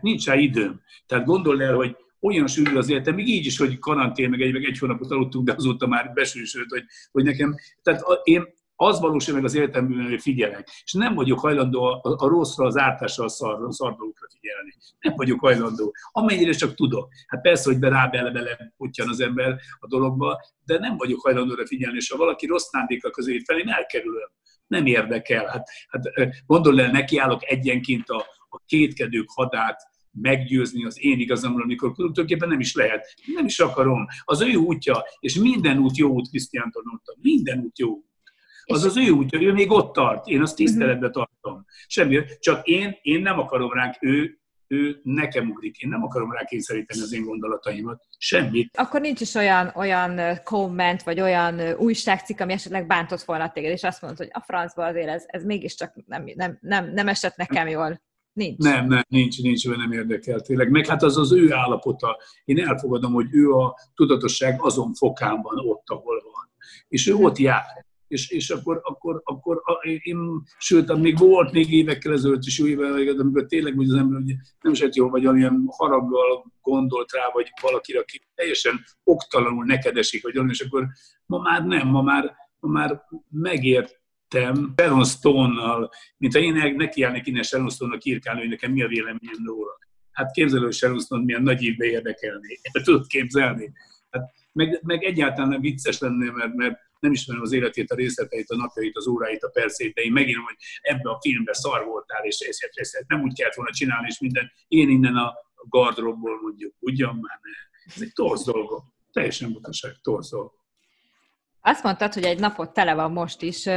Nincs 0.00 0.26
rá 0.26 0.34
időm. 0.34 0.80
Tehát 1.06 1.24
gondold 1.24 1.60
el, 1.60 1.74
hogy 1.74 1.96
olyan 2.20 2.46
sűrű 2.46 2.76
az 2.76 2.90
életem, 2.90 3.14
még 3.14 3.28
így 3.28 3.46
is, 3.46 3.58
hogy 3.58 3.78
karantén, 3.78 4.30
meg 4.30 4.40
egy, 4.40 4.52
meg 4.52 4.64
egy 4.64 4.78
hónapot 4.78 5.10
aludtunk, 5.10 5.46
de 5.46 5.52
azóta 5.52 5.86
már 5.86 6.12
besűrűsödött, 6.12 6.68
hogy, 6.68 6.84
hogy 7.12 7.24
nekem, 7.24 7.54
tehát 7.82 8.02
én 8.22 8.56
az 8.80 9.00
valósul 9.00 9.34
meg 9.34 9.44
az 9.44 9.54
életemben, 9.54 10.08
hogy 10.08 10.20
figyelek. 10.20 10.68
És 10.84 10.92
nem 10.92 11.14
vagyok 11.14 11.38
hajlandó 11.38 11.82
a, 11.84 12.00
a 12.02 12.28
rosszra, 12.28 12.66
az 12.66 12.76
ártásra, 12.76 13.24
a 13.24 13.28
szar, 13.28 13.66
szardókra 13.68 14.26
figyelni. 14.30 14.74
Nem 15.00 15.14
vagyok 15.16 15.40
hajlandó. 15.40 15.94
Amennyire 16.12 16.52
csak 16.52 16.74
tudok. 16.74 17.08
Hát 17.26 17.40
persze, 17.40 17.72
hogy 17.72 17.82
rá 17.82 18.06
bele, 18.06 18.30
bele 18.30 18.74
az 19.06 19.20
ember 19.20 19.56
a 19.78 19.86
dologba, 19.86 20.40
de 20.64 20.78
nem 20.78 20.96
vagyok 20.96 21.20
hajlandó 21.20 21.54
rá 21.54 21.64
figyelni. 21.66 21.96
És 21.96 22.10
ha 22.10 22.16
valaki 22.16 22.46
rossz 22.46 22.68
szándéka 22.68 23.10
közé 23.10 23.42
felé, 23.44 23.60
én 23.60 23.68
elkerülöm. 23.68 24.30
Nem 24.66 24.86
érdekel. 24.86 25.46
Hát, 25.46 25.68
hát 25.88 26.02
gondolj 26.46 26.80
el, 26.80 26.90
nekiállok 26.90 27.50
egyenként 27.50 28.08
a, 28.08 28.26
a 28.48 28.62
kétkedők 28.66 29.28
hadát, 29.34 29.80
meggyőzni 30.12 30.84
az 30.84 31.04
én 31.04 31.18
igazamról, 31.18 31.62
amikor 31.62 31.92
tulajdonképpen 31.92 32.48
nem 32.48 32.60
is 32.60 32.74
lehet. 32.74 33.14
Nem 33.34 33.44
is 33.44 33.58
akarom. 33.58 34.06
Az 34.24 34.40
ő 34.40 34.54
útja, 34.54 35.04
és 35.20 35.34
minden 35.34 35.78
út 35.78 35.96
jó 35.96 36.10
út, 36.10 36.28
Krisztiántól 36.28 36.82
minden 37.20 37.58
út 37.58 37.78
jó 37.78 37.88
út 37.88 38.07
az 38.72 38.84
az 38.84 38.96
ő 38.96 39.10
útja, 39.10 39.40
ő 39.40 39.52
még 39.52 39.70
ott 39.70 39.92
tart, 39.92 40.26
én 40.26 40.42
azt 40.42 40.56
tiszteletbe 40.56 41.10
tartom. 41.10 41.64
Semmi, 41.86 42.20
csak 42.38 42.66
én, 42.66 42.98
én 43.02 43.20
nem 43.20 43.38
akarom 43.38 43.72
ránk, 43.72 43.94
ő, 44.00 44.38
ő 44.66 45.00
nekem 45.02 45.48
ugrik. 45.48 45.78
Én 45.78 45.88
nem 45.88 46.02
akarom 46.02 46.32
rá 46.32 46.44
kényszeríteni 46.44 47.00
az 47.00 47.12
én 47.12 47.24
gondolataimat. 47.24 48.02
Semmit. 48.18 48.76
Akkor 48.76 49.00
nincs 49.00 49.20
is 49.20 49.34
olyan, 49.34 49.72
olyan 49.74 50.40
komment, 50.44 51.02
vagy 51.02 51.20
olyan 51.20 51.60
újságcikk, 51.76 52.40
ami 52.40 52.52
esetleg 52.52 52.86
bántott 52.86 53.22
volna 53.22 53.50
téged, 53.50 53.72
és 53.72 53.82
azt 53.82 54.02
mondod, 54.02 54.18
hogy 54.18 54.30
a 54.32 54.44
francba 54.46 54.84
azért 54.84 55.08
ez, 55.08 55.24
ez 55.26 55.44
mégiscsak 55.44 55.94
nem, 56.06 56.24
nem, 56.34 56.58
nem, 56.60 56.92
nem 56.92 57.08
esett 57.08 57.36
nekem 57.36 57.68
jól. 57.68 58.02
Nincs. 58.32 58.58
Nem, 58.58 58.86
nem, 58.86 59.02
nincs, 59.08 59.42
nincs, 59.42 59.66
ő 59.66 59.76
nem 59.76 59.92
érdekel 59.92 60.40
tényleg. 60.40 60.70
Meg 60.70 60.86
hát 60.86 61.02
az 61.02 61.16
az 61.16 61.32
ő 61.32 61.52
állapota. 61.52 62.18
Én 62.44 62.58
elfogadom, 62.58 63.12
hogy 63.12 63.26
ő 63.30 63.52
a 63.52 63.78
tudatosság 63.94 64.62
azon 64.62 64.94
fokán 64.94 65.40
van 65.42 65.58
ott, 65.58 65.88
ahol 65.88 66.22
van. 66.32 66.50
És 66.88 67.08
ő 67.08 67.14
ott 67.14 67.38
jár 67.38 67.86
és, 68.08 68.30
és 68.30 68.50
akkor, 68.50 68.80
akkor, 68.84 69.20
akkor 69.24 69.62
én, 70.02 70.18
sőt, 70.58 70.96
még 70.96 71.18
volt 71.18 71.52
még 71.52 71.72
évekkel 71.72 72.12
ezelőtt 72.12 72.44
is, 72.44 72.58
jó 72.58 72.66
évvel, 72.66 72.92
amikor 73.18 73.46
tényleg 73.46 73.74
hogy 73.74 73.88
az 73.88 73.94
ember 73.94 74.22
hogy 74.22 74.34
nem 74.60 74.72
is 74.72 74.84
jó, 74.92 75.08
vagy 75.08 75.26
olyan 75.26 75.64
haraggal 75.66 76.52
gondolt 76.62 77.12
rá, 77.12 77.30
vagy 77.32 77.50
valakire, 77.62 77.98
aki 77.98 78.22
teljesen 78.34 78.84
oktalanul 79.04 79.64
neked 79.64 79.96
esik, 79.96 80.22
vagy 80.22 80.36
olyan, 80.36 80.50
és 80.50 80.60
akkor 80.60 80.86
ma 81.26 81.38
már 81.38 81.64
nem, 81.64 81.88
ma 81.88 82.02
már, 82.02 82.34
ma 82.60 82.68
már 82.70 83.02
megértem 83.30 84.72
Sharon 84.76 85.04
Stone-nal, 85.04 85.90
mint 86.16 86.32
ha 86.32 86.40
én 86.40 86.74
nekiállnék 86.76 87.26
innen 87.26 87.42
Sharon 87.42 87.70
Stone-nak 87.70 88.04
írkálni, 88.04 88.40
hogy 88.40 88.48
nekem 88.48 88.72
mi 88.72 88.82
a 88.82 88.88
véleményem 88.88 89.44
róla. 89.44 89.78
Hát 90.12 90.32
képzelő, 90.32 90.64
hogy 90.64 90.74
Sharon 90.74 91.00
Stone 91.00 91.24
milyen 91.24 91.42
nagy 91.42 91.62
évbe 91.62 91.84
érdekelni. 91.84 92.58
Tudod 92.82 93.06
képzelni? 93.06 93.72
Hát 94.10 94.30
meg, 94.52 94.80
meg 94.82 95.04
egyáltalán 95.04 95.48
nem 95.48 95.60
vicces 95.60 95.98
lenne, 95.98 96.30
mert, 96.30 96.54
mert 96.54 96.87
nem 97.00 97.12
ismerem 97.12 97.42
az 97.42 97.52
életét, 97.52 97.90
a 97.90 97.94
részleteit, 97.94 98.50
a 98.50 98.56
napjait, 98.56 98.96
az 98.96 99.06
óráit, 99.06 99.42
a 99.42 99.48
percét, 99.48 99.94
de 99.94 100.02
én 100.02 100.12
megírom, 100.12 100.44
hogy 100.44 100.56
ebbe 100.80 101.10
a 101.10 101.18
filmbe 101.20 101.54
szar 101.54 101.84
voltál, 101.84 102.24
és 102.24 102.38
ezt, 102.38 102.70
ezt, 102.72 102.94
ezt 102.94 103.08
nem 103.08 103.22
úgy 103.22 103.34
kellett 103.34 103.54
volna 103.54 103.72
csinálni, 103.72 104.06
és 104.08 104.18
minden. 104.18 104.50
Én 104.68 104.88
innen 104.88 105.16
a 105.16 105.34
gardróbból 105.68 106.40
mondjuk, 106.40 106.74
ugyan 106.78 107.14
már 107.14 107.38
ne. 107.42 107.50
Ez 107.94 108.02
egy 108.02 108.12
torz 108.12 108.44
dolog. 108.44 108.82
Teljesen 109.12 109.52
butaság, 109.52 109.92
torz 110.02 110.30
dolog. 110.30 110.52
Azt 111.60 111.82
mondtad, 111.82 112.14
hogy 112.14 112.24
egy 112.24 112.38
napot 112.38 112.72
tele 112.72 112.94
van 112.94 113.12
most 113.12 113.42
is. 113.42 113.68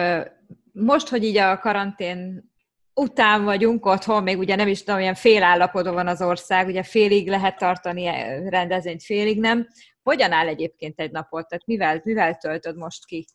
Most, 0.72 1.08
hogy 1.08 1.24
így 1.24 1.38
a 1.38 1.60
karantén 1.60 2.51
után 2.94 3.44
vagyunk 3.44 3.86
otthon, 3.86 4.24
még 4.24 4.38
ugye 4.38 4.56
nem 4.56 4.68
is 4.68 4.84
tudom, 4.84 5.00
ilyen 5.00 5.16
félállapodó 5.16 5.92
van 5.92 6.08
az 6.08 6.22
ország, 6.22 6.68
ugye 6.68 6.84
félig 6.84 7.28
lehet 7.28 7.58
tartani 7.58 8.06
rendezvényt, 8.50 9.04
félig 9.04 9.40
nem. 9.40 9.68
Hogyan 10.04 10.32
áll 10.32 10.48
egyébként 10.48 11.00
egy 11.00 11.12
napot? 11.12 11.48
Tehát 11.48 11.66
mivel, 11.66 12.02
mivel 12.04 12.38
töltöd 12.38 12.78
most 12.78 13.06
ki 13.06 13.26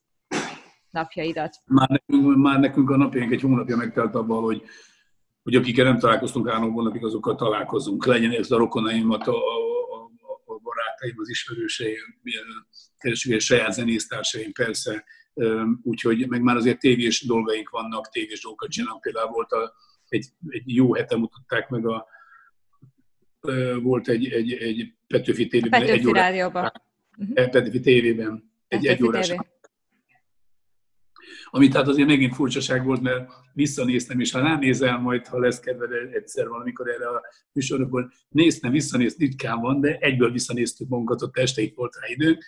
napjaidat? 0.91 1.57
Már 1.65 1.89
nekünk, 1.89 2.37
már 2.37 2.61
nekünk 2.61 2.91
a 2.91 2.97
napjaink 2.97 3.33
egy 3.33 3.41
hónapja 3.41 3.77
megtelt 3.77 4.15
abban, 4.15 4.43
hogy, 4.43 4.63
hogy 5.43 5.55
akikkel 5.55 5.85
nem 5.85 5.99
találkoztunk 5.99 6.51
három 6.51 6.73
hónapig, 6.73 7.05
azokkal 7.05 7.35
találkozunk. 7.35 8.07
Legyen 8.07 8.31
ez 8.31 8.51
a 8.51 8.57
rokonaimat, 8.57 9.27
a, 9.27 9.37
a, 9.37 10.11
a 10.45 10.59
barátaim, 10.63 11.15
az 11.17 11.29
ismerőseim, 11.29 12.21
keresünk 12.99 13.35
egy 13.35 13.41
saját 13.41 13.73
zenésztársaim, 13.73 14.53
persze. 14.53 15.05
Úgyhogy 15.83 16.29
meg 16.29 16.43
már 16.43 16.57
azért 16.57 16.79
tévés 16.79 17.27
dolgaink 17.27 17.71
vannak, 17.71 18.09
tévés 18.09 18.43
dolgokat 18.43 18.71
csinálunk. 18.71 19.01
Például 19.01 19.31
volt 19.31 19.53
a, 19.53 19.75
egy, 20.09 20.27
egy 20.49 20.75
jó 20.75 20.95
hete 20.95 21.17
mutatták 21.17 21.69
meg 21.69 21.87
a 21.87 22.07
volt 23.83 24.09
egy, 24.09 24.29
egy, 24.29 24.53
egy 24.53 24.95
Petőfi 25.07 25.47
tévében. 25.47 25.81
Petőfi 25.81 26.09
egy 26.09 26.15
rádióban. 26.15 26.73
Uh-huh. 27.19 27.51
Petőfi 27.51 27.81
tévében. 27.81 28.53
Egy 28.69 28.81
Petőfi 28.81 28.89
egy 28.89 29.03
órás. 29.03 29.27
Tévé. 29.27 29.41
Ami 31.51 31.69
tehát 31.69 31.89
azért 31.89 32.09
megint 32.09 32.35
furcsaság 32.35 32.85
volt, 32.85 33.01
mert 33.01 33.31
visszanéztem, 33.53 34.21
és 34.21 34.33
ha 34.33 34.41
ránézel 34.41 34.99
majd, 34.99 35.27
ha 35.27 35.39
lesz 35.39 35.61
kedved 35.61 35.93
egyszer 36.15 36.49
valamikor 36.49 36.89
erre 36.89 37.09
a 37.09 37.23
műsorokon, 37.53 38.13
néztem, 38.29 38.71
visszanéztem, 38.71 39.27
ritkán 39.27 39.61
van, 39.61 39.81
de 39.81 39.97
egyből 39.97 40.31
visszanéztük 40.31 40.89
magunkat, 40.89 41.23
ott 41.23 41.39
este 41.39 41.63
itt 41.63 41.75
volt 41.75 41.97
rá 42.01 42.07
időnk, 42.09 42.45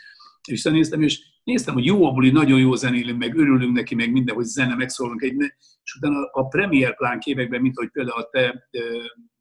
visszanéztem, 0.47 1.03
és 1.03 1.21
néztem, 1.45 1.75
hogy 1.75 1.85
jó 1.85 2.05
a 2.05 2.13
buli, 2.13 2.31
nagyon 2.31 2.59
jó 2.59 2.75
zenélünk, 2.75 3.19
meg 3.19 3.37
örülünk 3.37 3.75
neki, 3.75 3.95
meg 3.95 4.13
minden, 4.13 4.35
hogy 4.35 4.45
zene, 4.45 4.75
megszólunk 4.75 5.23
egy, 5.23 5.35
és 5.83 5.95
utána 5.95 6.31
a 6.33 6.47
Premier 6.47 6.97
plán 6.97 7.21
képekben, 7.21 7.61
mint 7.61 7.77
hogy 7.77 7.91
például 7.91 8.21
a 8.21 8.29
te 8.31 8.69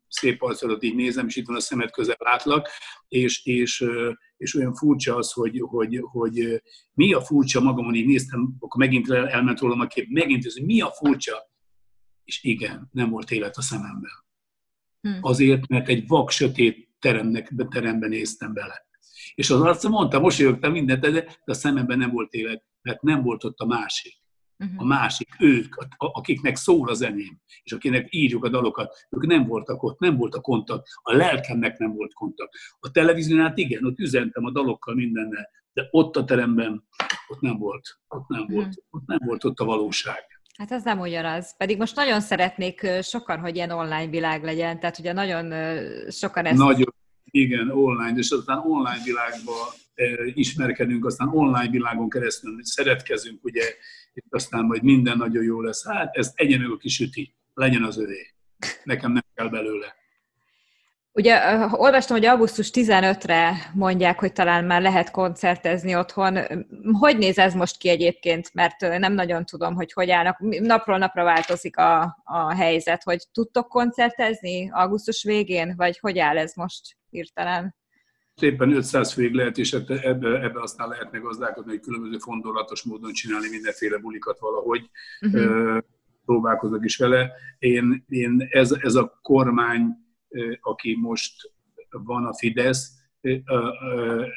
szép 0.08 0.42
arcodat 0.42 0.84
így 0.84 0.96
nézem, 0.96 1.28
és 1.28 1.36
itt 1.36 1.48
van 1.48 1.56
a 1.56 1.60
szemed 1.60 1.92
közel 1.92 2.16
látlak, 2.20 2.70
és, 3.08 3.46
és, 3.46 3.86
és 4.38 4.56
olyan 4.56 4.74
furcsa 4.74 5.16
az, 5.16 5.32
hogy, 5.32 5.60
hogy, 5.60 6.00
hogy 6.02 6.62
mi 6.94 7.14
a 7.14 7.22
furcsa 7.22 7.62
magamon, 7.62 7.96
így 7.96 8.08
néztem, 8.08 8.56
akkor 8.60 8.86
megint 8.86 9.10
elment 9.12 9.60
rólam 9.60 9.80
a 9.80 9.88
kép, 9.88 10.10
megint 10.10 10.46
ez, 10.46 10.54
hogy 10.54 10.66
mi 10.66 10.82
a 10.82 10.92
furcsa, 10.92 11.52
és 12.24 12.44
igen, 12.44 12.90
nem 12.92 13.10
volt 13.10 13.32
élet 13.32 13.58
a 13.58 13.62
szememben. 13.62 14.12
Hmm. 15.02 15.18
Azért, 15.22 15.68
mert 15.68 15.88
egy 15.88 16.08
vak 16.08 16.30
sötét 16.30 16.90
teremnek, 17.00 17.54
teremben 17.70 18.10
néztem 18.10 18.54
bele. 18.54 18.87
És 19.36 19.50
az 19.50 19.62
arcom 19.62 19.92
mondta, 19.92 20.20
mosolyogtam 20.20 20.72
mindent, 20.72 21.02
de 21.02 21.26
a 21.46 21.54
szememben 21.54 21.98
nem 21.98 22.12
volt 22.12 22.34
élet, 22.34 22.64
mert 22.82 23.02
nem 23.02 23.24
volt 23.24 23.44
ott 23.44 23.60
a 23.60 23.66
másik. 23.66 24.26
Uh-huh. 24.60 24.82
A 24.82 24.86
másik, 24.86 25.30
ők, 25.40 25.76
akiknek 25.98 26.56
szól 26.56 26.90
a 26.90 26.94
zeném, 26.94 27.40
és 27.64 27.72
akinek 27.72 28.08
írjuk 28.10 28.44
a 28.44 28.50
dalokat, 28.50 29.08
ők 29.10 29.26
nem 29.26 29.46
voltak 29.46 29.84
ott, 29.84 30.00
nem 30.00 30.18
volt 30.18 30.36
a 30.36 30.42
kontakt, 30.42 30.88
a 31.02 31.16
lelkemnek 31.16 31.78
nem 31.78 31.94
volt 31.94 32.14
kontakt. 32.14 32.52
A 32.80 32.92
televízión 32.92 33.52
igen, 33.56 33.86
ott 33.86 34.00
üzentem 34.00 34.46
a 34.46 34.52
dalokkal 34.52 34.96
mindennel, 34.96 35.50
de 35.74 35.88
ott 35.92 36.16
a 36.16 36.24
teremben, 36.24 36.88
ott 37.28 37.40
nem 37.40 37.58
volt, 37.58 38.00
ott 38.08 38.28
nem 38.28 38.46
volt, 38.48 38.68
uh-huh. 38.68 38.84
ott 38.90 39.06
nem 39.06 39.20
volt 39.26 39.44
ott 39.44 39.60
a 39.60 39.66
valóság. 39.66 40.26
Hát 40.58 40.72
ez 40.72 40.84
nem 40.84 41.00
ugyanaz. 41.00 41.58
Pedig 41.58 41.78
most 41.78 41.96
nagyon 41.96 42.22
szeretnék 42.22 42.88
sokan, 43.02 43.40
hogy 43.40 43.56
ilyen 43.56 43.72
online 43.72 44.08
világ 44.08 44.44
legyen, 44.44 44.80
tehát 44.80 45.00
ugye 45.00 45.14
nagyon 45.14 45.54
sokan 46.12 46.46
ezt... 46.46 46.58
Nagyon, 46.58 46.94
igen, 47.32 47.70
online, 47.70 48.18
és 48.18 48.30
aztán 48.30 48.58
online 48.58 49.02
világba 49.04 49.74
ismerkedünk, 50.34 51.06
aztán 51.06 51.28
online 51.28 51.70
világon 51.70 52.10
keresztül 52.10 52.64
szeretkezünk, 52.64 53.44
ugye, 53.44 53.64
és 54.14 54.24
aztán 54.30 54.66
majd 54.66 54.84
minden 54.84 55.18
nagyon 55.18 55.44
jó 55.44 55.62
lesz. 55.62 55.88
Hát 55.88 56.16
ezt 56.16 56.32
egyen 56.36 56.62
meg 56.62 56.70
a 56.70 56.78
kisüti, 56.78 57.36
legyen 57.54 57.84
az 57.84 57.98
övé. 57.98 58.34
Nekem 58.84 59.12
nem 59.12 59.24
kell 59.34 59.50
belőle. 59.50 59.96
Ugye 61.18 61.40
olvastam, 61.72 62.18
hogy 62.18 62.26
augusztus 62.26 62.70
15-re 62.74 63.54
mondják, 63.74 64.20
hogy 64.20 64.34
talán 64.34 64.66
már 64.66 64.82
lehet 64.82 65.12
koncertezni 65.12 65.96
otthon. 65.96 66.38
Hogy 66.92 67.18
néz 67.18 67.38
ez 67.38 67.54
most 67.54 67.78
ki 67.78 67.90
egyébként? 67.90 68.54
Mert 68.54 68.80
nem 68.80 69.14
nagyon 69.14 69.46
tudom, 69.46 69.76
hogy 69.76 69.94
hogy 69.94 70.10
állnak. 70.10 70.40
Napról 70.60 70.98
napra 70.98 71.24
változik 71.24 71.78
a, 71.78 72.22
a 72.24 72.54
helyzet, 72.54 73.04
hogy 73.04 73.28
tudtok 73.32 73.68
koncertezni 73.68 74.70
augusztus 74.72 75.24
végén, 75.24 75.74
vagy 75.78 76.00
hogy 76.00 76.20
áll 76.20 76.38
ez 76.38 76.54
most 76.56 76.82
hirtelen? 77.10 77.76
Éppen 78.42 78.72
500 78.72 79.14
főig 79.14 79.34
lehet, 79.34 79.58
és 79.58 79.74
ebbe, 79.74 80.42
ebbe 80.42 80.62
aztán 80.62 80.88
lehetne 80.88 81.20
gazdálkodni, 81.20 81.72
hogy 81.72 81.82
különböző 81.82 82.18
fondolatos 82.18 82.84
módon 82.84 83.14
csinálni 83.14 83.50
mindenféle 83.50 83.98
bulikat 83.98 84.40
valahogy. 84.40 84.90
Uh-huh. 85.22 85.78
Próbálkozok 86.26 86.86
is 86.86 86.98
vele. 86.98 87.32
Én, 87.60 88.06
én 88.10 88.48
ez, 88.50 88.72
ez 88.82 88.96
a 88.96 89.20
kormány, 89.22 90.06
aki 90.62 90.96
most 90.96 91.52
van 91.90 92.26
a 92.26 92.36
Fidesz, 92.36 92.92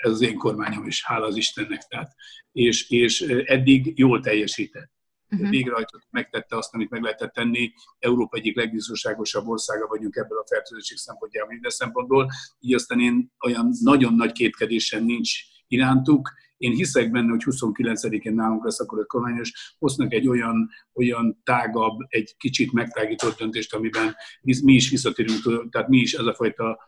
ez 0.03 0.11
az 0.13 0.21
én 0.21 0.37
kormányom 0.37 0.87
is, 0.87 1.05
hála 1.05 1.27
az 1.27 1.37
Istennek. 1.37 1.83
Tehát, 1.83 2.15
és, 2.53 2.91
és 2.91 3.21
eddig 3.45 3.99
jól 3.99 4.21
teljesített 4.21 4.91
uh-huh. 5.31 5.51
végrehajtott, 5.51 6.07
megtette 6.11 6.57
azt, 6.57 6.75
amit 6.75 6.91
meg 6.91 7.03
lehetett 7.03 7.33
tenni. 7.33 7.73
Európa 7.99 8.37
egyik 8.37 8.57
legbiztonságosabb 8.57 9.47
országa 9.47 9.87
vagyunk 9.87 10.17
ebből 10.17 10.39
a 10.39 10.47
fertőzöttség 10.47 10.97
szempontjából 10.97 11.53
minden 11.53 11.71
szempontból, 11.71 12.29
így 12.61 12.75
aztán 12.75 13.01
én 13.01 13.33
olyan 13.45 13.71
nagyon 13.81 14.15
nagy 14.15 14.33
kétkedésen 14.33 15.05
nincs 15.05 15.31
irántuk. 15.67 16.31
Én 16.61 16.73
hiszek 16.73 17.11
benne, 17.11 17.31
hogy 17.31 17.43
29-én 17.45 18.35
nálunk 18.35 18.65
lesz 18.65 18.81
akkor 18.81 18.99
a 18.99 19.05
kormányos, 19.05 19.75
hoznak 19.79 20.13
egy 20.13 20.29
olyan, 20.29 20.71
olyan 20.95 21.41
tágabb, 21.45 21.99
egy 22.09 22.35
kicsit 22.37 22.73
megtágított 22.73 23.39
döntést, 23.39 23.75
amiben 23.75 24.15
mi 24.43 24.73
is 24.73 24.91
visszatérünk, 24.91 25.71
tehát 25.71 25.89
mi 25.89 25.99
is 25.99 26.13
ez 26.13 26.25
a 26.25 26.35
fajta, 26.35 26.79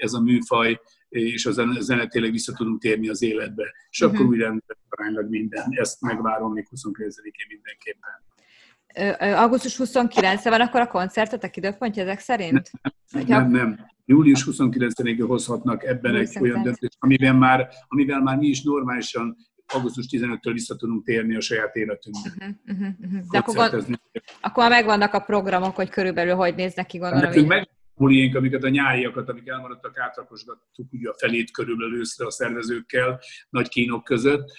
ez 0.00 0.12
a 0.12 0.20
műfaj, 0.20 0.80
és 1.08 1.46
a 1.46 1.50
zene 1.80 2.06
tényleg 2.06 2.30
vissza 2.30 2.52
tudunk 2.52 2.80
térni 2.80 3.08
az 3.08 3.22
életbe. 3.22 3.74
És 3.90 4.00
uh-huh. 4.00 4.14
akkor 4.18 4.30
újra 4.30 4.56
aránylag 4.88 5.28
minden. 5.28 5.66
Ezt 5.70 6.00
megvárom 6.00 6.52
még 6.52 6.68
29-én 6.76 7.46
mindenképpen. 7.48 8.31
Augusztus 9.18 9.76
29 9.76 10.44
van 10.44 10.60
akkor 10.60 10.80
a 10.80 10.86
koncertetek 10.86 11.56
időpontja 11.56 12.02
ezek 12.02 12.20
szerint? 12.20 12.70
Nem, 13.10 13.26
nem, 13.26 13.50
nem. 13.50 13.90
Július 14.04 14.46
29-én 14.50 15.26
hozhatnak 15.26 15.84
ebben 15.84 16.14
egy 16.14 16.38
olyan 16.40 16.62
döntést, 16.62 16.96
amivel 16.98 17.34
már, 17.34 17.68
amivel 17.88 18.20
már 18.20 18.36
mi 18.36 18.46
is 18.46 18.62
normálisan 18.62 19.36
augusztus 19.66 20.06
15-től 20.10 20.50
vissza 20.52 20.76
tudunk 20.76 21.04
térni 21.04 21.36
a 21.36 21.40
saját 21.40 21.76
életünkbe. 21.76 22.32
Uh-huh, 22.36 22.54
uh-huh, 22.66 22.94
uh-huh. 23.00 23.30
De 23.30 23.38
akkor, 23.38 23.84
akkor 24.40 24.68
megvannak 24.68 25.14
a 25.14 25.18
programok, 25.18 25.74
hogy 25.74 25.88
körülbelül 25.88 26.34
hogy 26.34 26.54
néznek 26.54 26.86
ki, 26.86 26.98
gondolom. 26.98 27.24
Nekünk 27.24 27.48
meg, 27.48 27.68
buliénk, 28.02 28.34
amiket 28.34 28.64
a 28.64 28.68
nyáriakat, 28.68 29.28
amik 29.28 29.48
elmaradtak, 29.48 29.98
átrakosgattuk 29.98 30.92
ugye 30.92 31.08
a 31.08 31.14
felét 31.18 31.50
körülbelül 31.50 31.98
őszre 31.98 32.26
a 32.26 32.30
szervezőkkel, 32.30 33.20
nagy 33.50 33.68
kínok 33.68 34.04
között, 34.04 34.52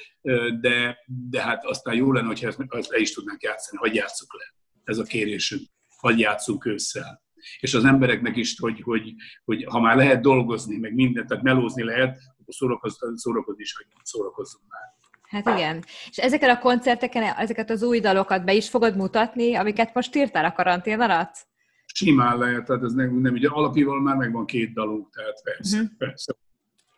de, 0.61 0.97
de 1.29 1.41
hát 1.41 1.65
aztán 1.65 1.95
jó 1.95 2.11
lenne, 2.11 2.27
hogyha 2.27 2.47
ezt, 2.47 2.59
ezt 2.69 2.89
le 2.89 2.99
is 2.99 3.13
tudnánk 3.13 3.41
játszani, 3.41 3.77
hogy 3.77 3.95
játsszuk 3.95 4.33
le. 4.33 4.53
Ez 4.83 4.97
a 4.97 5.03
kérésünk, 5.03 5.61
hogy 5.99 6.19
játszunk 6.19 6.65
ősszel. 6.65 7.21
És 7.59 7.73
az 7.73 7.85
embereknek 7.85 8.35
is, 8.35 8.59
hogy, 8.59 8.81
hogy, 8.81 9.13
hogy 9.43 9.65
ha 9.69 9.79
már 9.79 9.95
lehet 9.95 10.21
dolgozni, 10.21 10.77
meg 10.77 10.93
mindent, 10.93 11.27
tehát 11.27 11.43
melózni 11.43 11.83
lehet, 11.83 12.17
akkor 12.39 12.53
szórakozni, 12.53 13.07
szórakozni 13.15 13.61
is, 13.61 13.75
hogy 13.75 13.85
szórakozzunk 14.03 14.63
már. 14.67 14.81
Hát 15.23 15.57
igen. 15.57 15.83
És 16.09 16.17
ezeken 16.17 16.49
a 16.49 16.59
koncerteken, 16.59 17.23
ezeket 17.23 17.69
az 17.69 17.83
új 17.83 17.99
dalokat 17.99 18.45
be 18.45 18.53
is 18.53 18.69
fogod 18.69 18.95
mutatni, 18.95 19.55
amiket 19.55 19.93
most 19.93 20.15
írtál 20.15 20.45
a 20.45 20.51
karantén 20.51 21.01
alatt? 21.01 21.51
Simán 21.93 22.37
lehet, 22.37 22.65
tehát 22.65 22.83
ez 22.83 22.93
nem, 22.93 23.15
nem 23.15 23.33
ugye 23.33 23.47
alapival 23.47 24.01
már 24.01 24.15
megvan 24.15 24.45
két 24.45 24.73
dalunk, 24.73 25.09
tehát 25.13 25.41
persze, 25.43 25.77
uh-huh. 25.77 25.97
persze. 25.97 26.35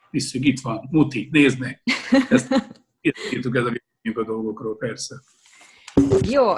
Visszük, 0.09 0.45
itt 0.45 0.59
van, 0.59 0.87
muti, 0.91 1.29
nézd 1.31 1.59
meg. 1.59 1.81
Ezt 2.29 2.73
írtuk 3.31 3.55
ez 3.55 3.65
a 3.65 3.71
a 4.13 4.23
dolgokról, 4.23 4.77
persze. 4.77 5.15
Jó, 6.29 6.53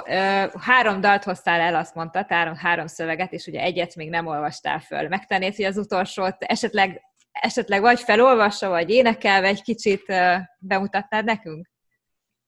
három 0.60 1.00
dalt 1.00 1.24
hoztál 1.24 1.60
el, 1.60 1.74
azt 1.74 1.94
mondta, 1.94 2.24
három, 2.28 2.54
három 2.54 2.86
szöveget, 2.86 3.32
és 3.32 3.46
ugye 3.46 3.60
egyet 3.60 3.94
még 3.94 4.08
nem 4.10 4.26
olvastál 4.26 4.80
föl. 4.80 5.08
Megtennéd, 5.08 5.54
hogy 5.54 5.64
az 5.64 5.76
utolsót 5.76 6.36
esetleg, 6.38 7.00
esetleg 7.32 7.80
vagy 7.80 8.00
felolvassa, 8.00 8.68
vagy 8.68 8.90
énekelve 8.90 9.46
egy 9.46 9.62
kicsit 9.62 10.12
bemutatnád 10.58 11.24
nekünk? 11.24 11.70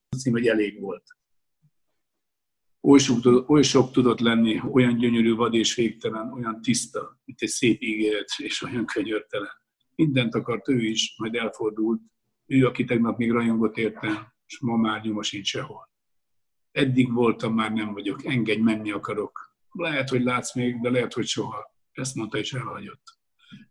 Azt 0.08 0.22
hiszem, 0.22 0.32
hogy 0.32 0.46
elég 0.46 0.80
volt 0.80 1.04
oly 2.80 2.98
sok, 2.98 3.50
oly 3.50 3.62
sok 3.62 3.92
tudott 3.92 4.20
lenni, 4.20 4.60
olyan 4.72 4.96
gyönyörű, 4.96 5.34
vad 5.34 5.54
és 5.54 5.74
végtelen, 5.74 6.32
olyan 6.32 6.60
tiszta, 6.60 7.20
mint 7.24 7.40
egy 7.40 7.48
szép 7.48 7.82
ígéret, 7.82 8.28
és 8.36 8.62
olyan 8.62 8.84
könyörtelen. 8.84 9.58
Mindent 9.94 10.34
akart 10.34 10.68
ő 10.68 10.80
is, 10.80 11.14
majd 11.18 11.34
elfordult. 11.34 12.00
Ő, 12.46 12.66
aki 12.66 12.84
tegnap 12.84 13.18
még 13.18 13.30
rajongott 13.30 13.76
érte, 13.76 14.34
és 14.46 14.58
ma 14.60 14.76
már 14.76 15.02
nyoma 15.02 15.22
sincs 15.22 15.46
sehol. 15.46 15.90
Eddig 16.72 17.12
voltam, 17.12 17.54
már 17.54 17.72
nem 17.72 17.92
vagyok, 17.92 18.24
engedj, 18.24 18.60
menni 18.60 18.90
akarok. 18.90 19.54
Lehet, 19.72 20.08
hogy 20.08 20.22
látsz 20.22 20.54
még, 20.54 20.80
de 20.80 20.90
lehet, 20.90 21.12
hogy 21.12 21.26
soha. 21.26 21.74
Ezt 21.92 22.14
mondta, 22.14 22.38
és 22.38 22.52
elhagyott. 22.52 23.18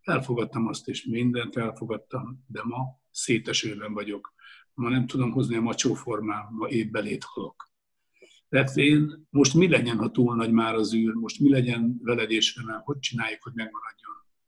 Elfogadtam 0.02 0.68
azt, 0.68 0.88
és 0.88 1.04
mindent 1.04 1.58
elfogadtam, 1.58 2.44
de 2.48 2.62
ma 2.64 2.84
szétesőben 3.12 3.94
vagyok. 3.94 4.34
Ma 4.74 4.90
nem 4.90 5.08
tudom 5.08 5.32
hozni 5.32 5.56
a 5.56 5.62
macsó 5.62 5.94
formám, 5.94 6.48
ma 6.50 6.68
épp 6.68 6.92
belét 6.92 7.24
halok. 7.24 7.69
Tehát 8.50 8.76
én 8.76 9.28
most 9.30 9.54
mi 9.54 9.70
legyen, 9.70 9.98
ha 9.98 10.12
túl 10.12 10.36
nagy 10.36 10.52
már 10.52 10.74
az 10.74 10.94
űr, 10.94 11.14
most 11.14 11.40
mi 11.40 11.50
legyen 11.50 12.00
veled 12.04 12.32
és 12.32 12.56
velem, 12.56 12.82
hogy 12.82 13.00
csináljuk, 13.00 13.44
hogy 13.44 13.54
megmaradjon 13.56 14.00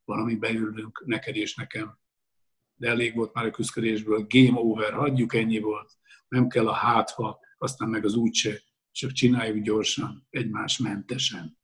valami 0.05 0.35
beülünk 0.35 1.03
neked 1.05 1.35
és 1.35 1.55
nekem. 1.55 1.99
De 2.75 2.89
elég 2.89 3.15
volt 3.15 3.33
már 3.33 3.45
a 3.45 3.51
küzdködésből, 3.51 4.25
game 4.29 4.59
over, 4.59 4.93
hagyjuk, 4.93 5.33
ennyi 5.33 5.59
volt. 5.59 5.91
Nem 6.27 6.47
kell 6.47 6.67
a 6.67 6.73
hátha, 6.73 7.39
aztán 7.57 7.89
meg 7.89 8.05
az 8.05 8.15
úgyse, 8.15 8.61
csak 8.91 9.11
csináljuk 9.11 9.63
gyorsan, 9.63 10.27
egymás 10.29 10.77
mentesen. 10.77 11.57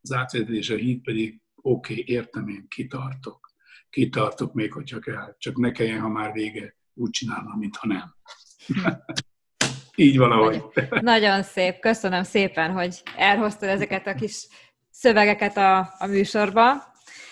Az 0.00 0.12
átvezetés 0.12 0.70
a 0.70 0.76
híd 0.76 1.02
pedig, 1.02 1.42
oké, 1.54 1.92
okay, 1.92 2.14
értem 2.14 2.48
én, 2.48 2.68
kitartok. 2.68 3.50
Kitartok 3.90 4.54
még, 4.54 4.72
hogyha 4.72 4.98
kell. 4.98 5.36
Csak 5.38 5.56
ne 5.56 5.72
kelljen, 5.72 6.00
ha 6.00 6.08
már 6.08 6.32
vége, 6.32 6.76
úgy 6.94 7.10
csinálnom, 7.10 7.58
mintha 7.58 7.86
nem. 7.86 8.14
Így 9.96 10.18
valahogy. 10.18 10.62
Nagyon, 10.74 11.04
nagyon 11.04 11.42
szép. 11.42 11.78
Köszönöm 11.78 12.22
szépen, 12.22 12.70
hogy 12.70 13.02
elhoztad 13.16 13.68
ezeket 13.68 14.06
a 14.06 14.14
kis 14.14 14.46
szövegeket 14.90 15.56
a, 15.56 15.78
a 15.98 16.06
műsorba. 16.06 16.70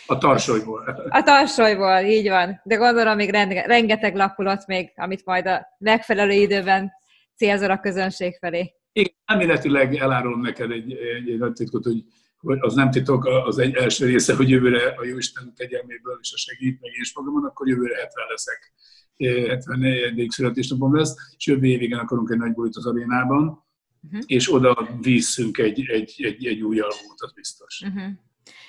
A 0.06 0.18
tarsolyból. 0.18 1.08
A 1.08 1.22
tarsolyból, 1.22 1.98
így 1.98 2.28
van. 2.28 2.60
De 2.64 2.74
gondolom 2.74 3.16
még 3.16 3.30
rengeteg 3.66 4.16
lapulott 4.16 4.66
még, 4.66 4.92
amit 4.96 5.24
majd 5.24 5.46
a 5.46 5.66
megfelelő 5.78 6.32
időben 6.32 6.92
célzol 7.36 7.70
a 7.70 7.80
közönség 7.80 8.36
felé. 8.40 8.74
Igen, 8.92 9.14
elméletileg 9.24 9.96
elárulom 9.96 10.40
neked 10.40 10.70
egy, 10.70 10.92
egy, 10.92 11.30
egy 11.30 11.38
nagy 11.38 11.52
titkot, 11.52 11.84
hogy, 11.84 12.04
hogy 12.44 12.58
az 12.60 12.74
nem 12.74 12.90
titok, 12.90 13.24
az 13.24 13.58
egy 13.58 13.74
első 13.74 14.06
része, 14.06 14.34
hogy 14.34 14.48
jövőre 14.48 14.94
a 14.96 15.04
Jóisten 15.04 15.52
kegyelméből 15.56 16.18
és 16.20 16.32
a 16.34 16.36
segít 16.36 16.80
meg 16.80 16.90
és 17.00 17.14
magamon, 17.14 17.44
akkor 17.44 17.68
jövőre 17.68 17.96
70 17.96 18.26
leszek. 18.28 18.72
74. 19.16 20.30
születésnapom 20.30 20.96
lesz, 20.96 21.14
és 21.36 21.46
jövő 21.46 21.66
évig 21.66 21.94
akarunk 21.94 22.30
egy 22.30 22.38
nagy 22.38 22.52
bulit 22.52 22.76
az 22.76 22.86
arénában, 22.86 23.64
uh-huh. 24.02 24.20
és 24.26 24.52
oda 24.52 24.88
visszünk 25.00 25.58
egy, 25.58 25.88
egy, 25.88 26.14
egy, 26.16 26.46
egy 26.46 26.62
új 26.62 26.78
albumot, 26.78 27.20
az 27.20 27.32
biztos. 27.32 27.82
Uh-huh. 27.86 28.12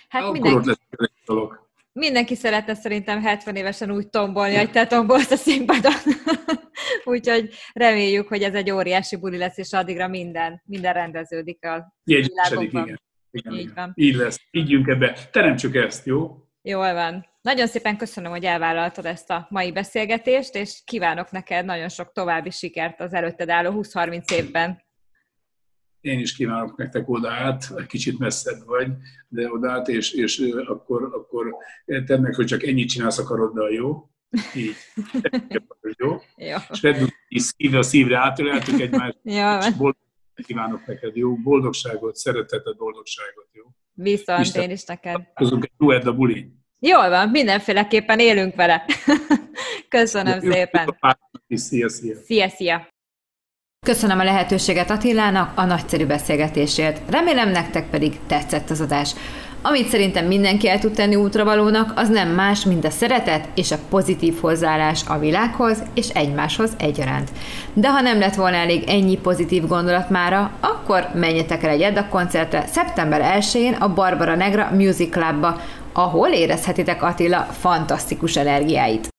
Hát 0.07 0.21
Akkor 0.21 0.34
mindenki, 0.34 0.57
ott 0.57 0.65
lesz 0.65 0.78
egy 0.89 1.09
dolog. 1.26 1.63
Mindenki 1.91 2.36
szeretne 2.36 2.73
szerintem 2.73 3.21
70 3.21 3.55
évesen 3.55 3.91
úgy 3.91 4.09
tombolni, 4.09 4.55
hogy 4.55 4.71
te 4.71 4.88
tombolsz 4.88 5.32
a 5.32 5.36
színpadon. 5.36 5.93
Úgyhogy 7.03 7.49
reméljük, 7.73 8.28
hogy 8.28 8.41
ez 8.41 8.53
egy 8.53 8.71
óriási 8.71 9.15
buli 9.15 9.38
lesz, 9.38 9.57
és 9.57 9.73
addigra 9.73 10.07
minden, 10.07 10.61
minden 10.65 10.93
rendeződik 10.93 11.65
a 11.65 11.93
világokban. 12.03 12.84
Igen. 12.84 12.99
Igen, 13.36 13.53
így 13.53 13.73
van. 13.73 13.91
Így 13.95 14.15
lesz. 14.15 14.39
Ígyünk 14.51 14.88
ebbe. 14.88 15.17
Teremtsük 15.31 15.75
ezt, 15.75 16.05
jó? 16.05 16.38
Jól 16.61 16.93
van. 16.93 17.25
Nagyon 17.41 17.67
szépen 17.67 17.97
köszönöm, 17.97 18.31
hogy 18.31 18.43
elvállaltad 18.43 19.05
ezt 19.05 19.29
a 19.29 19.47
mai 19.49 19.71
beszélgetést, 19.71 20.55
és 20.55 20.81
kívánok 20.86 21.31
neked 21.31 21.65
nagyon 21.65 21.89
sok 21.89 22.11
további 22.11 22.49
sikert 22.49 22.99
az 22.99 23.13
előtted 23.13 23.49
álló 23.49 23.81
20-30 23.83 24.31
évben. 24.31 24.83
Én 26.01 26.19
is 26.19 26.36
kívánok 26.36 26.77
nektek 26.77 27.09
odát, 27.09 27.88
kicsit 27.88 28.19
messzebb 28.19 28.65
vagy, 28.65 28.88
de 29.27 29.51
odát, 29.51 29.88
és, 29.88 30.11
és 30.11 30.39
akkor, 30.67 31.03
akkor 31.03 31.55
tedd 31.86 32.21
meg, 32.21 32.36
hogy 32.36 32.45
csak 32.45 32.63
ennyit 32.63 32.89
csinálsz 32.89 33.17
a 33.17 33.23
karoddal, 33.23 33.71
jó? 33.71 34.09
Így. 34.55 34.75
jó? 35.97 36.09
jó. 36.36 36.57
És 36.69 36.81
vedd 36.81 36.95
szíve 37.29 37.77
a 37.77 37.83
szívre 37.83 38.17
átöleltük 38.17 38.79
egymást, 38.79 39.17
és 39.23 39.73
boldog 39.77 40.05
kívánok 40.43 40.86
neked, 40.86 41.15
jó? 41.15 41.36
Boldogságot, 41.36 42.15
szeretetet, 42.15 42.77
boldogságot, 42.77 43.47
jó? 43.51 43.63
Viszont 43.93 44.39
Isten, 44.39 44.63
én 44.63 44.69
is 44.69 44.83
neked. 44.83 45.13
Találkozunk 45.13 45.63
egy 45.63 45.71
jó 45.77 45.89
a 45.89 46.13
buli. 46.15 46.51
Jól 46.79 47.09
van, 47.09 47.29
mindenféleképpen 47.29 48.19
élünk 48.19 48.55
vele. 48.55 48.86
Köszönöm 49.89 50.39
jó, 50.43 50.51
szépen. 50.51 50.97
Szia, 51.47 51.89
szia. 51.89 52.15
Szia, 52.15 52.49
szia. 52.49 52.88
Köszönöm 53.86 54.19
a 54.19 54.23
lehetőséget 54.23 54.89
Attilának 54.89 55.57
a 55.57 55.65
nagyszerű 55.65 56.05
beszélgetésért. 56.05 57.09
Remélem 57.09 57.49
nektek 57.49 57.89
pedig 57.89 58.19
tetszett 58.27 58.69
az 58.69 58.81
adás. 58.81 59.15
Amit 59.68 59.89
szerintem 59.89 60.26
mindenki 60.26 60.70
el 60.70 60.80
tud 60.80 60.91
tenni 60.91 61.16
útravalónak, 61.16 61.93
az 61.95 62.09
nem 62.09 62.30
más, 62.30 62.66
mint 62.66 62.86
a 62.86 62.89
szeretet 62.89 63.47
és 63.55 63.72
a 63.72 63.78
pozitív 63.89 64.39
hozzáállás 64.41 65.01
a 65.07 65.20
világhoz 65.20 65.84
és 65.93 66.09
egymáshoz 66.09 66.72
egyaránt. 66.78 67.32
De 67.74 67.89
ha 67.91 68.01
nem 68.01 68.20
lett 68.20 68.36
volna 68.36 68.55
elég 68.55 68.84
ennyi 68.89 69.18
pozitív 69.18 69.68
gondolat 69.68 70.09
mára, 70.09 70.51
akkor 70.59 71.07
menjetek 71.13 71.63
el 71.63 71.70
egy 71.70 71.82
Edda 71.82 72.07
koncertre 72.09 72.66
szeptember 72.72 73.39
1-én 73.39 73.74
a 73.74 73.93
Barbara 73.93 74.36
Negra 74.36 74.70
Music 74.74 75.11
Clubba, 75.11 75.61
ahol 75.93 76.28
érezhetitek 76.28 77.03
Attila 77.03 77.47
fantasztikus 77.51 78.36
energiáit. 78.36 79.14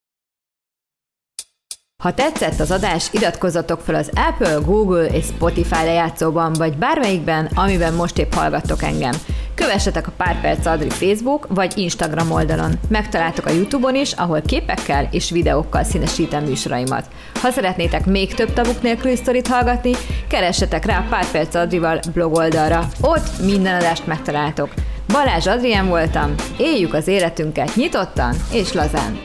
Ha 2.07 2.15
tetszett 2.15 2.61
az 2.61 2.71
adás, 2.71 3.09
iratkozzatok 3.13 3.81
fel 3.81 3.95
az 3.95 4.11
Apple, 4.15 4.59
Google 4.65 5.07
és 5.07 5.25
Spotify 5.25 5.85
lejátszóban, 5.85 6.53
vagy 6.53 6.77
bármelyikben, 6.77 7.49
amiben 7.55 7.95
most 7.95 8.19
épp 8.19 8.35
hallgattok 8.35 8.83
engem. 8.83 9.13
Kövessetek 9.55 10.07
a 10.07 10.13
Pár 10.17 10.41
Perc 10.41 10.67
Adri 10.67 10.91
Facebook 10.91 11.47
vagy 11.49 11.79
Instagram 11.79 12.31
oldalon. 12.31 12.73
Megtaláltok 12.89 13.47
a 13.47 13.51
Youtube-on 13.51 13.95
is, 13.95 14.13
ahol 14.13 14.41
képekkel 14.41 15.09
és 15.11 15.31
videókkal 15.31 15.83
színesítem 15.83 16.45
műsoraimat. 16.45 17.09
Ha 17.41 17.51
szeretnétek 17.51 18.07
még 18.07 18.35
több 18.35 18.53
tabuk 18.53 18.83
nélküli 18.83 19.17
sztorit 19.17 19.47
hallgatni, 19.47 19.93
keressetek 20.29 20.85
rá 20.85 20.99
a 20.99 21.07
Pár 21.11 21.31
Perc 21.31 21.55
Adrival 21.55 22.01
blog 22.13 22.37
oldalra. 22.37 22.89
Ott 23.01 23.45
minden 23.45 23.75
adást 23.75 24.07
megtaláltok. 24.07 24.69
Balázs 25.13 25.47
Adrián 25.47 25.89
voltam, 25.89 26.35
éljük 26.59 26.95
az 26.95 27.09
életünket 27.09 27.77
nyitottan 27.77 28.37
és 28.53 28.73
lazán. 28.73 29.19